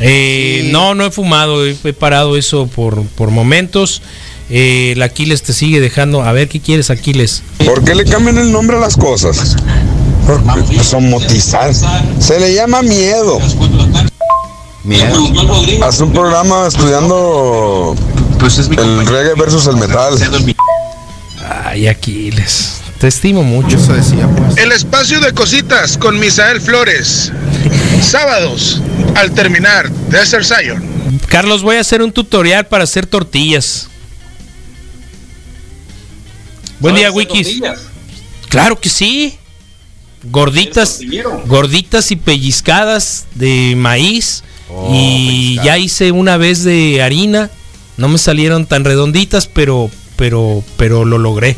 Eh, 0.00 0.68
No, 0.72 0.94
no 0.94 1.06
he 1.06 1.10
fumado, 1.10 1.64
he, 1.66 1.76
he 1.84 1.92
parado 1.92 2.36
eso 2.36 2.66
por, 2.66 3.02
por 3.06 3.30
momentos. 3.30 4.02
Eh, 4.54 4.92
el 4.92 5.02
Aquiles 5.02 5.42
te 5.42 5.54
sigue 5.54 5.80
dejando. 5.80 6.22
A 6.22 6.32
ver, 6.32 6.46
¿qué 6.46 6.60
quieres, 6.60 6.90
Aquiles? 6.90 7.42
¿Por 7.64 7.82
qué 7.82 7.94
le 7.94 8.04
cambian 8.04 8.36
el 8.36 8.52
nombre 8.52 8.76
a 8.76 8.80
las 8.80 8.98
cosas? 8.98 9.56
Porque 10.26 10.84
somotizar. 10.84 11.72
Se 12.20 12.38
le 12.38 12.54
llama 12.54 12.82
miedo. 12.82 13.38
Miedo. 14.84 15.26
Haz 15.82 16.00
un 16.00 16.12
programa 16.12 16.66
estudiando 16.68 17.96
el 18.76 19.06
reggae 19.06 19.34
versus 19.38 19.66
el 19.68 19.76
metal. 19.76 20.18
Ay, 21.64 21.86
Aquiles. 21.86 22.82
Te 22.98 23.08
estimo 23.08 23.42
mucho. 23.42 23.78
Eso 23.78 23.94
decía, 23.94 24.28
pues. 24.36 24.58
El 24.58 24.70
espacio 24.72 25.20
de 25.20 25.32
cositas 25.32 25.96
con 25.96 26.20
Misael 26.20 26.60
Flores. 26.60 27.32
Sábados, 28.02 28.82
al 29.14 29.32
terminar 29.32 29.90
Desert 30.10 30.44
Zion. 30.44 30.84
Carlos, 31.28 31.62
voy 31.62 31.76
a 31.76 31.80
hacer 31.80 32.02
un 32.02 32.12
tutorial 32.12 32.66
para 32.66 32.84
hacer 32.84 33.06
tortillas. 33.06 33.88
Buen 36.82 36.96
día, 36.96 37.10
¿Sabes 37.12 37.26
hacer 37.26 37.36
Wikis. 37.36 37.60
tortillas? 37.60 37.80
Claro 38.48 38.80
que 38.80 38.88
sí. 38.88 39.34
Gorditas, 40.24 40.98
gorditas 41.46 42.10
y 42.10 42.16
pellizcadas 42.16 43.26
de 43.36 43.74
maíz. 43.76 44.42
Oh, 44.68 44.90
y 44.92 45.60
ya 45.62 45.78
hice 45.78 46.10
una 46.10 46.36
vez 46.36 46.64
de 46.64 47.00
harina. 47.00 47.52
No 47.96 48.08
me 48.08 48.18
salieron 48.18 48.66
tan 48.66 48.84
redonditas, 48.84 49.46
pero, 49.46 49.90
pero, 50.16 50.64
pero 50.76 51.04
lo 51.04 51.18
logré. 51.18 51.56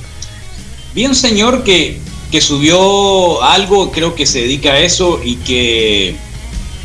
Vi 0.95 1.07
un 1.07 1.14
señor 1.14 1.64
que, 1.64 1.99
que 2.31 2.43
subió 2.43 3.43
algo, 3.43 3.93
creo 3.93 4.14
que 4.14 4.27
se 4.27 4.43
dedica 4.43 4.72
a 4.72 4.81
eso, 4.81 5.20
y 5.25 5.37
que 5.37 6.16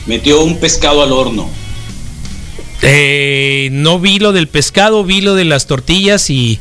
metió 0.05 0.41
un 0.43 0.59
pescado 0.59 1.03
al 1.03 1.11
horno. 1.11 1.49
Eh, 2.83 3.67
no 3.73 3.99
vi 3.99 4.19
lo 4.19 4.31
del 4.31 4.47
pescado, 4.47 5.03
vi 5.03 5.19
lo 5.19 5.35
de 5.35 5.43
las 5.43 5.67
tortillas 5.67 6.29
y, 6.29 6.59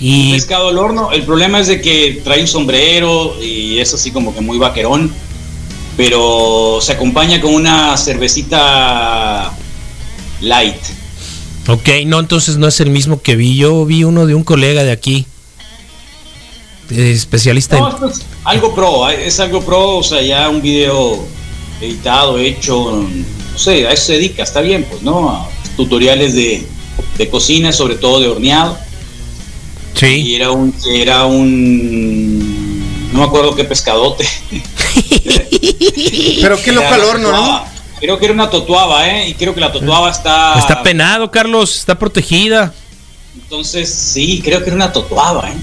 y 0.00 0.32
pescado 0.32 0.68
al 0.68 0.78
horno. 0.78 1.10
El 1.12 1.24
problema 1.24 1.60
es 1.60 1.66
de 1.66 1.80
que 1.80 2.20
trae 2.22 2.40
un 2.40 2.46
sombrero 2.46 3.36
y 3.42 3.78
es 3.78 3.92
así 3.94 4.10
como 4.10 4.34
que 4.34 4.40
muy 4.40 4.58
vaquerón. 4.58 5.12
Pero 5.96 6.78
se 6.80 6.92
acompaña 6.92 7.40
con 7.40 7.54
una 7.54 7.96
cervecita 7.96 9.52
light. 10.40 10.76
ok, 11.66 11.88
no, 12.06 12.20
entonces 12.20 12.56
no 12.56 12.68
es 12.68 12.80
el 12.80 12.90
mismo 12.90 13.20
que 13.20 13.34
vi. 13.34 13.56
Yo 13.56 13.84
vi 13.84 14.04
uno 14.04 14.26
de 14.26 14.36
un 14.36 14.44
colega 14.44 14.84
de 14.84 14.92
aquí, 14.92 15.26
eh, 16.90 17.10
especialista 17.10 17.78
No, 17.78 17.88
en 17.88 17.94
esto 17.94 18.08
es 18.08 18.26
algo 18.44 18.74
pro, 18.74 19.10
eh, 19.10 19.26
es 19.26 19.40
algo 19.40 19.60
pro, 19.60 19.96
o 19.96 20.02
sea, 20.04 20.22
ya 20.22 20.48
un 20.48 20.62
video 20.62 21.26
editado, 21.80 22.38
hecho, 22.38 23.04
no 23.52 23.58
sé, 23.58 23.86
a 23.86 23.92
eso 23.92 24.06
se 24.06 24.12
dedica, 24.14 24.44
está 24.44 24.60
bien, 24.60 24.86
pues, 24.88 25.02
¿no? 25.02 25.28
A 25.30 25.48
tutoriales 25.76 26.34
de, 26.34 26.64
de 27.16 27.28
cocina, 27.28 27.72
sobre 27.72 27.96
todo 27.96 28.20
de 28.20 28.28
horneado. 28.28 28.78
Y 29.94 29.98
sí. 29.98 30.34
era 30.36 30.50
un, 30.50 30.74
era 30.94 31.24
un, 31.26 33.10
no 33.12 33.18
me 33.20 33.24
acuerdo 33.24 33.54
qué 33.54 33.64
pescadote. 33.64 34.26
Pero 36.40 36.60
qué 36.62 36.72
loco 36.72 36.88
al 36.92 37.00
horno, 37.00 37.30
¿no? 37.32 37.38
totuaba. 37.38 37.72
Creo 38.00 38.18
que 38.18 38.24
era 38.26 38.34
una 38.34 38.48
totuaba, 38.48 39.08
¿eh? 39.08 39.28
Y 39.28 39.34
creo 39.34 39.54
que 39.54 39.60
la 39.60 39.72
totuaba 39.72 40.10
está... 40.10 40.56
Está 40.58 40.82
penado, 40.82 41.30
Carlos, 41.30 41.76
está 41.76 41.98
protegida. 41.98 42.72
Entonces, 43.34 43.92
sí, 43.92 44.40
creo 44.44 44.60
que 44.60 44.66
era 44.66 44.76
una 44.76 44.92
totuaba, 44.92 45.50
¿eh? 45.50 45.56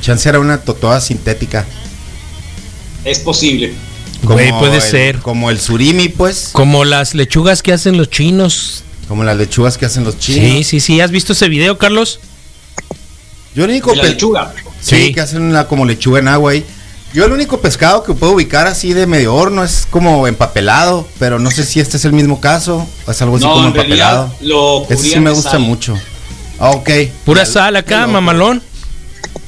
Chance 0.00 0.28
era 0.28 0.38
una 0.38 0.60
totoa 0.60 1.00
sintética. 1.00 1.66
Es 3.04 3.18
posible. 3.18 3.74
Güey, 4.22 4.50
puede 4.58 4.76
el- 4.76 4.82
ser. 4.82 5.18
Como 5.18 5.50
el 5.50 5.58
surimi, 5.58 6.08
pues. 6.08 6.50
Como 6.52 6.84
las 6.84 7.14
lechugas 7.14 7.62
que 7.62 7.72
hacen 7.72 7.96
los 7.96 8.10
chinos. 8.10 8.84
Como 9.08 9.24
las 9.24 9.36
lechugas 9.36 9.76
que 9.78 9.86
hacen 9.86 10.04
los 10.04 10.18
chinos. 10.18 10.44
Sí, 10.44 10.64
sí, 10.64 10.80
sí. 10.80 11.00
¿Has 11.00 11.10
visto 11.10 11.32
ese 11.32 11.48
video, 11.48 11.76
Carlos? 11.78 12.20
Yo 13.54 13.64
el 13.64 13.70
único 13.70 13.94
la 13.94 14.02
lechuga. 14.04 14.52
Sí, 14.80 15.06
Sí. 15.06 15.12
que 15.14 15.20
hacen 15.20 15.42
una 15.42 15.66
como 15.66 15.84
lechuga 15.84 16.18
en 16.18 16.28
agua 16.28 16.52
ahí. 16.52 16.64
Yo 17.12 17.24
el 17.26 17.32
único 17.32 17.60
pescado 17.60 18.02
que 18.02 18.12
puedo 18.12 18.32
ubicar 18.32 18.66
así 18.66 18.92
de 18.92 19.06
medio 19.06 19.34
horno 19.34 19.62
es 19.62 19.86
como 19.88 20.26
empapelado, 20.26 21.06
pero 21.20 21.38
no 21.38 21.50
sé 21.52 21.64
si 21.64 21.78
este 21.78 21.96
es 21.96 22.04
el 22.04 22.12
mismo 22.12 22.40
caso 22.40 22.86
o 23.06 23.10
es 23.12 23.22
algo 23.22 23.36
así 23.36 23.44
No, 23.44 23.52
como 23.52 23.68
en 23.68 23.70
empapelado. 23.72 24.34
lo 24.40 24.84
Ese 24.90 25.10
sí 25.10 25.20
me 25.20 25.30
gusta 25.30 25.52
sal. 25.52 25.60
mucho. 25.60 25.96
Ah, 26.58 26.70
ok. 26.70 26.90
Pura 27.24 27.46
sal 27.46 27.76
acá, 27.76 28.06
mamalón. 28.08 28.60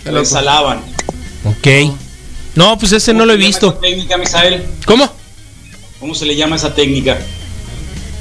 Lo 0.05 0.13
loco. 0.13 0.21
ensalaban. 0.21 0.79
Ok. 1.45 1.93
No, 2.55 2.79
pues 2.79 2.93
ese 2.93 3.13
no 3.13 3.27
lo 3.27 3.33
he 3.33 3.37
¿Cómo 3.37 3.43
se 3.43 3.43
llama 3.43 3.47
visto. 3.49 3.69
esa 3.73 3.81
técnica, 3.81 4.17
Misael? 4.17 4.67
¿Cómo? 4.87 5.13
¿Cómo 5.99 6.15
se 6.15 6.25
le 6.25 6.37
llama 6.37 6.55
esa 6.57 6.73
técnica? 6.75 7.19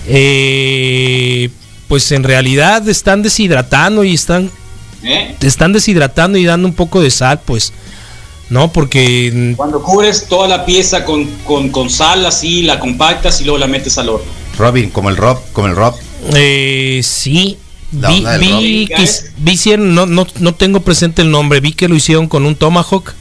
Eh, 0.07 1.49
pues 1.87 2.11
en 2.11 2.23
realidad 2.23 2.87
están 2.89 3.21
deshidratando 3.21 4.03
y 4.03 4.13
están, 4.15 4.49
¿Eh? 5.05 5.35
están 5.41 5.71
deshidratando 5.73 6.37
y 6.37 6.45
dando 6.45 6.67
un 6.67 6.73
poco 6.73 7.01
de 7.01 7.11
sal, 7.11 7.39
pues. 7.45 7.71
No, 8.49 8.71
porque 8.71 9.53
Cuando 9.57 9.81
cubres 9.81 10.27
toda 10.27 10.47
la 10.47 10.65
pieza 10.65 11.03
con, 11.03 11.25
con, 11.45 11.69
con 11.69 11.89
sal 11.89 12.25
así, 12.25 12.61
la 12.61 12.79
compactas 12.79 13.41
y 13.41 13.43
luego 13.43 13.57
la 13.57 13.67
metes 13.67 13.97
al 13.97 14.09
horno. 14.09 14.25
Robin, 14.57 14.89
como 14.91 15.09
el 15.09 15.17
Rob, 15.17 15.39
como 15.53 15.67
el 15.67 15.75
Rob. 15.75 15.95
eh, 16.33 17.01
sí. 17.03 17.57
La 17.99 18.09
Vi, 18.09 18.17
onda 18.17 18.31
del 18.37 18.41
vi 18.41 18.85
rock. 18.87 18.97
que 18.97 19.03
his- 19.03 19.25
vi 19.37 19.51
hicieron- 19.53 19.93
no, 19.95 20.05
no, 20.05 20.27
no 20.39 20.53
tengo 20.55 20.81
presente 20.81 21.21
el 21.21 21.31
nombre, 21.31 21.59
vi 21.59 21.73
que 21.73 21.87
lo 21.87 21.95
hicieron 21.95 22.27
con 22.27 22.45
un 22.45 22.55
tomahawk. 22.55 23.13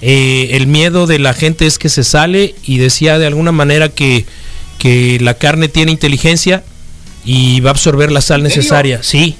Eh, 0.00 0.50
el 0.52 0.66
miedo 0.66 1.06
de 1.06 1.18
la 1.18 1.34
gente 1.34 1.66
es 1.66 1.78
que 1.78 1.88
se 1.88 2.04
sale 2.04 2.54
y 2.64 2.78
decía 2.78 3.18
de 3.18 3.26
alguna 3.26 3.50
manera 3.52 3.88
que, 3.88 4.24
que 4.78 5.18
la 5.20 5.34
carne 5.34 5.68
tiene 5.68 5.90
inteligencia 5.92 6.62
y 7.24 7.60
va 7.60 7.70
a 7.70 7.72
absorber 7.72 8.10
la 8.12 8.20
sal 8.20 8.42
necesaria. 8.42 9.02
Sí. 9.02 9.36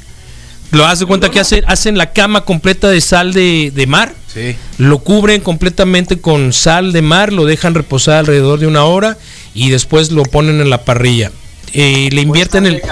Lo 0.71 0.87
hace 0.87 1.07
cuenta 1.07 1.31
que 1.31 1.41
hacen, 1.41 1.65
hacen 1.67 1.97
la 1.97 2.13
cama 2.13 2.45
completa 2.45 2.89
de 2.89 3.01
sal 3.01 3.33
de, 3.33 3.73
de 3.75 3.87
mar, 3.87 4.15
Sí. 4.33 4.55
lo 4.77 4.99
cubren 4.99 5.41
completamente 5.41 6.21
con 6.21 6.53
sal 6.53 6.93
de 6.93 7.01
mar, 7.01 7.33
lo 7.33 7.47
dejan 7.47 7.75
reposar 7.75 8.19
alrededor 8.19 8.59
de 8.59 8.67
una 8.67 8.85
hora 8.85 9.17
y 9.55 9.71
después 9.71 10.11
lo 10.13 10.23
ponen 10.25 10.61
en 10.61 10.69
la 10.69 10.85
parrilla. 10.85 11.33
Eh, 11.73 12.09
le 12.13 12.21
invierten 12.21 12.67
el... 12.67 12.83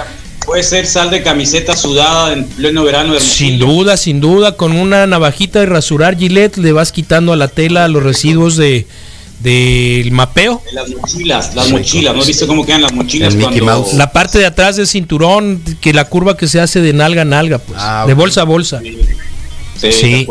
Puede 0.45 0.63
ser 0.63 0.87
sal 0.87 1.11
de 1.11 1.21
camiseta 1.23 1.75
sudada 1.75 2.31
en 2.31 2.45
pleno 2.47 2.83
verano 2.83 3.13
de 3.13 3.19
Sin 3.19 3.59
duda, 3.59 3.97
sin 3.97 4.21
duda, 4.21 4.55
con 4.55 4.71
una 4.71 5.05
navajita 5.05 5.59
de 5.59 5.65
rasurar 5.65 6.17
Gillette 6.17 6.57
le 6.57 6.71
vas 6.71 6.91
quitando 6.93 7.33
a 7.33 7.35
la 7.35 7.49
tela 7.49 7.87
los 7.89 8.01
residuos 8.01 8.55
de 8.55 8.87
del 9.39 10.11
mapeo. 10.11 10.61
De 10.65 10.73
las 10.73 10.89
mochilas, 10.89 11.55
las 11.55 11.69
mochilas. 11.69 12.15
¿No 12.15 12.23
viste 12.25 12.47
cómo 12.47 12.65
quedan 12.65 12.81
las 12.81 12.93
mochilas 12.93 13.35
cuando... 13.35 13.85
La 13.93 14.11
parte 14.11 14.39
de 14.39 14.45
atrás 14.45 14.75
del 14.75 14.87
cinturón, 14.87 15.61
que 15.79 15.93
la 15.93 16.05
curva 16.05 16.35
que 16.37 16.47
se 16.47 16.59
hace 16.59 16.81
de 16.81 16.93
nalga 16.93 17.21
a 17.21 17.25
nalga, 17.25 17.59
pues, 17.59 17.79
Ah, 17.81 18.05
de 18.07 18.13
bolsa 18.13 18.41
a 18.41 18.45
bolsa. 18.45 18.81
Sí, 19.79 19.91
Sí. 19.91 20.27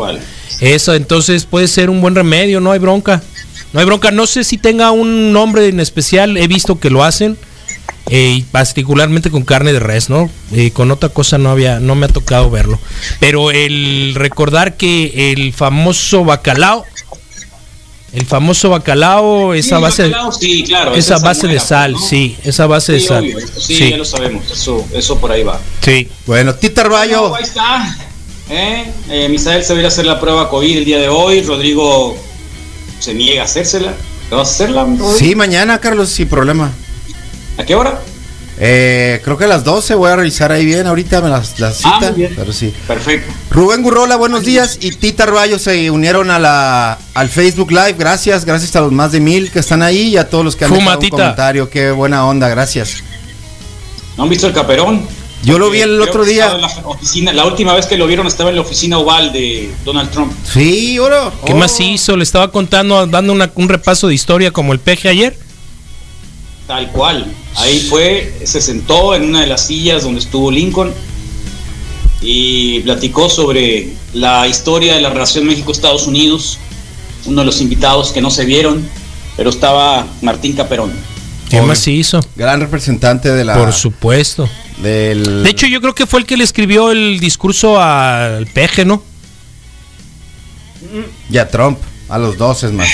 Eso, 0.59 0.95
entonces 0.95 1.45
puede 1.45 1.67
ser 1.67 1.89
un 1.89 2.01
buen 2.01 2.15
remedio, 2.15 2.59
no 2.59 2.71
hay 2.71 2.79
bronca. 2.79 3.21
No 3.73 3.79
hay 3.79 3.85
bronca, 3.85 4.11
no 4.11 4.25
sé 4.27 4.43
si 4.43 4.57
tenga 4.57 4.91
un 4.91 5.31
nombre 5.33 5.67
en 5.67 5.79
especial, 5.79 6.37
he 6.37 6.47
visto 6.47 6.79
que 6.79 6.89
lo 6.89 7.03
hacen, 7.03 7.37
eh, 8.09 8.35
y 8.37 8.41
particularmente 8.43 9.29
con 9.29 9.43
carne 9.43 9.73
de 9.73 9.79
res, 9.79 10.09
¿no? 10.09 10.29
Eh, 10.53 10.71
con 10.71 10.89
otra 10.91 11.09
cosa 11.09 11.37
no 11.37 11.49
había, 11.49 11.79
no 11.79 11.95
me 11.95 12.05
ha 12.05 12.09
tocado 12.09 12.49
verlo. 12.49 12.79
Pero 13.19 13.51
el 13.51 14.13
recordar 14.15 14.77
que 14.77 15.31
el 15.33 15.53
famoso 15.53 16.23
bacalao, 16.23 16.85
el 18.13 18.25
famoso 18.25 18.69
bacalao, 18.69 19.53
esa 19.53 19.79
base, 19.79 20.03
bacalao, 20.03 20.31
sí, 20.31 20.63
claro, 20.63 20.95
esa 20.95 21.15
es 21.15 21.21
base 21.21 21.47
de 21.47 21.59
sal, 21.59 21.91
¿no? 21.93 21.99
sí, 21.99 22.37
esa 22.43 22.65
base 22.65 22.93
de 22.93 22.99
sal. 22.99 23.23
obvio, 23.23 23.39
sí, 23.39 23.75
sí, 23.75 23.89
ya 23.91 23.97
lo 23.97 24.05
sabemos. 24.05 24.49
Eso, 24.51 24.85
eso 24.93 25.19
por 25.19 25.31
ahí 25.31 25.43
va. 25.43 25.59
sí. 25.81 26.07
Bueno, 26.25 26.55
Tita 26.55 26.81
Arballo. 26.81 27.29
Bueno, 27.29 27.35
ahí 27.35 27.43
está. 27.43 27.97
¿eh? 28.49 28.91
Eh, 29.09 29.29
Misael 29.29 29.63
se 29.63 29.73
va 29.73 29.77
a 29.77 29.81
ir 29.81 29.85
a 29.85 29.89
hacer 29.89 30.05
la 30.05 30.19
prueba 30.19 30.49
COVID 30.49 30.77
el 30.77 30.85
día 30.85 30.99
de 30.99 31.09
hoy. 31.09 31.41
Rodrigo 31.41 32.17
se 32.99 33.13
niega 33.13 33.41
a 33.41 33.45
hacérsela. 33.45 33.93
¿Te 34.29 34.35
vas 34.35 34.49
a 34.49 34.51
hacerla? 34.51 34.83
Rodrigo? 34.83 35.13
Sí, 35.17 35.35
mañana, 35.35 35.79
Carlos, 35.79 36.09
sin 36.09 36.27
problema. 36.27 36.71
¿A 37.57 37.65
qué 37.65 37.75
hora? 37.75 37.99
Eh, 38.59 39.21
creo 39.23 39.37
que 39.37 39.43
a 39.43 39.47
las 39.47 39.63
12 39.63 39.93
voy 39.95 40.09
a 40.09 40.15
revisar 40.15 40.51
ahí 40.51 40.65
bien. 40.65 40.87
Ahorita 40.87 41.21
me 41.21 41.29
las, 41.29 41.59
las 41.59 41.81
Ah, 41.85 41.95
cita. 41.99 42.11
muy 42.11 42.19
bien. 42.21 42.33
Pero 42.35 42.51
sí. 42.51 42.73
Perfecto. 42.87 43.31
Rubén 43.51 43.83
Gurrola, 43.83 44.15
buenos 44.15 44.43
días. 44.43 44.77
Y 44.81 44.91
Tita 44.91 45.23
Arballo 45.23 45.59
se 45.59 45.91
unieron 45.91 46.31
a 46.31 46.39
la, 46.39 46.97
al 47.13 47.29
Facebook 47.29 47.69
Live. 47.71 47.95
Gracias, 47.99 48.45
gracias 48.45 48.75
a 48.75 48.81
los 48.81 48.91
más 48.91 49.11
de 49.11 49.19
mil 49.19 49.51
que 49.51 49.59
están 49.59 49.83
ahí 49.83 50.09
y 50.09 50.17
a 50.17 50.27
todos 50.29 50.43
los 50.43 50.55
que 50.55 50.65
han 50.65 50.69
Fuma, 50.69 50.81
dejado 50.81 50.97
un 50.99 51.03
Tita. 51.05 51.15
comentario. 51.17 51.69
Qué 51.69 51.91
buena 51.91 52.25
onda, 52.25 52.49
gracias. 52.49 53.03
¿No 54.17 54.23
han 54.23 54.29
visto 54.29 54.47
el 54.47 54.53
caperón? 54.53 55.05
Yo 55.43 55.59
lo 55.59 55.69
vi 55.69 55.81
el 55.81 56.01
otro 56.01 56.25
día. 56.25 56.51
La, 56.57 56.65
oficina, 56.85 57.31
la 57.31 57.45
última 57.45 57.75
vez 57.75 57.85
que 57.85 57.95
lo 57.95 58.07
vieron 58.07 58.25
estaba 58.25 58.49
en 58.49 58.55
la 58.55 58.63
oficina 58.63 58.97
oval 58.97 59.31
de 59.31 59.69
Donald 59.85 60.09
Trump. 60.09 60.33
Sí, 60.51 60.97
oro. 60.97 61.31
¿Qué 61.45 61.53
Oh. 61.53 61.57
más 61.57 61.79
hizo? 61.79 62.17
Le 62.17 62.23
estaba 62.23 62.51
contando, 62.51 63.05
dando 63.05 63.33
una- 63.33 63.51
un 63.53 63.69
repaso 63.69 64.07
de 64.07 64.15
historia 64.15 64.49
como 64.49 64.73
el 64.73 64.79
peje 64.79 65.09
ayer. 65.09 65.37
Tal 66.67 66.91
cual. 66.91 67.25
Ahí 67.55 67.79
fue, 67.79 68.33
se 68.43 68.59
sentó 68.59 69.15
en 69.15 69.23
una 69.23 69.41
de 69.41 69.47
las 69.47 69.65
sillas 69.65 70.03
donde 70.03 70.19
estuvo 70.19 70.51
Lincoln 70.51 70.93
y 72.21 72.81
platicó 72.81 73.29
sobre 73.29 73.93
la 74.13 74.47
historia 74.47 74.95
de 74.95 75.01
la 75.01 75.09
relación 75.09 75.45
México-Estados 75.45 76.07
Unidos. 76.07 76.59
Uno 77.25 77.41
de 77.41 77.45
los 77.45 77.61
invitados 77.61 78.11
que 78.11 78.21
no 78.21 78.29
se 78.29 78.45
vieron, 78.45 78.87
pero 79.37 79.49
estaba 79.49 80.05
Martín 80.21 80.53
Caperón. 80.53 80.91
¿Qué 81.49 81.61
más 81.61 81.87
hizo? 81.87 82.19
Gran 82.35 82.59
representante 82.59 83.31
de 83.31 83.45
la. 83.45 83.55
Por 83.55 83.71
supuesto. 83.71 84.49
Del, 84.81 85.43
De 85.43 85.49
hecho, 85.49 85.65
yo 85.67 85.81
creo 85.81 85.95
que 85.95 86.05
fue 86.05 86.19
el 86.19 86.25
que 86.25 86.37
le 86.37 86.43
escribió 86.43 86.91
el 86.91 87.19
discurso 87.19 87.81
al 87.81 88.45
peje, 88.47 88.85
¿no? 88.85 89.01
Y 91.29 91.37
a 91.37 91.49
Trump, 91.49 91.79
a 92.09 92.17
los 92.17 92.37
dos 92.37 92.63
es 92.63 92.71
más. 92.71 92.89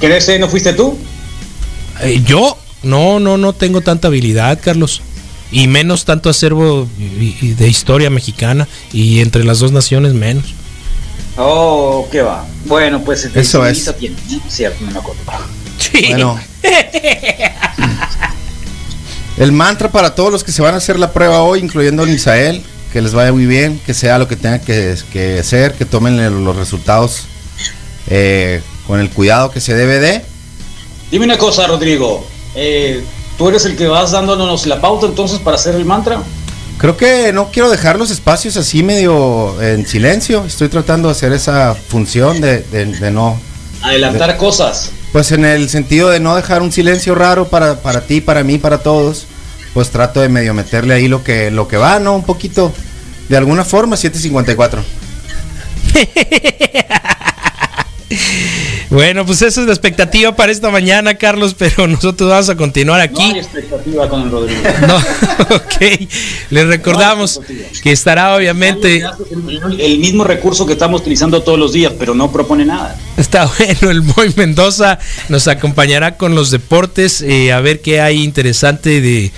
¿Crees 0.00 0.26
que 0.26 0.38
no 0.38 0.48
fuiste 0.48 0.72
tú? 0.72 0.98
Eh, 2.02 2.22
yo 2.24 2.56
no, 2.82 3.18
no, 3.20 3.36
no 3.38 3.52
tengo 3.52 3.80
tanta 3.80 4.08
habilidad, 4.08 4.58
Carlos. 4.62 5.02
Y 5.50 5.66
menos 5.66 6.04
tanto 6.04 6.28
acervo 6.28 6.86
de 6.98 7.68
historia 7.68 8.10
mexicana. 8.10 8.68
Y 8.92 9.20
entre 9.20 9.44
las 9.44 9.58
dos 9.60 9.72
naciones 9.72 10.12
menos. 10.14 10.44
Oh, 11.36 12.08
qué 12.10 12.20
va. 12.22 12.44
Bueno, 12.66 13.02
pues 13.04 13.24
este, 13.24 13.40
Eso 13.40 13.64
es. 13.66 13.94
Tiene. 13.98 14.16
Cierto, 14.48 14.84
no 14.84 14.90
me 14.90 14.98
acuerdo. 14.98 15.20
Bueno. 16.08 16.38
El 19.36 19.52
mantra 19.52 19.90
para 19.92 20.14
todos 20.14 20.32
los 20.32 20.42
que 20.42 20.50
se 20.52 20.62
van 20.62 20.74
a 20.74 20.78
hacer 20.78 20.98
la 20.98 21.12
prueba 21.12 21.42
hoy, 21.42 21.60
incluyendo 21.60 22.02
a 22.02 22.06
Misael, 22.06 22.62
que 22.92 23.00
les 23.00 23.12
vaya 23.12 23.32
muy 23.32 23.46
bien, 23.46 23.80
que 23.86 23.94
sea 23.94 24.18
lo 24.18 24.26
que 24.26 24.34
tenga 24.34 24.58
que, 24.60 24.96
que 25.12 25.42
ser, 25.44 25.74
que 25.74 25.84
tomen 25.84 26.18
el- 26.18 26.44
los 26.44 26.56
resultados 26.56 27.22
eh, 28.08 28.60
con 28.86 28.98
el 28.98 29.10
cuidado 29.10 29.50
que 29.52 29.60
se 29.60 29.74
debe 29.74 30.00
de. 30.00 30.24
Dime 31.10 31.24
una 31.24 31.38
cosa, 31.38 31.66
Rodrigo. 31.66 32.26
Eh, 32.54 33.02
¿Tú 33.36 33.48
eres 33.48 33.64
el 33.64 33.76
que 33.76 33.86
vas 33.86 34.10
dándonos 34.10 34.66
la 34.66 34.80
pauta 34.80 35.06
entonces 35.06 35.38
para 35.38 35.56
hacer 35.56 35.74
el 35.74 35.84
mantra? 35.84 36.20
Creo 36.78 36.96
que 36.96 37.32
no 37.32 37.50
quiero 37.50 37.70
dejar 37.70 37.98
los 37.98 38.10
espacios 38.10 38.56
así 38.56 38.82
medio 38.82 39.60
en 39.62 39.86
silencio. 39.86 40.44
Estoy 40.44 40.68
tratando 40.68 41.08
de 41.08 41.12
hacer 41.12 41.32
esa 41.32 41.74
función 41.74 42.40
de, 42.40 42.60
de- 42.62 42.86
de 42.86 43.10
no, 43.10 43.38
Adelantar 43.82 44.36
cosas. 44.36 44.90
pues 45.12 45.30
en 45.32 45.44
el 45.44 45.68
sentido 45.68 46.08
de 46.10 46.20
no 46.20 46.36
dejar 46.36 46.62
un 46.62 46.70
silencio 46.72 47.14
raro 47.14 47.48
para, 47.48 47.80
para 47.80 48.02
ti, 48.02 48.20
para 48.20 48.42
mí, 48.44 48.58
para 48.58 48.78
todos. 48.78 49.26
Pues 49.74 49.90
trato 49.90 50.20
de 50.20 50.28
medio 50.28 50.54
meterle 50.54 50.94
ahí 50.94 51.08
lo 51.08 51.22
que, 51.22 51.50
lo 51.50 51.68
que 51.68 51.76
va, 51.76 51.98
¿no? 52.00 52.14
Un 52.14 52.24
poquito, 52.24 52.72
de 53.28 53.36
alguna 53.36 53.64
forma, 53.64 53.96
754. 53.96 54.82
Bueno, 58.90 59.26
pues 59.26 59.42
esa 59.42 59.60
es 59.60 59.66
la 59.66 59.72
expectativa 59.74 60.34
para 60.34 60.50
esta 60.50 60.70
mañana, 60.70 61.16
Carlos, 61.16 61.54
pero 61.58 61.86
nosotros 61.86 62.30
vamos 62.30 62.48
a 62.48 62.56
continuar 62.56 62.98
No 62.98 63.04
aquí. 63.04 63.32
hay 63.34 63.38
expectativa 63.38 64.08
con 64.08 64.22
el 64.22 64.30
Rodrigo. 64.30 64.62
No, 64.86 64.96
ok. 65.56 66.08
Les 66.48 66.66
recordamos 66.66 67.40
que 67.82 67.92
estará 67.92 68.34
obviamente. 68.34 69.04
El, 69.78 69.98
mismo 69.98 70.24
recurso 70.24 70.64
que 70.64 70.72
estamos 70.72 71.02
utilizando 71.02 71.42
todos 71.42 71.58
los 71.58 71.72
días, 71.74 71.92
pero 71.98 72.14
no 72.14 72.32
propone 72.32 72.64
nada. 72.64 72.96
Está 73.18 73.50
bueno, 73.58 73.90
el 73.90 74.02
Moy 74.02 74.32
Mendoza 74.36 74.98
nos 75.28 75.48
acompañará 75.48 76.16
con 76.16 76.34
los 76.34 76.50
deportes, 76.50 77.20
eh, 77.20 77.52
a 77.52 77.60
ver 77.60 77.82
qué 77.82 78.00
hay 78.00 78.22
interesante 78.22 79.02
de, 79.02 79.32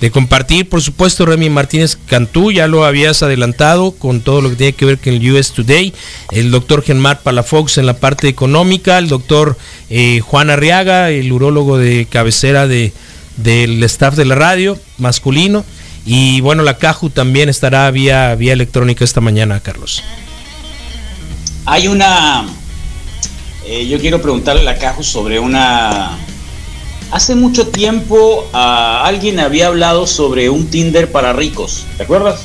de 0.00 0.10
compartir. 0.10 0.68
Por 0.68 0.82
supuesto, 0.82 1.24
Remy 1.26 1.50
Martínez 1.50 1.96
Cantú, 2.06 2.52
ya 2.52 2.66
lo 2.66 2.84
habías 2.84 3.22
adelantado 3.22 3.92
con 3.92 4.20
todo 4.20 4.40
lo 4.40 4.50
que 4.50 4.56
tiene 4.56 4.72
que 4.74 4.84
ver 4.84 4.98
con 4.98 5.14
el 5.14 5.32
US 5.32 5.52
Today. 5.52 5.92
El 6.32 6.50
doctor 6.50 6.82
Genmar 6.82 7.20
Palafox 7.22 7.78
en 7.78 7.86
la 7.86 7.98
parte 7.98 8.28
económica, 8.28 8.98
el 8.98 9.08
doctor 9.08 9.56
eh, 9.88 10.20
Juan 10.20 10.50
Arriaga, 10.50 11.10
el 11.10 11.32
urólogo 11.32 11.78
de 11.78 12.06
cabecera 12.10 12.66
de, 12.66 12.92
del 13.36 13.82
staff 13.84 14.14
de 14.16 14.24
la 14.24 14.34
radio 14.34 14.78
masculino. 14.98 15.64
Y 16.04 16.40
bueno, 16.40 16.62
la 16.62 16.78
Caju 16.78 17.10
también 17.10 17.48
estará 17.48 17.90
vía, 17.90 18.34
vía 18.36 18.52
electrónica 18.52 19.04
esta 19.04 19.20
mañana, 19.20 19.60
Carlos. 19.60 20.04
Hay 21.64 21.88
una. 21.88 22.46
eh, 23.66 23.88
yo 23.88 23.98
quiero 23.98 24.22
preguntarle 24.22 24.60
a 24.60 24.64
la 24.64 24.78
Caju 24.78 25.02
sobre 25.02 25.40
una. 25.40 26.16
Hace 27.10 27.34
mucho 27.34 27.68
tiempo 27.68 28.48
ah, 28.52 29.02
alguien 29.04 29.38
había 29.40 29.68
hablado 29.68 30.06
sobre 30.06 30.50
un 30.50 30.66
Tinder 30.66 31.10
para 31.10 31.32
ricos. 31.32 31.84
¿Te 31.96 32.02
acuerdas? 32.02 32.40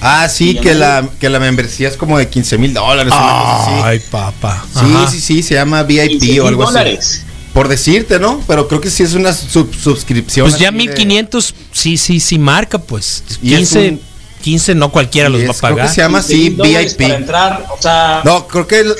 Ah, 0.00 0.28
sí, 0.28 0.54
que 0.56 0.72
¿no? 0.74 0.80
la, 0.80 1.08
que 1.20 1.30
la 1.30 1.38
membresía 1.38 1.88
es 1.88 1.96
como 1.96 2.18
de 2.18 2.28
15 2.28 2.58
mil 2.58 2.72
dólares. 2.74 3.12
una 3.12 3.22
cosa 3.22 3.62
así. 3.62 3.72
Ay, 3.84 4.00
papá. 4.10 4.64
Sí, 4.72 4.80
Ajá. 4.80 5.10
sí, 5.10 5.20
sí, 5.20 5.42
se 5.42 5.54
llama 5.54 5.82
VIP 5.82 6.10
15,000 6.20 6.40
o 6.40 6.46
algo 6.48 6.62
así. 6.64 6.72
dólares. 6.72 7.22
Por 7.52 7.68
decirte, 7.68 8.18
¿no? 8.18 8.40
Pero 8.46 8.68
creo 8.68 8.80
que 8.80 8.90
sí 8.90 9.02
es 9.02 9.14
una 9.14 9.32
sub- 9.32 9.74
suscripción. 9.74 10.48
Pues 10.48 10.60
ya 10.60 10.68
así 10.68 10.76
de- 10.78 10.84
1500, 10.86 11.54
sí, 11.72 11.96
sí, 11.96 12.20
sí 12.20 12.38
marca, 12.38 12.78
pues. 12.78 13.22
Y 13.42 13.54
es 13.54 13.60
15, 13.70 13.88
un- 13.90 14.00
15 14.42 14.74
no 14.74 14.90
cualquiera 14.92 15.28
los 15.30 15.40
va 15.42 15.48
a 15.48 15.50
es- 15.52 15.60
creo 15.60 15.70
que 15.70 15.76
pagar. 15.76 15.94
se 15.94 16.00
llama 16.02 16.18
así 16.18 16.34
15,000 16.50 16.56
dólares 16.56 16.96
VIP. 16.96 17.08
Para 17.08 17.18
entrar, 17.18 17.66
o 17.78 17.82
sea. 17.82 18.20
No, 18.24 18.46
creo 18.46 18.66
que 18.66 18.80
el- 18.80 18.94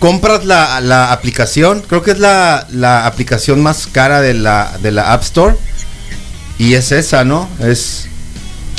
compras 0.00 0.44
la, 0.44 0.80
la 0.80 1.12
aplicación, 1.12 1.82
creo 1.86 2.02
que 2.02 2.10
es 2.10 2.18
la, 2.18 2.66
la 2.72 3.06
aplicación 3.06 3.62
más 3.62 3.86
cara 3.86 4.20
de 4.20 4.34
la, 4.34 4.76
de 4.82 4.90
la 4.90 5.12
App 5.12 5.22
Store. 5.22 5.54
Y 6.58 6.74
es 6.74 6.90
esa, 6.92 7.24
¿no? 7.24 7.48
Es. 7.60 8.06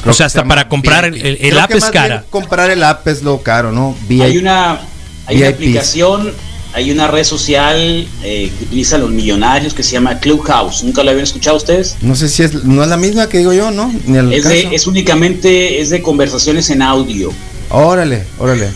O 0.05 0.13
sea, 0.13 0.25
hasta 0.25 0.41
se 0.41 0.47
para 0.47 0.67
comprar 0.67 1.05
el- 1.05 1.15
el 1.15 1.37
Creo 1.37 1.59
app 1.61 1.69
que 1.71 1.77
es 1.77 1.83
más 1.83 1.91
bien 1.91 2.03
cara. 2.03 2.25
Comprar 2.29 2.69
el 2.71 2.83
app 2.83 3.07
es 3.07 3.21
lo 3.23 3.41
caro, 3.41 3.71
¿no? 3.71 3.95
VIP. 4.09 4.21
Hay 4.23 4.37
una, 4.37 4.81
hay 5.27 5.37
una 5.37 5.47
aplicación, 5.49 6.33
hay 6.73 6.91
una 6.91 7.07
red 7.07 7.23
social 7.23 8.07
eh, 8.23 8.51
que 8.57 8.63
utilizan 8.65 9.01
los 9.01 9.09
millonarios 9.11 9.73
que 9.75 9.81
se 9.83 9.91
llama 9.93 10.19
Clubhouse. 10.19 10.83
¿Nunca 10.83 11.03
la 11.03 11.11
habían 11.11 11.23
escuchado 11.23 11.57
ustedes? 11.57 11.95
No 12.01 12.15
sé 12.15 12.29
si 12.29 12.43
es, 12.43 12.53
no 12.63 12.81
es 12.83 12.89
la 12.89 12.97
misma 12.97 13.29
que 13.29 13.39
digo 13.39 13.53
yo, 13.53 13.69
¿no? 13.71 13.91
Ni 14.05 14.17
el 14.17 14.31
Es, 14.33 14.43
caso. 14.43 14.53
de, 14.55 14.75
es 14.75 14.85
únicamente 14.87 15.81
es 15.81 15.89
de 15.91 16.01
conversaciones 16.01 16.69
en 16.71 16.81
audio. 16.83 17.31
Órale, 17.69 18.25
órale. 18.39 18.69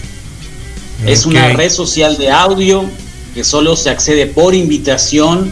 Es 1.06 1.26
una 1.26 1.48
red 1.58 1.70
social 1.72 2.18
de 2.18 2.32
audio 2.32 2.86
que 3.34 3.44
solo 3.44 3.76
se 3.76 3.90
accede 3.90 4.28
por 4.28 4.56
invitación 4.56 5.52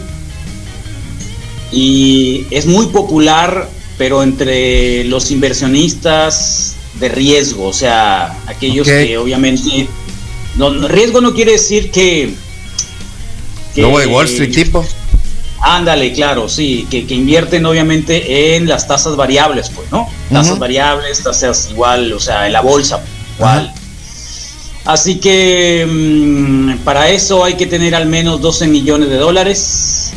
y 1.72 2.46
es 2.50 2.66
muy 2.66 2.86
popular, 2.86 3.68
pero 3.98 4.22
entre 4.22 5.04
los 5.04 5.30
inversionistas 5.30 6.74
de 7.00 7.08
riesgo, 7.08 7.66
o 7.66 7.72
sea, 7.72 8.36
aquellos 8.46 8.86
que 9.06 9.18
obviamente... 9.18 9.88
No, 10.56 10.70
riesgo 10.88 11.20
no 11.20 11.34
quiere 11.34 11.52
decir 11.52 11.90
que... 11.90 12.32
que- 13.74 13.80
Luego 13.82 13.98
de 13.98 14.06
Wall 14.06 14.26
Street 14.26 14.54
tipo. 14.54 14.84
Ándale, 15.60 16.12
claro, 16.12 16.48
sí, 16.48 16.86
que, 16.90 17.06
que 17.06 17.14
invierten 17.14 17.64
obviamente 17.66 18.54
en 18.56 18.68
las 18.68 18.86
tasas 18.86 19.16
variables, 19.16 19.70
pues, 19.74 19.90
¿no? 19.90 20.08
Tasas 20.30 20.58
variables, 20.58 21.22
tasas 21.22 21.68
igual, 21.70 22.12
o 22.12 22.20
sea, 22.20 22.46
en 22.46 22.52
la 22.52 22.60
bolsa, 22.60 23.02
igual. 23.36 23.72
Así 24.84 25.16
que 25.16 25.86
mm, 25.88 26.78
para 26.84 27.10
eso 27.10 27.44
hay 27.44 27.54
que 27.54 27.66
tener 27.66 27.94
al 27.94 28.06
menos 28.06 28.40
12 28.40 28.66
millones 28.66 29.08
de 29.08 29.16
dólares. 29.16 30.12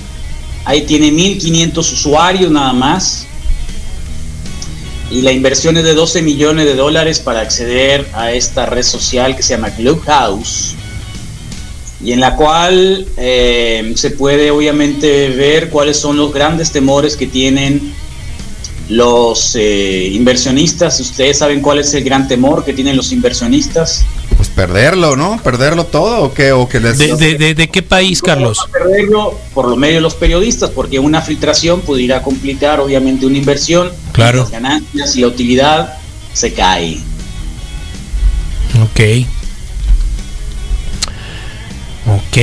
Ahí 0.65 0.81
tiene 0.81 1.11
1.500 1.11 1.77
usuarios 1.77 2.51
nada 2.51 2.73
más. 2.73 3.25
Y 5.09 5.21
la 5.21 5.31
inversión 5.31 5.77
es 5.77 5.85
de 5.85 5.93
12 5.93 6.21
millones 6.21 6.65
de 6.65 6.75
dólares 6.75 7.19
para 7.19 7.39
acceder 7.39 8.09
a 8.13 8.33
esta 8.33 8.65
red 8.65 8.83
social 8.83 9.37
que 9.37 9.43
se 9.43 9.55
llama 9.55 9.69
Clubhouse 9.69 10.75
y 12.03 12.11
en 12.11 12.19
la 12.19 12.35
cual 12.35 13.07
eh, 13.17 13.93
se 13.95 14.11
puede 14.11 14.51
obviamente 14.51 15.29
ver 15.29 15.69
cuáles 15.69 15.97
son 15.97 16.17
los 16.17 16.31
grandes 16.33 16.71
temores 16.71 17.17
que 17.17 17.27
tienen 17.27 17.93
los 18.89 19.55
eh, 19.55 20.09
inversionistas. 20.13 20.99
Ustedes 20.99 21.37
saben 21.39 21.61
cuál 21.61 21.79
es 21.79 21.93
el 21.93 22.03
gran 22.03 22.27
temor 22.27 22.63
que 22.63 22.73
tienen 22.73 22.95
los 22.95 23.11
inversionistas. 23.11 24.05
Pues 24.35 24.49
perderlo, 24.49 25.15
¿no? 25.15 25.41
Perderlo 25.43 25.85
todo 25.85 26.21
o 26.23 26.33
qué 26.33 26.51
o 26.51 26.69
que 26.69 26.79
les 26.79 26.97
¿De, 26.97 27.15
de, 27.15 27.37
de- 27.37 27.55
de 27.55 27.67
qué 27.69 27.81
país, 27.81 28.21
Carlos? 28.21 28.59
Perderlo 28.71 29.37
por 29.53 29.67
lo 29.67 29.75
medio 29.75 29.95
de 29.95 30.01
los 30.01 30.13
periodistas, 30.15 30.69
porque 30.69 30.99
una 30.99 31.21
filtración 31.21 31.81
pudiera 31.81 32.21
complicar 32.21 32.79
obviamente 32.79 33.25
una 33.25 33.37
inversión. 33.37 33.91
Claro. 34.11 34.41
Las 34.41 34.51
ganancias 34.51 35.15
y 35.15 35.21
la 35.21 35.27
utilidad 35.27 35.97
se 36.33 36.53
cae. 36.53 36.99
Ok. 38.83 39.25
Ok. 42.07 42.37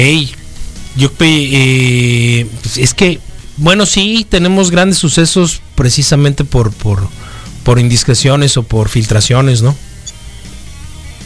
Yo 0.97 1.11
eh, 1.21 2.47
pues 2.63 2.77
es 2.79 2.95
que, 2.95 3.19
bueno, 3.57 3.87
sí, 3.87 4.27
tenemos 4.29 4.71
grandes 4.71 4.99
sucesos 4.99 5.61
precisamente 5.75 6.45
por, 6.45 6.73
por, 6.73 7.09
por 7.65 7.79
indiscreciones 7.79 8.57
o 8.57 8.63
por 8.63 8.89
filtraciones, 8.89 9.63
¿no? 9.63 9.77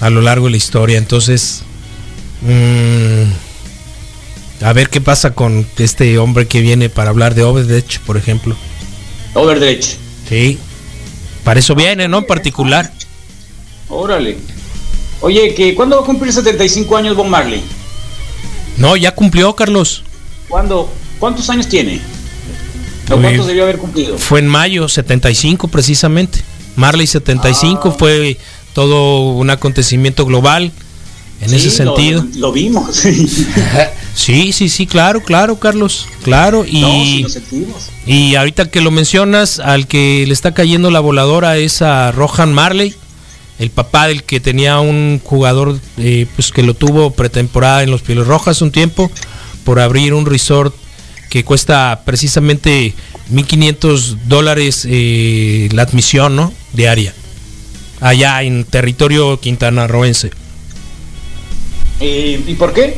A 0.00 0.10
lo 0.10 0.20
largo 0.20 0.46
de 0.46 0.52
la 0.52 0.56
historia. 0.56 0.98
Entonces, 0.98 1.62
mm, 2.42 3.24
a 4.64 4.72
ver 4.72 4.88
qué 4.90 5.00
pasa 5.00 5.32
con 5.34 5.66
este 5.78 6.18
hombre 6.18 6.46
que 6.46 6.60
viene 6.60 6.88
para 6.88 7.10
hablar 7.10 7.34
de 7.34 7.42
Overdetch, 7.44 7.98
por 8.00 8.16
ejemplo. 8.16 8.56
Overdretch. 9.34 9.96
Sí. 10.28 10.58
Para 11.44 11.60
eso 11.60 11.74
viene, 11.74 12.08
¿no? 12.08 12.18
En 12.18 12.26
particular. 12.26 12.92
Órale. 13.88 14.36
Oye, 15.20 15.54
que 15.54 15.74
¿cuándo 15.74 15.96
va 15.96 16.02
a 16.02 16.06
cumplir 16.06 16.32
75 16.32 16.96
años 16.96 17.16
Bob 17.16 17.26
Marley? 17.26 17.62
No, 18.76 18.96
ya 18.96 19.14
cumplió, 19.14 19.54
Carlos. 19.56 20.04
¿Cuándo? 20.48 20.88
¿Cuántos 21.18 21.50
años 21.50 21.68
tiene? 21.68 22.00
¿O 23.10 23.16
Uy. 23.16 23.22
cuántos 23.22 23.46
debió 23.46 23.62
haber 23.64 23.78
cumplido? 23.78 24.18
Fue 24.18 24.40
en 24.40 24.48
mayo 24.48 24.88
75 24.88 25.68
precisamente. 25.68 26.40
Marley 26.76 27.06
75 27.06 27.90
Ah. 27.90 27.96
fue 27.98 28.36
todo 28.72 29.30
un 29.32 29.50
acontecimiento 29.50 30.24
global 30.26 30.70
en 31.40 31.48
Sí, 31.50 31.56
ese 31.56 31.84
lo- 31.84 31.96
sentido. 31.96 32.26
Lo, 32.36 32.52
vimos. 32.52 33.02
Sí, 34.14 34.52
sí, 34.52 34.68
sí, 34.68 34.86
claro, 34.88 35.22
claro, 35.22 35.60
Carlos, 35.60 36.06
claro. 36.24 36.64
Y, 36.66 36.80
no, 36.80 36.88
sí 36.90 37.22
lo 37.22 37.28
sentimos. 37.28 37.82
y 38.04 38.34
ahorita 38.34 38.68
que 38.68 38.80
lo 38.80 38.90
mencionas, 38.90 39.60
al 39.60 39.86
que 39.86 40.24
le 40.26 40.32
está 40.32 40.52
cayendo 40.52 40.90
la 40.90 40.98
voladora 40.98 41.56
es 41.56 41.82
a 41.82 42.10
Rohan 42.10 42.52
Marley, 42.52 42.96
el 43.60 43.70
papá 43.70 44.08
del 44.08 44.24
que 44.24 44.40
tenía 44.40 44.80
un 44.80 45.20
jugador 45.22 45.78
eh, 45.98 46.26
pues 46.34 46.50
que 46.50 46.64
lo 46.64 46.74
tuvo 46.74 47.12
pretemporada 47.12 47.84
en 47.84 47.92
los 47.92 48.02
Pieles 48.02 48.26
Rojas 48.26 48.60
un 48.60 48.72
tiempo 48.72 49.08
por 49.62 49.78
abrir 49.78 50.12
un 50.14 50.26
resort 50.26 50.74
que 51.28 51.44
cuesta 51.44 52.02
precisamente 52.04 52.94
1.500 53.32 54.16
dólares 54.26 54.86
eh, 54.88 55.68
la 55.72 55.82
admisión, 55.82 56.36
¿no? 56.36 56.52
Diaria. 56.72 57.14
Allá 58.00 58.42
en 58.42 58.64
territorio 58.64 59.40
quintanarroense. 59.40 60.30
Eh, 62.00 62.42
¿Y 62.46 62.54
por 62.54 62.72
qué? 62.72 62.96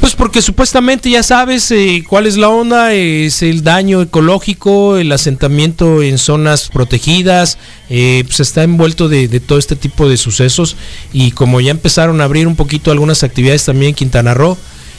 Pues 0.00 0.14
porque 0.14 0.42
supuestamente 0.42 1.10
ya 1.10 1.22
sabes 1.22 1.70
eh, 1.70 2.04
cuál 2.06 2.26
es 2.26 2.36
la 2.36 2.50
onda, 2.50 2.92
es 2.92 3.42
el 3.42 3.64
daño 3.64 4.02
ecológico, 4.02 4.98
el 4.98 5.10
asentamiento 5.10 6.02
en 6.02 6.18
zonas 6.18 6.68
protegidas, 6.68 7.56
eh, 7.88 8.22
pues 8.26 8.40
está 8.40 8.62
envuelto 8.62 9.08
de, 9.08 9.26
de 9.26 9.40
todo 9.40 9.58
este 9.58 9.74
tipo 9.74 10.08
de 10.08 10.18
sucesos 10.18 10.76
y 11.12 11.30
como 11.30 11.60
ya 11.60 11.70
empezaron 11.70 12.20
a 12.20 12.24
abrir 12.24 12.46
un 12.46 12.56
poquito 12.56 12.90
algunas 12.90 13.22
actividades 13.22 13.64
también 13.64 13.90
en 13.90 13.94
Quintana 13.94 14.34
Roo, 14.34 14.58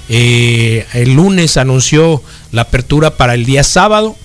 eh, 0.09 0.85
el 0.93 1.13
lunes 1.13 1.57
anunció 1.57 2.21
la 2.51 2.63
apertura 2.63 3.17
para 3.17 3.33
el 3.33 3.45
día 3.45 3.63
sábado, 3.63 4.15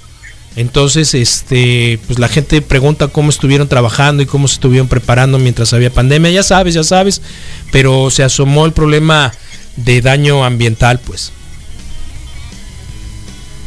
entonces 0.55 1.15
este 1.15 1.99
pues 2.07 2.19
la 2.19 2.29
gente 2.29 2.61
pregunta 2.61 3.09
cómo 3.09 3.31
estuvieron 3.31 3.69
trabajando 3.69 4.23
y 4.23 4.27
cómo 4.27 4.49
se 4.49 4.55
estuvieron 4.55 4.89
preparando 4.89 5.39
mientras 5.39 5.73
había 5.73 5.91
pandemia, 5.91 6.31
ya 6.31 6.43
sabes, 6.43 6.75
ya 6.75 6.85
sabes, 6.85 7.23
pero 7.71 8.11
se 8.11 8.23
asomó 8.23 8.67
el 8.67 8.73
problema 8.73 9.33
de 9.77 10.01
daño 10.01 10.45
ambiental, 10.45 11.01
pues. 11.01 11.33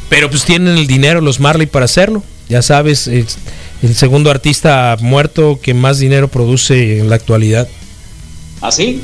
Pero 0.10 0.30
pues 0.30 0.46
tienen 0.46 0.78
el 0.78 0.88
dinero 0.88 1.20
los 1.22 1.40
Marley 1.40 1.66
para 1.68 1.86
hacerlo. 1.86 2.24
Ya 2.48 2.62
sabes, 2.62 3.08
el, 3.08 3.26
el 3.82 3.96
segundo 3.96 4.30
artista 4.30 4.96
muerto 5.02 5.60
que 5.62 5.74
más 5.74 5.98
dinero 5.98 6.28
produce 6.28 7.00
en 7.00 7.10
la 7.10 7.16
actualidad. 7.16 7.68
¿Así? 8.62 9.02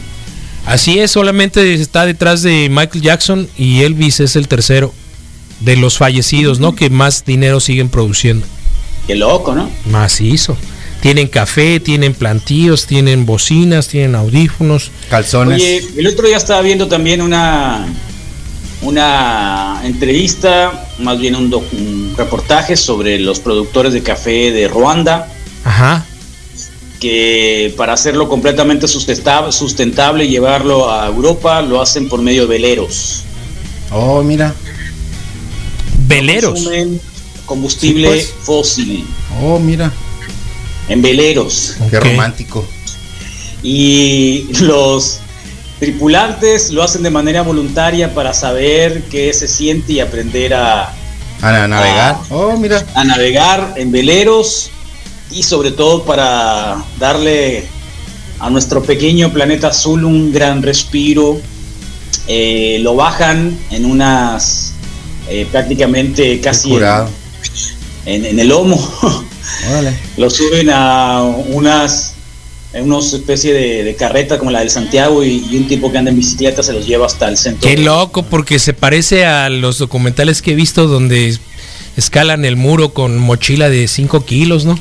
Así 0.65 0.99
es, 0.99 1.11
solamente 1.11 1.73
está 1.73 2.05
detrás 2.05 2.43
de 2.43 2.69
Michael 2.69 3.01
Jackson 3.01 3.47
y 3.57 3.81
Elvis 3.81 4.19
es 4.19 4.35
el 4.35 4.47
tercero 4.47 4.93
de 5.59 5.75
los 5.75 5.97
fallecidos, 5.97 6.59
¿no? 6.59 6.75
Que 6.75 6.89
más 6.89 7.25
dinero 7.25 7.59
siguen 7.59 7.89
produciendo. 7.89 8.45
Qué 9.07 9.15
loco, 9.15 9.55
¿no? 9.55 9.69
Macizo. 9.85 10.55
Tienen 11.01 11.27
café, 11.27 11.79
tienen 11.79 12.13
plantíos, 12.13 12.85
tienen 12.85 13.25
bocinas, 13.25 13.87
tienen 13.87 14.15
audífonos. 14.15 14.91
Calzones. 15.09 15.55
Oye, 15.55 15.83
el 15.97 16.07
otro 16.07 16.27
día 16.27 16.37
estaba 16.37 16.61
viendo 16.61 16.87
también 16.87 17.21
una 17.21 17.87
una 18.83 19.81
entrevista, 19.83 20.87
más 20.99 21.19
bien 21.19 21.35
un, 21.35 21.53
un 21.53 22.13
reportaje 22.17 22.75
sobre 22.75 23.19
los 23.19 23.39
productores 23.39 23.93
de 23.93 24.01
café 24.01 24.51
de 24.51 24.67
Ruanda, 24.67 25.27
Ajá. 25.63 26.05
Que 27.01 27.73
para 27.75 27.93
hacerlo 27.93 28.29
completamente 28.29 28.87
sustentable, 28.87 29.51
sustentable 29.51 30.23
y 30.25 30.29
llevarlo 30.29 30.89
a 30.89 31.07
Europa 31.07 31.61
lo 31.63 31.81
hacen 31.81 32.07
por 32.07 32.21
medio 32.21 32.43
de 32.43 32.47
veleros. 32.49 33.23
Oh, 33.91 34.21
mira. 34.23 34.53
Veleros. 36.07 36.53
Consumen 36.53 37.01
combustible 37.45 38.21
Sí, 38.21 38.27
pues. 38.33 38.45
fósil 38.45 39.05
Oh, 39.41 39.59
mira. 39.59 39.91
en 40.87 41.01
veleros. 41.01 41.75
Qué 41.89 41.99
romántico. 41.99 42.65
Y 43.63 44.47
los 44.61 45.19
tripulantes 45.79 46.69
lo 46.71 46.83
hacen 46.83 47.01
de 47.03 47.09
manera 47.09 47.41
voluntaria 47.41 48.13
para 48.13 48.33
saber 48.33 49.03
qué 49.09 49.33
se 49.33 49.47
siente 49.47 49.93
y 49.93 49.99
aprender 49.99 50.53
a, 50.53 50.93
A 51.41 51.67
navegar. 51.67 52.17
Oh, 52.29 52.55
mira. 52.57 52.85
a 52.93 53.03
navegar 53.03 53.73
en 53.77 53.91
veleros 53.91 54.69
y 55.31 55.43
sobre 55.43 55.71
todo 55.71 56.03
para 56.03 56.83
darle 56.99 57.65
a 58.39 58.49
nuestro 58.49 58.81
pequeño 58.83 59.31
planeta 59.31 59.67
azul 59.67 60.03
un 60.05 60.31
gran 60.31 60.61
respiro. 60.63 61.39
Eh, 62.27 62.79
lo 62.81 62.95
bajan 62.95 63.57
en 63.71 63.85
unas 63.85 64.73
eh, 65.29 65.47
prácticamente 65.51 66.39
casi 66.39 66.69
en, 66.69 66.73
Curado. 66.75 67.09
en- 68.05 68.25
en 68.25 68.39
el 68.39 68.47
lomo. 68.49 68.77
Órale. 69.69 69.93
lo 70.17 70.29
suben 70.29 70.69
a 70.71 71.21
unas 71.23 72.13
en 72.73 72.85
unos 72.85 73.11
especie 73.13 73.53
de, 73.53 73.83
de 73.83 73.95
carreta 73.95 74.37
como 74.39 74.49
la 74.49 74.59
del 74.59 74.69
Santiago 74.69 75.23
y, 75.25 75.45
y 75.51 75.57
un 75.57 75.67
tipo 75.67 75.91
que 75.91 75.97
anda 75.97 76.09
en 76.09 76.15
bicicleta 76.17 76.63
se 76.63 76.71
los 76.71 76.87
lleva 76.87 77.05
hasta 77.05 77.27
el 77.27 77.37
centro. 77.37 77.69
Qué 77.69 77.77
loco, 77.77 78.23
porque 78.23 78.59
se 78.59 78.73
parece 78.73 79.25
a 79.25 79.49
los 79.49 79.77
documentales 79.77 80.41
que 80.41 80.51
he 80.51 80.55
visto 80.55 80.87
donde 80.87 81.37
escalan 81.97 82.45
el 82.45 82.55
muro 82.55 82.93
con 82.93 83.17
mochila 83.17 83.69
de 83.69 83.89
5 83.89 84.23
kilos, 84.25 84.63
¿no? 84.63 84.79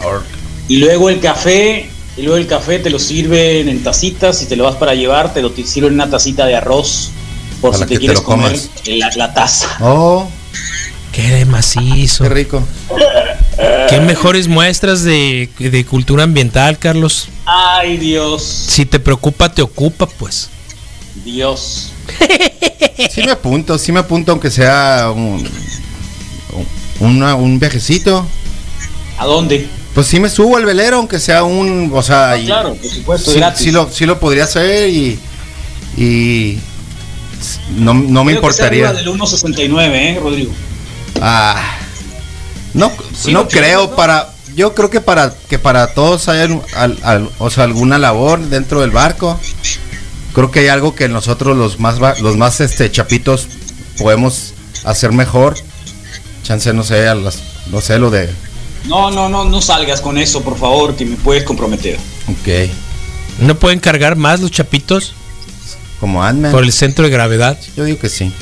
Y 0.71 0.77
luego 0.77 1.11
el 1.11 1.18
café, 1.18 1.91
y 2.16 2.23
luego 2.23 2.37
el 2.37 2.47
café 2.47 2.79
te 2.79 2.91
lo 2.91 3.01
sirven 3.01 3.68
en 3.68 3.83
tacitas 3.83 4.41
y 4.43 4.47
te 4.47 4.55
lo 4.55 4.62
vas 4.62 4.77
para 4.77 4.95
llevar, 4.95 5.35
te 5.35 5.43
lo 5.43 5.51
te 5.51 5.66
sirven 5.66 5.89
en 5.89 5.95
una 5.95 6.09
tacita 6.11 6.47
de 6.47 6.55
arroz 6.55 7.11
por 7.61 7.73
Para 7.73 7.85
si 7.89 7.93
te 7.95 7.99
quieres 7.99 8.21
comer 8.21 8.57
la, 8.87 9.11
la 9.16 9.35
taza. 9.35 9.66
Oh, 9.81 10.29
Qué 11.11 11.45
macizo. 11.45 12.23
qué 12.23 12.31
rico. 12.31 12.62
Qué 13.89 13.99
mejores 14.01 14.47
muestras 14.47 15.03
de, 15.03 15.51
de 15.59 15.85
cultura 15.85 16.23
ambiental, 16.23 16.79
Carlos. 16.79 17.27
Ay, 17.47 17.97
Dios, 17.97 18.43
Si 18.45 18.87
te 18.87 19.01
preocupa, 19.01 19.53
te 19.53 19.62
ocupa, 19.62 20.07
pues. 20.07 20.51
Dios. 21.25 21.89
Sí 23.11 23.23
me 23.25 23.33
apunto, 23.33 23.77
sí 23.79 23.91
me 23.93 23.99
apunto 24.01 24.31
aunque 24.31 24.51
sea 24.51 25.11
un, 25.12 25.43
una- 27.01 27.35
un 27.35 27.59
viajecito. 27.59 28.27
¿A 29.18 29.25
dónde? 29.27 29.66
Pues 29.95 30.07
sí 30.07 30.20
me 30.20 30.28
subo 30.30 30.57
al 30.57 30.64
velero 30.64 30.99
aunque 30.99 31.18
sea 31.18 31.43
un, 31.43 31.91
o 31.93 32.03
sea, 32.03 32.30
Ah, 32.30 32.38
y- 32.38 32.47
claro, 32.47 32.74
por 32.76 32.91
supuesto, 32.91 33.30
sí, 33.32 33.38
gratis. 33.38 33.64
sí 33.64 33.70
lo, 33.72 33.91
sí 33.91 34.07
lo 34.07 34.20
podría 34.20 34.45
hacer 34.45 34.88
y, 34.88 35.18
y 35.97 36.59
no, 37.76 37.95
no 37.95 38.24
me 38.24 38.32
Creo 38.38 38.49
que 38.49 38.53
sea 38.55 38.66
importaría. 38.66 38.93
del 38.93 39.09
1.69, 39.09 39.91
¿eh, 39.95 40.18
Rodrigo? 40.22 40.53
Ah, 41.20 41.61
no, 42.74 42.93
Sí, 43.18 43.32
no 43.32 43.49
creo 43.49 43.97
para, 43.97 44.30
yo 44.55 44.74
creo 44.74 44.91
que 44.91 45.01
para 45.01 45.34
que 45.49 45.59
para 45.59 45.88
todos 45.88 46.28
haya 46.28 46.45
al- 46.76 46.99
al- 47.03 47.30
o 47.38 47.51
sea, 47.51 47.64
alguna 47.64 47.99
labor 47.99 48.41
dentro 48.41 48.80
del 48.82 48.91
barco. 48.93 49.38
Creo 50.32 50.53
que 50.53 50.61
hay 50.61 50.68
algo 50.68 50.95
que 50.95 51.09
nosotros 51.09 51.57
los 51.57 51.80
más 51.80 51.99
los 52.20 52.36
más 52.36 52.61
este 52.61 52.91
chapitos 52.93 53.49
podemos 53.99 54.55
hacer 54.84 55.11
mejor. 55.12 55.57
Chance 56.45 56.72
no 56.72 56.84
sé, 56.84 57.09
a 57.09 57.16
las, 57.16 57.41
no 57.72 57.80
sé 57.80 57.99
lo 57.99 58.11
de, 58.11 58.30
No, 58.87 59.11
no, 59.11 59.28
no, 59.28 59.45
no 59.45 59.61
salgas 59.61 60.01
con 60.01 60.18
eso, 60.18 60.43
por 60.43 60.57
favor, 60.59 60.97
que 60.97 61.05
me 61.05 61.16
puedes 61.16 61.45
comprometer. 61.45 61.97
ok, 62.28 62.70
¿No 63.41 63.59
pueden 63.59 63.78
cargar 63.81 64.16
más 64.16 64.41
los 64.41 64.51
chapitos 64.51 65.14
como 66.01 66.22
Ant-Man. 66.22 66.53
por 66.53 66.62
el 66.64 66.72
centro 66.72 67.05
de 67.05 67.11
gravedad? 67.11 67.59
Yo 67.76 67.85
digo 67.85 67.99
que 67.99 68.09
sí. 68.09 68.33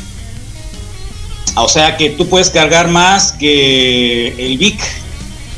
Ah, 1.54 1.62
O 1.62 1.68
sea 1.68 1.96
que 1.96 2.10
tú 2.10 2.28
puedes 2.28 2.50
cargar 2.50 2.88
más 2.88 3.32
que 3.32 4.28
el 4.38 4.58
Vic 4.58 4.80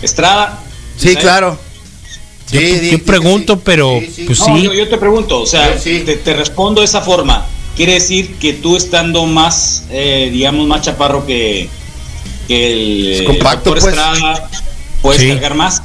Estrada. 0.02 0.58
Sí, 0.96 1.08
¿sabes? 1.08 1.18
claro. 1.22 1.58
Yo, 2.50 2.58
Sí, 2.60 2.96
pregunto, 3.06 3.54
sí. 3.54 3.60
pero 3.64 4.00
Sí, 4.00 4.12
sí. 4.16 4.22
pues 4.24 4.40
No, 4.40 4.56
sí. 4.56 4.62
yo, 4.62 4.74
yo 4.74 4.88
te 4.88 4.96
pregunto, 4.98 5.40
o 5.40 5.46
sea. 5.46 5.76
Te, 5.78 6.00
te 6.00 6.34
respondo 6.34 6.80
de 6.80 6.86
esa 6.86 7.00
forma. 7.00 7.46
Quiere 7.76 7.94
decir 7.94 8.34
que 8.36 8.54
tú 8.54 8.76
estando 8.76 9.24
más, 9.26 9.84
eh, 9.90 10.28
digamos, 10.32 10.66
más 10.66 10.82
chaparro 10.82 11.24
que, 11.26 11.68
que 12.48 12.72
el, 12.72 13.12
Es 13.12 13.22
compacto, 13.22 13.70
doctor 13.70 13.80
pues. 13.80 13.84
Estrada, 13.94 14.50
puedes 15.02 15.20
Sí. 15.22 15.28
cargar 15.28 15.54
más. 15.54 15.82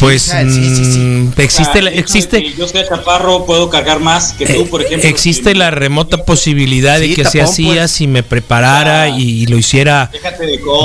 Pues 0.00 0.22
sí, 0.22 0.34
mm, 0.34 1.32
existe, 1.36 1.78
O 1.78 1.82
sea, 1.82 1.90
existe, 1.92 2.42
que 2.42 2.52
Yo 2.54 2.66
sea 2.66 2.86
chaparro, 2.88 3.46
puedo 3.46 3.70
cargar 3.70 4.00
más 4.00 4.32
que 4.32 4.44
tú, 4.44 4.66
por 4.68 4.82
eh, 4.82 4.86
ejemplo. 4.86 5.08
existe 5.08 5.54
la 5.54 5.70
remota 5.70 6.24
posibilidad 6.24 6.98
de 6.98 7.14
que 7.14 7.24
se 7.24 7.38
tapón, 7.38 7.52
hacía 7.52 7.74
pues. 7.82 7.90
si 7.92 8.08
me 8.08 8.24
preparara 8.24 9.02
Ah. 9.04 9.08
y 9.10 9.46
lo 9.46 9.56
hiciera 9.56 10.10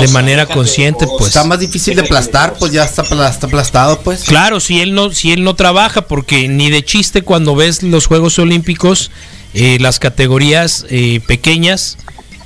de 0.00 0.08
manera 0.08 0.46
de 0.46 0.54
consciente, 0.54 1.06
pues. 1.08 1.26
Está 1.30 1.42
más 1.42 1.58
difícil 1.58 1.96
de 1.96 2.02
aplastar, 2.02 2.54
pues 2.56 2.70
ya 2.70 2.84
está 2.84 3.02
aplastado, 3.42 4.00
pues. 4.00 4.22
Claro, 4.22 4.60
si 4.60 4.80
él 4.80 4.94
no, 4.94 5.10
si 5.12 5.32
él 5.32 5.42
no 5.42 5.54
trabaja, 5.56 6.02
porque 6.02 6.46
ni 6.46 6.70
de 6.70 6.84
chiste 6.84 7.22
cuando 7.22 7.56
ves 7.56 7.82
los 7.82 8.06
Juegos 8.06 8.38
Olímpicos, 8.38 9.10
eh, 9.54 9.78
las 9.80 9.98
categorías 9.98 10.86
eh, 10.88 11.20
pequeñas 11.26 11.98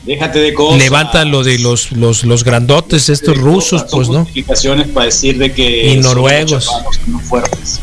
Déjate 0.06 0.38
de 0.38 0.52
cosas. 0.52 0.78
levantan 0.78 1.30
lo 1.30 1.42
de 1.42 1.58
los, 1.58 1.92
los, 1.92 2.24
los 2.24 2.44
grandotes, 2.44 3.08
estos 3.08 3.38
rusos, 3.38 3.82
cosas, 3.84 3.90
pues, 3.90 4.08
¿no? 4.10 4.24
justificaciones 4.24 4.88
para 4.88 5.06
decir 5.06 5.38
de 5.38 5.52
que 5.52 5.92
Y 5.92 5.96
noruegos. 5.98 6.68
no 7.06 7.20
fuertes. 7.20 7.80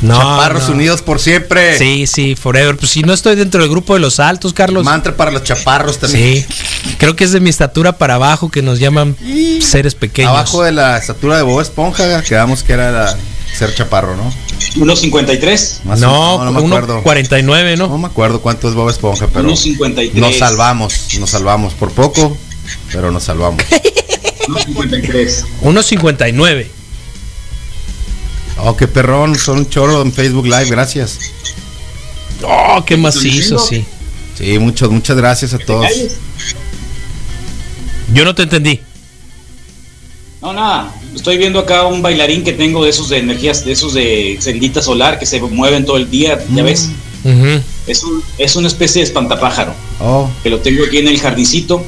No, 0.00 0.18
Chaparros 0.18 0.68
no. 0.68 0.74
unidos 0.74 1.02
por 1.02 1.20
siempre. 1.20 1.78
Sí, 1.78 2.06
sí, 2.08 2.34
forever. 2.34 2.76
Pues 2.76 2.90
si 2.90 3.02
no 3.02 3.12
estoy 3.12 3.36
dentro 3.36 3.60
del 3.60 3.70
grupo 3.70 3.94
de 3.94 4.00
los 4.00 4.18
altos, 4.18 4.52
Carlos. 4.52 4.84
Mantra 4.84 5.16
para 5.16 5.30
los 5.30 5.44
chaparros 5.44 5.98
también. 5.98 6.42
Sí, 6.42 6.94
creo 6.98 7.14
que 7.14 7.24
es 7.24 7.32
de 7.32 7.38
mi 7.40 7.50
estatura 7.50 7.98
para 7.98 8.14
abajo 8.14 8.50
que 8.50 8.62
nos 8.62 8.80
llaman 8.80 9.14
seres 9.60 9.94
pequeños. 9.94 10.30
Abajo 10.32 10.62
de 10.64 10.72
la 10.72 10.96
estatura 10.98 11.36
de 11.36 11.42
Bob 11.42 11.60
Esponja, 11.60 12.22
quedamos 12.22 12.62
que 12.64 12.72
era 12.72 12.90
la- 12.90 13.16
ser 13.56 13.74
chaparro, 13.74 14.16
¿no? 14.16 14.32
1.53. 14.76 15.84
Más 15.84 16.00
no, 16.00 16.36
o- 16.36 16.44
no 16.44 16.52
me 16.52 16.64
acuerdo. 16.66 17.02
1.49, 17.04 17.76
No 17.76 17.88
¿no? 17.88 17.98
me 17.98 18.06
acuerdo 18.06 18.40
cuánto 18.40 18.68
es 18.68 18.74
Bob 18.74 18.88
Esponja, 18.88 19.28
pero 19.28 19.48
1.53. 19.50 20.12
nos 20.14 20.38
salvamos, 20.38 21.14
nos 21.18 21.30
salvamos 21.30 21.74
por 21.74 21.90
poco, 21.92 22.36
pero 22.92 23.10
nos 23.10 23.24
salvamos. 23.24 23.62
1.53. 24.48 25.44
1.59. 25.62 26.66
Oh, 28.64 28.76
qué 28.76 28.86
perrón, 28.88 29.36
son 29.38 29.58
un 29.58 29.68
choro 29.68 30.02
en 30.02 30.12
Facebook 30.12 30.44
Live, 30.46 30.66
gracias. 30.66 31.18
Oh, 32.44 32.84
qué 32.84 32.96
macizo, 32.96 33.58
sí. 33.58 33.84
Sí, 34.38 34.58
muchas, 34.58 34.88
muchas 34.90 35.16
gracias 35.16 35.52
a 35.54 35.58
todos. 35.58 35.86
Yo 38.12 38.24
no 38.24 38.34
te 38.34 38.42
entendí. 38.44 38.80
No, 40.42 40.52
nada. 40.52 40.92
Estoy 41.14 41.38
viendo 41.38 41.60
acá 41.60 41.86
un 41.86 42.02
bailarín 42.02 42.42
que 42.42 42.52
tengo 42.52 42.82
de 42.82 42.90
esos 42.90 43.08
de 43.08 43.18
energías, 43.18 43.64
de 43.64 43.72
esos 43.72 43.94
de 43.94 44.38
celdita 44.40 44.82
solar 44.82 45.18
que 45.18 45.26
se 45.26 45.40
mueven 45.40 45.84
todo 45.84 45.96
el 45.96 46.10
día, 46.10 46.38
ya 46.52 46.62
Mm. 46.62 46.66
ves. 46.66 46.90
Ujú. 47.24 47.62
Es, 47.86 48.02
un, 48.02 48.22
es 48.38 48.56
una 48.56 48.66
especie 48.66 49.00
de 49.00 49.04
espantapájaro 49.04 49.72
Oh, 50.00 50.28
que 50.42 50.50
lo 50.50 50.58
tengo 50.58 50.84
aquí 50.84 50.98
en 50.98 51.06
el 51.06 51.20
jardincito. 51.20 51.84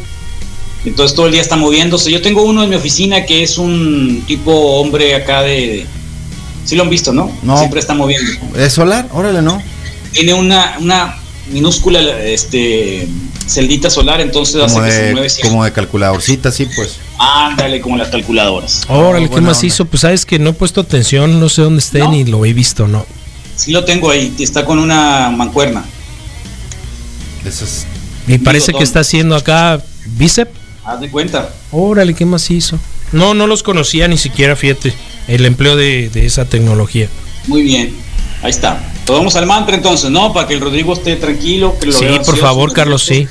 Entonces 0.85 1.17
todo 1.17 1.27
el 1.27 1.33
día 1.33 1.41
está 1.41 1.57
moviéndose. 1.57 2.11
Yo 2.13 2.23
tengo 2.23 2.43
uno 2.45 2.63
en 2.63 2.71
mi 2.71 2.77
oficina 2.77 3.25
que 3.27 3.43
es 3.43 3.59
un 3.59 4.23
tipo 4.29 4.53
hombre 4.81 5.15
acá 5.17 5.43
de... 5.43 5.87
Sí 6.65 6.77
lo 6.77 6.85
han 6.85 6.91
visto, 6.91 7.13
¿no? 7.13 7.33
No. 7.43 7.59
Siempre 7.59 7.81
está 7.81 7.95
moviendo. 7.95 8.31
¿es 8.57 8.73
solar? 8.73 9.09
Órale, 9.13 9.43
¿no? 9.43 9.61
Tiene 10.13 10.35
una, 10.35 10.77
una 10.79 11.17
minúscula 11.51 12.01
este, 12.23 13.09
celdita 13.47 13.91
solar, 13.91 14.21
entonces 14.21 14.57
hace 14.63 14.75
Como 14.75 14.87
que 14.87 14.93
se 14.93 15.03
mueve 15.13 15.23
de, 15.23 15.29
siempre. 15.31 15.51
como 15.51 15.65
de 15.65 15.73
calculadorcita, 15.73 16.51
sí, 16.51 16.67
pues. 16.75 16.97
Ándale, 17.19 17.81
como 17.81 17.97
las 17.97 18.09
calculadoras. 18.09 18.83
Órale, 18.89 19.27
Oh, 19.27 19.29
qué 19.29 19.33
buena 19.35 19.49
macizo. 19.49 19.85
Pues 19.85 20.01
sabes 20.01 20.25
que 20.27 20.39
no 20.39 20.51
he 20.51 20.53
puesto 20.53 20.81
atención, 20.81 21.39
no 21.41 21.49
sé 21.49 21.63
dónde 21.63 21.81
esté 21.81 21.99
¿No? 22.01 22.11
ni 22.11 22.25
lo 22.25 22.45
he 22.45 22.53
visto, 22.53 22.89
¿no? 22.89 23.05
Sí 23.57 23.71
lo 23.71 23.85
tengo 23.85 24.11
ahí, 24.11 24.35
está 24.39 24.65
con 24.65 24.79
una 24.79 25.31
mancuerna. 25.31 25.85
Eso 27.47 27.65
es- 27.65 27.87
Y 28.27 28.39
parece 28.39 28.73
que 28.73 28.83
está 28.83 29.01
haciendo 29.01 29.37
acá 29.37 29.83
bíceps. 30.17 30.53
Haz 30.85 31.01
de 31.01 31.11
cuenta. 31.11 31.51
Órale, 31.71 32.15
qué 32.15 32.25
macizo. 32.27 32.79
No, 33.13 33.35
no 33.35 33.47
los 33.47 33.63
conocía 33.63 34.09
ni 34.09 34.17
siquiera, 34.19 34.57
fíjate, 34.57 34.93
el 35.29 35.45
empleo 35.47 35.77
de, 35.77 36.09
de 36.11 36.27
esa 36.27 36.47
tecnología. 36.47 37.09
Muy 37.47 37.63
bien. 37.63 37.95
Ahí 38.43 38.51
está. 38.51 38.81
Pues 39.07 39.19
vamos 39.19 39.37
al 39.37 39.47
mantra 39.47 39.77
entonces, 39.77 40.11
¿no? 40.11 40.33
Para 40.33 40.47
que 40.49 40.55
el 40.55 40.61
Rodrigo 40.61 40.93
esté 40.95 41.17
tranquilo. 41.17 41.77
Que 41.79 41.87
lo 41.87 41.93
Sí, 41.93 42.05
por 42.07 42.15
ansioso, 42.19 42.37
favor, 42.41 42.73
Carlos, 42.73 43.05
sí. 43.05 43.29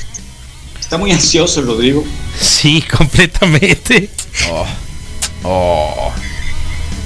Está 0.80 0.98
muy 0.98 1.12
ansioso 1.12 1.62
el 1.62 1.66
Rodrigo. 1.68 2.04
Sí, 2.40 2.82
completamente. 2.98 4.10
Oh. 4.52 4.66
Oh. 5.44 6.12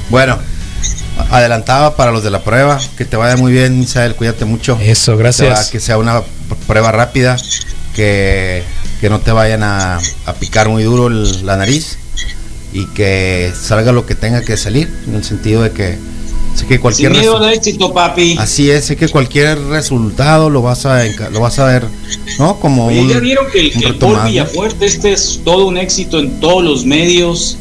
Bueno, 0.10 0.38
adelantaba 1.32 1.96
para 1.96 2.12
los 2.12 2.24
de 2.24 2.30
la 2.30 2.44
prueba. 2.44 2.80
Que 2.98 3.06
te 3.06 3.16
vaya 3.16 3.38
muy 3.38 3.52
bien, 3.54 3.80
Misael. 3.80 4.16
Cuídate 4.16 4.46
mucho. 4.46 4.78
Eso, 4.82 5.16
gracias. 5.18 5.70
que 5.70 5.80
sea 5.80 5.98
una 5.98 6.22
prueba 6.68 6.92
rápida. 6.92 7.38
Que, 7.96 8.64
que 9.02 9.10
no 9.10 9.20
te 9.22 9.32
vayan 9.32 9.64
a, 9.64 10.00
a 10.26 10.34
picar 10.34 10.70
muy 10.70 10.84
duro 10.84 11.08
el- 11.08 11.46
la 11.46 11.56
nariz. 11.58 11.98
Y 12.74 12.86
que 12.88 13.52
salga 13.60 13.92
lo 13.94 14.06
que 14.06 14.14
tenga 14.16 14.44
que 14.44 14.58
salir. 14.58 14.94
En 15.08 15.16
el 15.16 15.24
sentido 15.24 15.64
de 15.64 15.72
que 15.72 15.98
que 16.68 16.80
cualquier 16.80 17.12
Sin 17.12 17.22
miedo 17.22 17.38
al 17.38 17.54
éxito, 17.54 17.94
papi. 17.94 18.36
Así 18.38 18.70
es, 18.70 18.86
sé 18.86 18.96
que 18.96 19.08
cualquier 19.08 19.60
resultado 19.60 20.50
lo 20.50 20.62
vas 20.62 20.86
a 20.86 21.04
lo 21.32 21.40
vas 21.40 21.60
a 21.60 21.66
ver, 21.66 21.86
¿no? 22.40 22.60
Como 22.60 22.88
Oye, 22.88 23.02
un, 23.02 23.10
ya 23.10 23.20
vieron 23.20 23.46
que 23.52 23.60
el, 23.60 23.72
que 23.72 23.86
el 23.86 23.96
Paul. 23.96 24.18
Villafuerte 24.26 24.86
este 24.86 25.14
es 25.14 25.42
todo 25.44 25.68
un 25.68 25.78
éxito 25.78 26.20
en 26.20 26.40
todos 26.40 26.64
los 26.64 26.86
medios, 26.86 27.58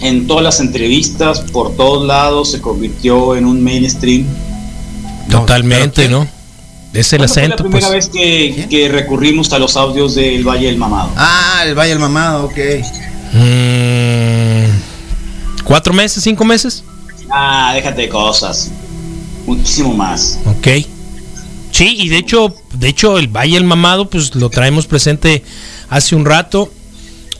en 0.00 0.26
todas 0.26 0.42
las 0.42 0.60
entrevistas, 0.60 1.40
por 1.40 1.76
todos 1.76 2.06
lados, 2.06 2.50
se 2.50 2.60
convirtió 2.60 3.36
en 3.36 3.46
un 3.46 3.62
mainstream. 3.62 4.26
Totalmente, 5.30 6.08
¿no? 6.08 6.26
Es 6.94 7.12
el 7.12 7.18
¿Cuándo 7.18 7.34
fue 7.34 7.42
acento, 7.42 7.64
la 7.64 7.70
pues. 7.70 7.84
primera 7.84 7.90
vez 7.90 8.08
que, 8.08 8.66
que 8.68 8.88
recurrimos 8.88 9.52
a 9.52 9.58
los 9.58 9.76
audios 9.76 10.14
del 10.14 10.42
Valle 10.42 10.66
del 10.66 10.78
Mamado? 10.78 11.10
Ah, 11.16 11.62
el 11.66 11.74
Valle 11.78 11.90
del 11.90 11.98
Mamado, 11.98 12.46
ok. 12.46 12.58
Mm, 13.34 14.70
¿Cuatro 15.64 15.92
meses, 15.92 16.24
cinco 16.24 16.44
meses? 16.44 16.82
Ah, 17.30 17.72
déjate 17.74 18.02
de 18.02 18.08
cosas. 18.08 18.70
Muchísimo 19.46 19.94
más. 19.94 20.38
Ok. 20.46 20.68
Sí, 21.70 21.96
y 21.98 22.08
de 22.08 22.16
hecho, 22.18 22.54
de 22.74 22.88
hecho, 22.88 23.18
el 23.18 23.28
Valle 23.28 23.54
del 23.54 23.64
Mamado, 23.64 24.08
pues 24.10 24.34
lo 24.34 24.50
traemos 24.50 24.86
presente 24.86 25.42
hace 25.90 26.16
un 26.16 26.24
rato. 26.24 26.72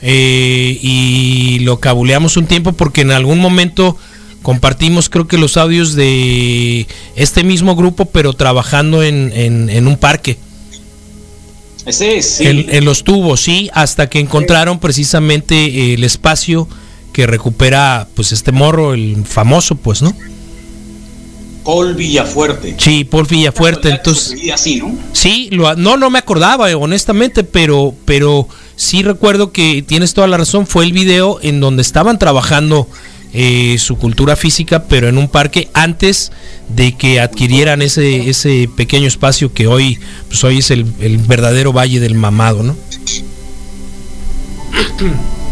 eh, 0.01 0.79
y 0.81 1.59
lo 1.65 1.81
cabuleamos 1.81 2.37
un 2.37 2.47
tiempo 2.47 2.73
porque 2.73 3.01
en 3.01 3.11
algún 3.11 3.41
momento 3.41 3.97
compartimos 4.43 5.09
creo 5.09 5.27
que 5.27 5.39
los 5.39 5.57
audios 5.57 5.95
de 5.97 6.87
este 7.17 7.43
mismo 7.43 7.75
grupo, 7.75 8.05
pero 8.05 8.33
trabajando 8.33 9.03
en, 9.03 9.33
en- 9.35 9.69
en 9.71 9.89
un 9.89 9.97
parque. 9.97 10.39
Ese 11.85 12.19
es, 12.19 12.31
sí. 12.37 12.47
En, 12.47 12.67
en 12.73 12.85
los 12.85 13.03
tubos, 13.03 13.41
sí, 13.41 13.71
hasta 13.73 14.09
que 14.09 14.21
encontraron 14.21 14.79
precisamente 14.79 15.95
el 15.95 16.05
espacio 16.05 16.69
que 17.13 17.27
recupera 17.27 18.09
pues 18.15 18.33
este 18.33 18.53
morro, 18.53 18.95
el 18.95 19.25
famoso, 19.25 19.75
pues, 19.75 20.03
¿no? 20.03 20.15
Paul 21.65 21.95
Villafuerte. 21.95 22.77
Sí, 22.79 23.05
Paul 23.05 23.27
Villafuerte, 23.27 23.91
entonces... 23.91 24.41
Sí, 25.13 25.49
lo, 25.53 25.75
no, 25.77 25.99
no 25.99 26.09
me 26.09 26.19
acordaba, 26.19 26.71
eh, 26.71 26.75
honestamente, 26.75 27.45
pero, 27.45 27.95
pero 28.07 28.49
sí 28.75 29.03
recuerdo 29.03 29.53
que 29.53 29.83
tienes 29.87 30.15
toda 30.15 30.29
la 30.29 30.39
razón. 30.39 30.67
Fue 30.67 30.85
el 30.85 30.93
video 30.93 31.39
en 31.43 31.61
donde 31.61 31.83
estaban 31.83 32.19
trabajando 32.19 32.89
eh, 33.35 33.77
su 33.79 33.99
cultura 33.99 34.35
física, 34.35 34.85
pero 34.85 35.09
en 35.09 35.19
un 35.19 35.29
parque 35.29 35.69
antes 35.75 36.33
de 36.75 36.97
que 36.97 37.21
adquirieran 37.21 37.83
ese, 37.83 38.31
ese 38.31 38.71
pequeño 38.75 39.07
espacio 39.07 39.53
que 39.53 39.67
hoy, 39.67 39.99
pues 40.29 40.43
hoy 40.45 40.61
es 40.61 40.71
el, 40.71 40.87
el 41.01 41.19
verdadero 41.19 41.75
Valle 41.75 42.01
del 42.01 42.15
Mamado, 42.15 42.63
¿no? 42.63 42.75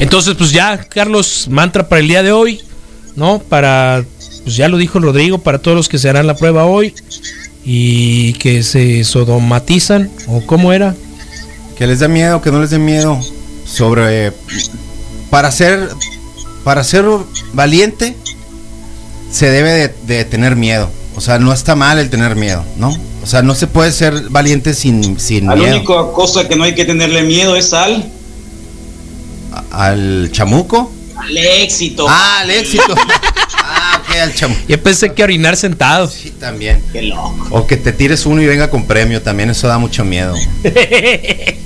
Entonces, 0.00 0.34
pues 0.36 0.50
ya, 0.50 0.78
Carlos, 0.78 1.46
mantra 1.50 1.88
para 1.88 2.00
el 2.00 2.08
día 2.08 2.22
de 2.22 2.32
hoy, 2.32 2.60
¿no? 3.16 3.38
Para, 3.38 4.04
pues 4.42 4.56
ya 4.56 4.68
lo 4.68 4.76
dijo 4.78 4.98
Rodrigo, 4.98 5.38
para 5.38 5.58
todos 5.58 5.76
los 5.76 5.88
que 5.88 5.98
se 5.98 6.08
harán 6.08 6.26
la 6.26 6.34
prueba 6.34 6.64
hoy 6.64 6.94
y 7.64 8.32
que 8.34 8.62
se 8.62 9.04
sodomatizan, 9.04 10.10
o 10.26 10.44
cómo 10.46 10.72
era. 10.72 10.94
Que 11.76 11.86
les 11.86 12.00
dé 12.00 12.08
miedo, 12.08 12.40
que 12.42 12.50
no 12.50 12.60
les 12.60 12.70
dé 12.70 12.78
miedo. 12.78 13.20
Sobre. 13.66 14.32
Para 15.30 15.50
ser. 15.50 15.88
Para 16.64 16.82
ser 16.84 17.04
valiente, 17.54 18.14
se 19.30 19.48
debe 19.50 19.70
de, 19.72 19.94
de 20.06 20.24
tener 20.24 20.56
miedo. 20.56 20.90
O 21.16 21.20
sea, 21.20 21.38
no 21.38 21.52
está 21.52 21.74
mal 21.74 21.98
el 21.98 22.10
tener 22.10 22.36
miedo, 22.36 22.64
¿no? 22.76 22.94
O 23.22 23.26
sea, 23.26 23.42
no 23.42 23.54
se 23.54 23.66
puede 23.66 23.92
ser 23.92 24.28
valiente 24.30 24.74
sin, 24.74 25.18
sin 25.18 25.46
La 25.46 25.54
miedo. 25.56 25.76
única 25.76 26.12
cosa 26.14 26.48
que 26.48 26.56
no 26.56 26.64
hay 26.64 26.74
que 26.74 26.84
tenerle 26.84 27.22
miedo 27.22 27.56
es 27.56 27.72
al, 27.72 28.10
Al 29.70 30.30
chamuco. 30.32 30.92
al 31.16 31.36
éxito. 31.36 32.06
Ah, 32.08 32.40
al 32.40 32.50
éxito. 32.50 32.94
ah, 33.58 34.00
ok, 34.02 34.16
al 34.16 34.34
chamuco. 34.34 34.60
Yo 34.68 34.82
pensé 34.82 35.12
que 35.12 35.22
orinar 35.22 35.56
sentado. 35.56 36.08
Sí, 36.08 36.30
también. 36.30 36.82
Qué 36.92 37.02
loco. 37.02 37.46
O 37.50 37.66
que 37.66 37.76
te 37.76 37.92
tires 37.92 38.26
uno 38.26 38.40
y 38.42 38.46
venga 38.46 38.70
con 38.70 38.86
premio, 38.86 39.22
también 39.22 39.50
eso 39.50 39.68
da 39.68 39.78
mucho 39.78 40.04
miedo. 40.04 40.34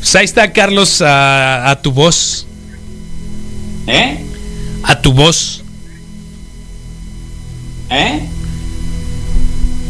Pues 0.00 0.14
ahí 0.16 0.24
está, 0.24 0.50
Carlos, 0.50 1.02
a, 1.02 1.70
a 1.70 1.82
tu 1.82 1.92
voz. 1.92 2.46
¿Eh? 3.86 4.18
A 4.82 5.00
tu 5.00 5.12
voz. 5.12 5.62
¿Eh? 7.90 8.20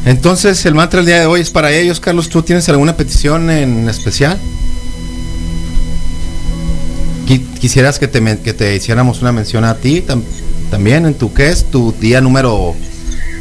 Entonces, 0.04 0.66
el 0.66 0.74
mantra 0.74 0.98
del 0.98 1.06
día 1.06 1.20
de 1.20 1.26
hoy 1.26 1.40
es 1.42 1.50
para 1.50 1.70
ellos. 1.70 2.00
Carlos, 2.00 2.28
¿tú 2.28 2.42
tienes 2.42 2.68
alguna 2.68 2.96
petición 2.96 3.50
en 3.50 3.88
especial? 3.88 4.38
Qui- 7.30 7.44
¿Quisieras 7.60 8.00
que 8.00 8.08
te, 8.08 8.20
men- 8.20 8.38
que 8.38 8.52
te 8.52 8.74
hiciéramos 8.74 9.22
una 9.22 9.30
mención 9.30 9.64
a 9.64 9.76
ti? 9.76 10.02
tam- 10.06 10.22
también 10.68 11.06
en 11.06 11.14
tu, 11.14 11.32
¿qué 11.32 11.48
es? 11.50 11.64
Tu 11.70 11.92
día 12.00 12.20
número, 12.20 12.74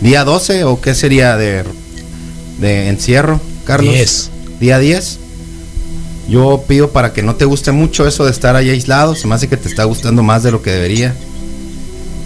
día 0.02 0.24
12 0.24 0.64
o 0.64 0.80
qué 0.80 0.94
sería 0.94 1.36
de, 1.38 1.64
de 2.60 2.88
encierro, 2.90 3.42
Carlos? 3.66 3.92
10. 3.94 4.32
Día 4.60 4.78
10. 4.78 5.18
Yo 6.30 6.64
pido 6.68 6.92
para 6.92 7.14
que 7.14 7.24
no 7.24 7.34
te 7.36 7.46
guste 7.46 7.72
mucho 7.72 8.08
eso 8.08 8.26
de 8.26 8.32
estar 8.32 8.56
ahí 8.56 8.70
aislado, 8.70 9.16
se 9.16 9.26
me 9.28 9.34
hace 9.34 9.48
que 9.48 9.58
te 9.58 9.68
está 9.68 9.86
gustando 9.86 10.22
más 10.22 10.44
de 10.44 10.52
lo 10.52 10.62
que 10.62 10.70
debería, 10.70 11.16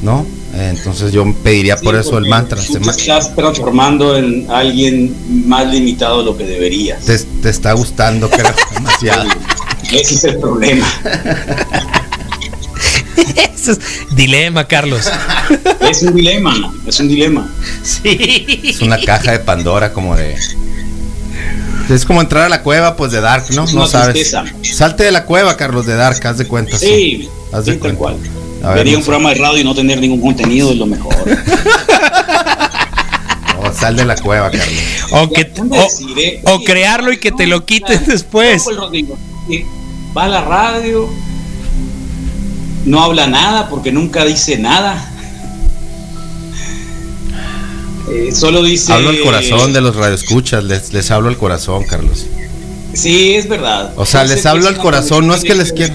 ¿no? 0.01 0.26
Entonces 0.53 1.11
yo 1.14 1.26
pediría 1.43 1.78
por 1.78 1.95
eso 1.95 2.18
el 2.18 2.28
mantra. 2.28 2.61
Tú 2.61 2.74
te 2.74 2.89
estás 2.91 3.34
transformando 3.36 4.16
en 4.18 4.45
alguien 4.51 5.16
más 5.47 5.66
limitado 5.72 6.20
de 6.20 6.26
lo 6.26 6.38
que 6.38 6.43
deberías. 6.45 7.03
te, 7.05 7.18
te 7.18 7.49
está 7.49 7.72
gustando, 7.74 8.30
que 8.30 8.43
demasiado. 8.74 9.24
Ese 9.93 10.15
es 10.15 10.23
el 10.25 10.37
problema. 10.39 10.85
Ese 13.55 13.71
es 13.73 13.79
dilema, 14.15 14.67
Carlos. 14.67 15.09
Es 15.81 16.01
un 16.03 16.15
dilema, 16.15 16.73
es 16.85 16.99
un 16.99 17.07
dilema. 17.07 17.49
Sí. 17.83 18.61
Es 18.63 18.81
una 18.81 18.99
caja 18.99 19.31
de 19.31 19.39
Pandora 19.39 19.93
como 19.93 20.15
de... 20.15 20.35
Es 21.89 22.05
como 22.05 22.21
entrar 22.21 22.43
a 22.45 22.49
la 22.49 22.61
cueva, 22.61 22.95
pues 22.95 23.11
de 23.11 23.19
Dark, 23.21 23.45
¿no? 23.51 23.65
Es 23.65 23.73
No 23.73 23.87
sabes. 23.87 24.13
tristeza. 24.13 24.45
Salte 24.63 25.03
de 25.03 25.11
la 25.11 25.25
cueva, 25.25 25.57
Carlos, 25.57 25.85
de 25.85 25.95
Dark, 25.95 26.25
haz 26.25 26.37
de 26.37 26.47
cuenta. 26.47 26.77
Sí, 26.77 27.29
haz 27.51 27.65
de 27.65 27.73
sí, 27.73 27.79
tal 27.79 27.95
cuenta. 27.95 27.99
cual. 27.99 28.17
A 28.63 28.67
ver, 28.69 28.77
Vería 28.77 28.93
no 28.93 28.97
un 28.99 29.03
sé. 29.03 29.07
programa 29.07 29.29
de 29.29 29.35
radio 29.35 29.59
y 29.59 29.63
no 29.65 29.75
tener 29.75 29.99
ningún 29.99 30.21
contenido 30.21 30.71
es 30.71 30.77
lo 30.77 30.85
mejor. 30.85 31.13
No, 33.63 33.73
sal 33.73 33.95
de 33.95 34.03
la 34.05 34.15
cueva, 34.17 34.51
Carlos. 34.51 34.83
O, 35.11 35.29
que, 35.29 35.43
Ya, 35.43 35.49
¿dónde 35.55 36.41
o, 36.45 36.53
o 36.55 36.63
crearlo 36.65 37.11
y 37.13 37.17
que 37.17 37.31
te 37.31 37.47
lo 37.47 37.65
quiten 37.65 37.97
claro, 37.99 38.11
después. 38.11 38.65
Va 40.16 40.26
a 40.26 40.28
la 40.28 40.41
radio, 40.41 41.09
no 42.86 43.03
habla 43.03 43.28
nada 43.28 43.70
porque 43.70 43.91
nunca 43.91 44.26
dice 44.26 44.57
nada. 44.57 45.09
Eh, 48.11 48.32
solo 48.32 48.61
dice. 48.61 48.93
Hablo 48.93 49.09
al 49.09 49.22
corazón 49.22 49.74
de 49.74 49.82
los 49.82 49.95
radioescuchas, 49.95 50.64
les, 50.64 50.93
les 50.93 51.09
hablo 51.09 51.30
al 51.30 51.38
corazón, 51.38 51.84
Carlos. 51.86 52.28
Sí, 52.93 53.33
es 53.35 53.47
verdad. 53.49 53.91
O 53.97 54.05
sea, 54.05 54.23
les 54.23 54.45
hablo 54.45 54.67
al 54.67 54.77
corazón, 54.77 55.25
no 55.27 55.33
es 55.33 55.43
que 55.43 55.55
les 55.55 55.73
quiera-. 55.73 55.93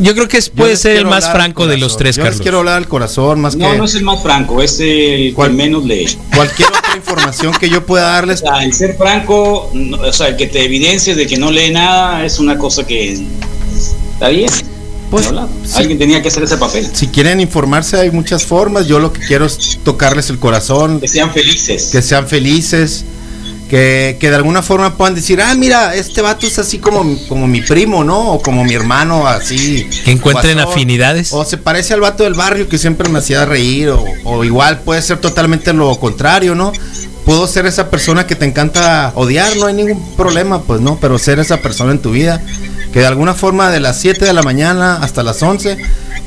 Yo 0.00 0.14
creo 0.14 0.28
que 0.28 0.36
es- 0.38 0.50
puede 0.50 0.72
les 0.72 0.80
ser 0.80 0.92
el 0.92 0.96
quiero 0.98 1.10
más 1.10 1.30
franco 1.30 1.66
de 1.66 1.78
los 1.78 1.96
tres, 1.96 2.16
Yo 2.16 2.22
les 2.22 2.30
Carlos. 2.30 2.42
quiero 2.42 2.58
hablar 2.58 2.76
al 2.76 2.88
corazón 2.88 3.40
más 3.40 3.56
No, 3.56 3.70
que 3.70 3.78
no 3.78 3.84
es 3.84 3.94
el 3.94 4.02
más 4.04 4.22
franco, 4.22 4.62
es 4.62 4.78
el 4.80 5.32
¿Cuál? 5.34 5.50
que 5.50 5.56
menos 5.56 5.84
lee. 5.84 6.06
cualquier 6.34 6.68
otra 6.68 6.96
información 6.96 7.52
que 7.58 7.68
yo 7.70 7.84
pueda 7.86 8.04
O 8.08 8.12
darles. 8.12 8.40
sea, 8.40 8.62
el 8.62 8.72
ser 8.74 8.96
franco, 8.96 9.70
no- 9.74 9.96
o 9.98 10.12
sea, 10.12 10.28
el 10.28 10.36
que 10.36 10.46
te 10.46 10.64
evidencies 10.64 11.16
de 11.16 11.26
que 11.26 11.36
no 11.36 11.50
lee 11.50 11.70
nada 11.70 12.24
es 12.24 12.38
una 12.38 12.58
cosa 12.58 12.86
que 12.86 13.12
está 14.14 14.28
bien. 14.28 14.50
Pues, 15.10 15.30
¿no? 15.30 15.46
sí. 15.64 15.72
Alguien 15.76 15.98
tenía 15.98 16.22
que 16.22 16.28
hacer 16.28 16.42
ese 16.42 16.56
papel. 16.56 16.88
Si 16.90 17.06
quieren 17.08 17.38
informarse 17.38 17.98
hay 17.98 18.10
muchas 18.10 18.44
formas. 18.46 18.86
Yo 18.86 18.98
lo 18.98 19.12
que 19.12 19.20
quiero 19.20 19.44
es 19.44 19.78
tocarles 19.84 20.30
el 20.30 20.38
corazón, 20.38 21.00
Que 21.00 21.08
sean 21.08 21.30
felices. 21.34 21.90
que 21.92 22.00
sean 22.00 22.26
felices, 22.26 23.04
que, 23.72 24.18
que 24.20 24.28
de 24.28 24.36
alguna 24.36 24.60
forma 24.60 24.98
puedan 24.98 25.14
decir, 25.14 25.40
ah, 25.40 25.54
mira, 25.54 25.94
este 25.94 26.20
vato 26.20 26.46
es 26.46 26.58
así 26.58 26.78
como, 26.78 27.16
como 27.26 27.46
mi 27.46 27.62
primo, 27.62 28.04
¿no? 28.04 28.32
O 28.32 28.42
como 28.42 28.64
mi 28.64 28.74
hermano, 28.74 29.26
así. 29.26 29.88
Que 30.04 30.10
encuentren 30.10 30.56
guasón. 30.56 30.72
afinidades. 30.74 31.32
O 31.32 31.42
se 31.46 31.56
parece 31.56 31.94
al 31.94 32.02
vato 32.02 32.24
del 32.24 32.34
barrio 32.34 32.68
que 32.68 32.76
siempre 32.76 33.08
me 33.08 33.20
hacía 33.20 33.46
reír, 33.46 33.88
o, 33.88 34.04
o 34.24 34.44
igual 34.44 34.80
puede 34.80 35.00
ser 35.00 35.22
totalmente 35.22 35.72
lo 35.72 35.98
contrario, 35.98 36.54
¿no? 36.54 36.70
Puedo 37.24 37.46
ser 37.46 37.64
esa 37.64 37.88
persona 37.88 38.26
que 38.26 38.34
te 38.36 38.44
encanta 38.44 39.10
odiar, 39.14 39.56
no 39.56 39.64
hay 39.64 39.72
ningún 39.72 40.16
problema, 40.16 40.60
pues 40.60 40.82
no, 40.82 40.98
pero 41.00 41.18
ser 41.18 41.38
esa 41.38 41.62
persona 41.62 41.92
en 41.92 42.02
tu 42.02 42.10
vida 42.10 42.42
que 42.92 43.00
de 43.00 43.06
alguna 43.06 43.32
forma 43.32 43.70
de 43.70 43.80
las 43.80 43.98
7 43.98 44.22
de 44.22 44.34
la 44.34 44.42
mañana 44.42 44.96
hasta 44.96 45.22
las 45.22 45.42
11, 45.42 45.78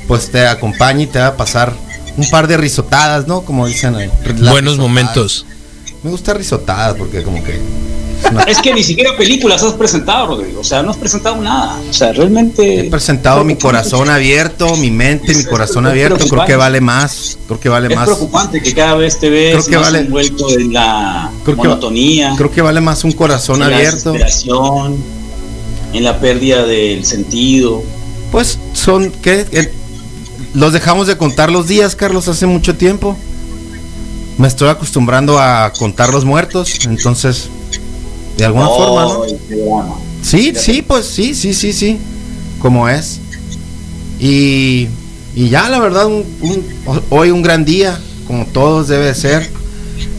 pues 0.07 0.31
te 0.31 0.47
acompañe 0.47 1.03
y 1.03 1.07
te 1.07 1.19
va 1.19 1.27
a 1.27 1.37
pasar 1.37 1.73
un 2.17 2.27
par 2.27 2.47
de 2.47 2.57
risotadas, 2.57 3.27
¿no? 3.27 3.41
Como 3.41 3.67
dicen 3.67 3.93
Buenos 3.93 4.15
risotadas. 4.23 4.77
momentos. 4.77 5.45
Me 6.05 6.11
gusta 6.11 6.35
risotadas 6.35 6.93
porque 6.99 7.23
como 7.23 7.43
que... 7.43 7.53
es 7.55 8.31
una- 8.31 8.43
Es 8.43 8.59
que 8.59 8.71
ni 8.75 8.83
siquiera 8.83 9.17
películas 9.17 9.63
has 9.63 9.73
presentado, 9.73 10.27
Rodrigo. 10.27 10.59
O 10.61 10.63
sea, 10.63 10.83
no 10.83 10.91
has 10.91 10.97
presentado 10.97 11.35
nada. 11.41 11.79
O 11.89 11.93
sea, 11.93 12.13
realmente. 12.13 12.81
He 12.81 12.89
presentado 12.91 13.43
mi 13.43 13.55
corazón 13.55 14.07
abierto, 14.11 14.75
mi 14.77 14.91
mente, 14.91 15.33
mi 15.33 15.39
Es- 15.39 15.47
corazón 15.47 15.87
es 15.87 15.91
abierto, 15.93 16.23
creo 16.27 16.45
que 16.45 16.55
vale 16.55 16.79
más, 16.79 17.39
creo 17.47 17.59
que 17.59 17.69
vale 17.69 17.87
Es 17.87 17.95
más. 17.95 18.05
preocupante 18.05 18.61
que 18.61 18.71
cada 18.75 18.93
vez 18.93 19.19
te 19.19 19.31
ves 19.31 19.53
Creo 19.55 19.65
que 19.65 19.75
más 19.77 19.85
vale- 19.85 19.99
envuelto 20.05 20.47
en 20.51 20.73
la 20.73 21.31
Creo 21.43 21.55
que- 21.55 21.67
monotonía, 21.67 22.33
Creo 22.37 22.51
que 22.51 22.61
vale 22.61 22.81
más 22.81 23.03
un 23.03 23.11
corazón 23.13 23.63
en 23.63 23.71
la 23.71 23.75
abierto. 23.77 24.11
desesperación, 24.11 24.97
en 25.91 26.03
la 26.03 26.19
pérdida 26.19 26.67
del 26.67 27.03
sentido. 27.03 27.81
Pues 28.31 28.59
son 28.73 29.09
que 29.09 29.71
los 30.53 30.71
dejamos 30.71 31.07
de 31.07 31.17
contar 31.17 31.49
los 31.51 31.65
días, 31.67 31.95
Carlos, 31.95 32.27
hace 32.27 32.45
mucho 32.45 32.75
tiempo. 32.75 33.17
Me 34.37 34.47
estoy 34.47 34.69
acostumbrando 34.69 35.39
a 35.39 35.71
contar 35.77 36.09
los 36.11 36.25
muertos, 36.25 36.79
entonces 36.85 37.49
de 38.37 38.45
alguna 38.45 38.67
forma, 38.67 39.03
¿no? 39.03 40.01
Sí, 40.21 40.53
sí, 40.55 40.81
pues 40.81 41.05
sí, 41.05 41.33
sí, 41.35 41.53
sí, 41.53 41.71
sí, 41.71 41.97
como 42.59 42.89
es. 42.89 43.19
Y, 44.19 44.87
y 45.35 45.49
ya, 45.49 45.69
la 45.69 45.79
verdad, 45.79 46.07
un- 46.07 46.25
un- 46.41 47.01
hoy 47.09 47.31
un 47.31 47.41
gran 47.41 47.63
día, 47.65 47.99
como 48.27 48.45
todos 48.47 48.87
debe 48.87 49.05
de 49.05 49.15
ser. 49.15 49.49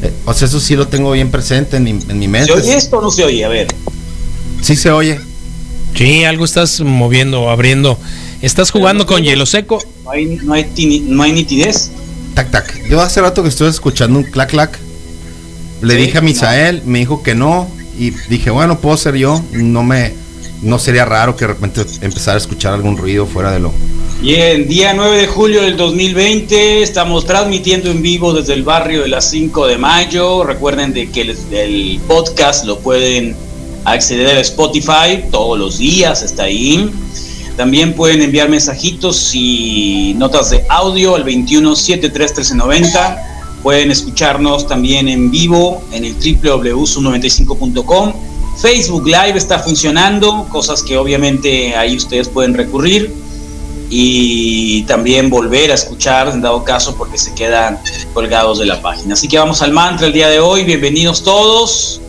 Eh, 0.03 0.13
o 0.25 0.33
sea, 0.33 0.49
eso 0.49 0.61
sí 0.61 0.77
lo 0.77 0.89
tengo 0.89 1.13
bien 1.13 1.31
presente 1.31 1.77
en 1.77 1.85
mi, 1.85 1.91
en 1.91 2.19
mi 2.19 2.29
mente. 2.29 2.53
¿Se 2.53 2.59
oye 2.59 2.77
esto 2.77 2.99
o 2.99 3.03
no 3.03 3.11
se 3.11 3.25
oye? 3.25 3.45
A 3.45 3.49
ver. 3.49 3.67
Sí 4.63 4.77
se 4.77 4.91
oye. 4.91 5.21
Sí, 5.95 6.25
algo 6.25 6.45
estás 6.45 6.81
moviendo, 6.81 7.51
abriendo. 7.51 7.99
¿Estás 8.43 8.71
jugando 8.71 9.07
con 9.07 9.23
hielo 9.23 9.45
seco? 9.47 9.79
No 10.05 10.11
hay, 10.11 10.27
no 10.43 10.53
hay, 10.53 10.65
tini- 10.75 11.03
no 11.03 11.23
hay 11.23 11.33
nitidez. 11.33 11.91
Tac, 12.37 12.51
tac. 12.51 12.89
Yo 12.91 13.01
hace 13.01 13.23
rato 13.23 13.43
que 13.43 13.49
estuve 13.49 13.71
escuchando 13.71 14.19
un 14.19 14.25
clac, 14.27 14.51
clac. 14.51 14.79
Le 15.81 15.95
Sí, 15.95 16.01
dije 16.03 16.19
a 16.19 16.21
Misael, 16.21 16.83
me 16.85 16.99
dijo 16.99 17.23
que 17.23 17.35
no. 17.35 17.67
Y 17.99 18.11
dije, 18.29 18.51
bueno, 18.51 18.79
puedo 18.79 18.95
ser 18.99 19.17
yo. 19.17 19.43
No 19.53 19.83
me. 19.83 20.13
No 20.61 20.79
sería 20.79 21.07
raro 21.07 21.35
que 21.35 21.47
de 21.47 21.55
repente 21.55 21.81
empezara 22.03 22.35
a 22.35 22.39
escuchar 22.39 22.75
algún 22.75 22.99
ruido 22.99 23.25
fuera 23.25 23.53
de 23.53 23.61
lo. 23.61 23.73
Bien, 24.21 24.69
día 24.69 24.93
9 24.95 25.17
de 25.17 25.27
julio 25.27 25.63
del 25.63 25.79
2020, 25.79 26.83
estamos 26.83 27.25
transmitiendo 27.25 27.91
en 27.91 28.03
vivo 28.03 28.35
desde 28.35 28.53
el 28.53 28.65
barrio 28.65 29.03
de 29.03 29.09
las 29.09 29.31
5 29.31 29.67
de 29.67 29.79
mayo. 29.79 30.45
Recuerden 30.45 30.93
de 30.93 31.11
que 31.11 31.23
el, 31.23 31.37
el 31.53 32.01
podcast 32.07 32.67
lo 32.67 32.81
pueden 32.81 33.35
acceder 33.85 34.37
a 34.37 34.41
Spotify 34.41 35.25
todos 35.31 35.59
los 35.59 35.79
días, 35.79 36.23
está 36.23 36.45
ahí. 36.45 36.91
También 37.57 37.95
pueden 37.95 38.21
enviar 38.23 38.49
mensajitos 38.51 39.31
y 39.35 40.15
notas 40.19 40.51
de 40.51 40.65
audio 40.69 41.15
al 41.15 41.25
21 41.25 41.75
73 41.75 42.31
1390. 42.31 43.33
Pueden 43.63 43.91
escucharnos 43.91 44.69
también 44.69 45.09
en 45.09 45.31
vivo 45.31 45.83
en 45.91 46.05
el 46.05 46.15
www.su95.com. 46.15 48.13
Facebook 48.59 49.07
Live 49.07 49.37
está 49.37 49.59
funcionando, 49.59 50.47
cosas 50.51 50.83
que 50.83 50.97
obviamente 50.97 51.75
ahí 51.77 51.97
ustedes 51.97 52.29
pueden 52.29 52.55
recurrir 52.55 53.13
y 53.89 54.83
también 54.83 55.31
volver 55.31 55.71
a 55.71 55.75
escuchar 55.75 56.29
en 56.29 56.41
dado 56.41 56.65
caso 56.65 56.97
porque 56.97 57.19
se 57.19 57.35
quedan 57.35 57.79
colgados 58.13 58.59
de 58.59 58.67
la 58.67 58.81
página. 58.83 59.15
Así 59.15 59.29
que 59.29 59.39
vamos 59.39 59.63
al 59.63 59.73
mantra 59.73 60.07
el 60.07 60.13
día 60.13 60.29
de 60.29 60.41
hoy, 60.41 60.65
bienvenidos 60.65 61.23
todos, 61.23 62.01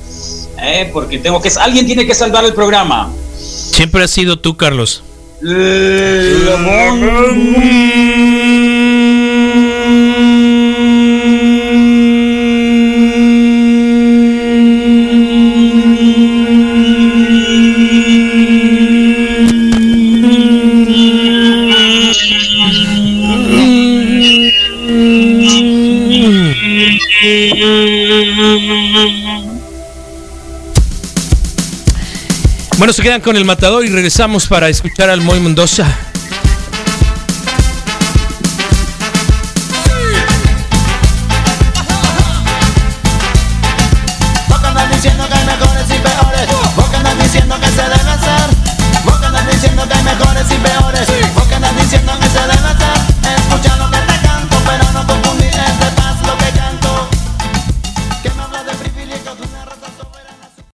eh, 0.61 0.89
porque 0.91 1.19
tengo 1.19 1.41
que 1.41 1.49
alguien 1.59 1.85
tiene 1.85 2.05
que 2.05 2.15
salvar 2.15 2.45
el 2.45 2.53
programa. 2.53 3.11
Siempre 3.37 4.03
has 4.03 4.11
sido 4.11 4.39
tú, 4.39 4.57
Carlos. 4.57 5.03
La 5.39 6.57
Bueno, 32.78 32.93
se 32.93 33.01
quedan 33.01 33.21
con 33.21 33.36
el 33.36 33.43
matador 33.43 33.84
y 33.86 33.89
regresamos 33.89 34.45
para 34.45 34.69
escuchar 34.69 35.09
al 35.09 35.21
Moy 35.21 35.39
Mendoza. 35.39 36.06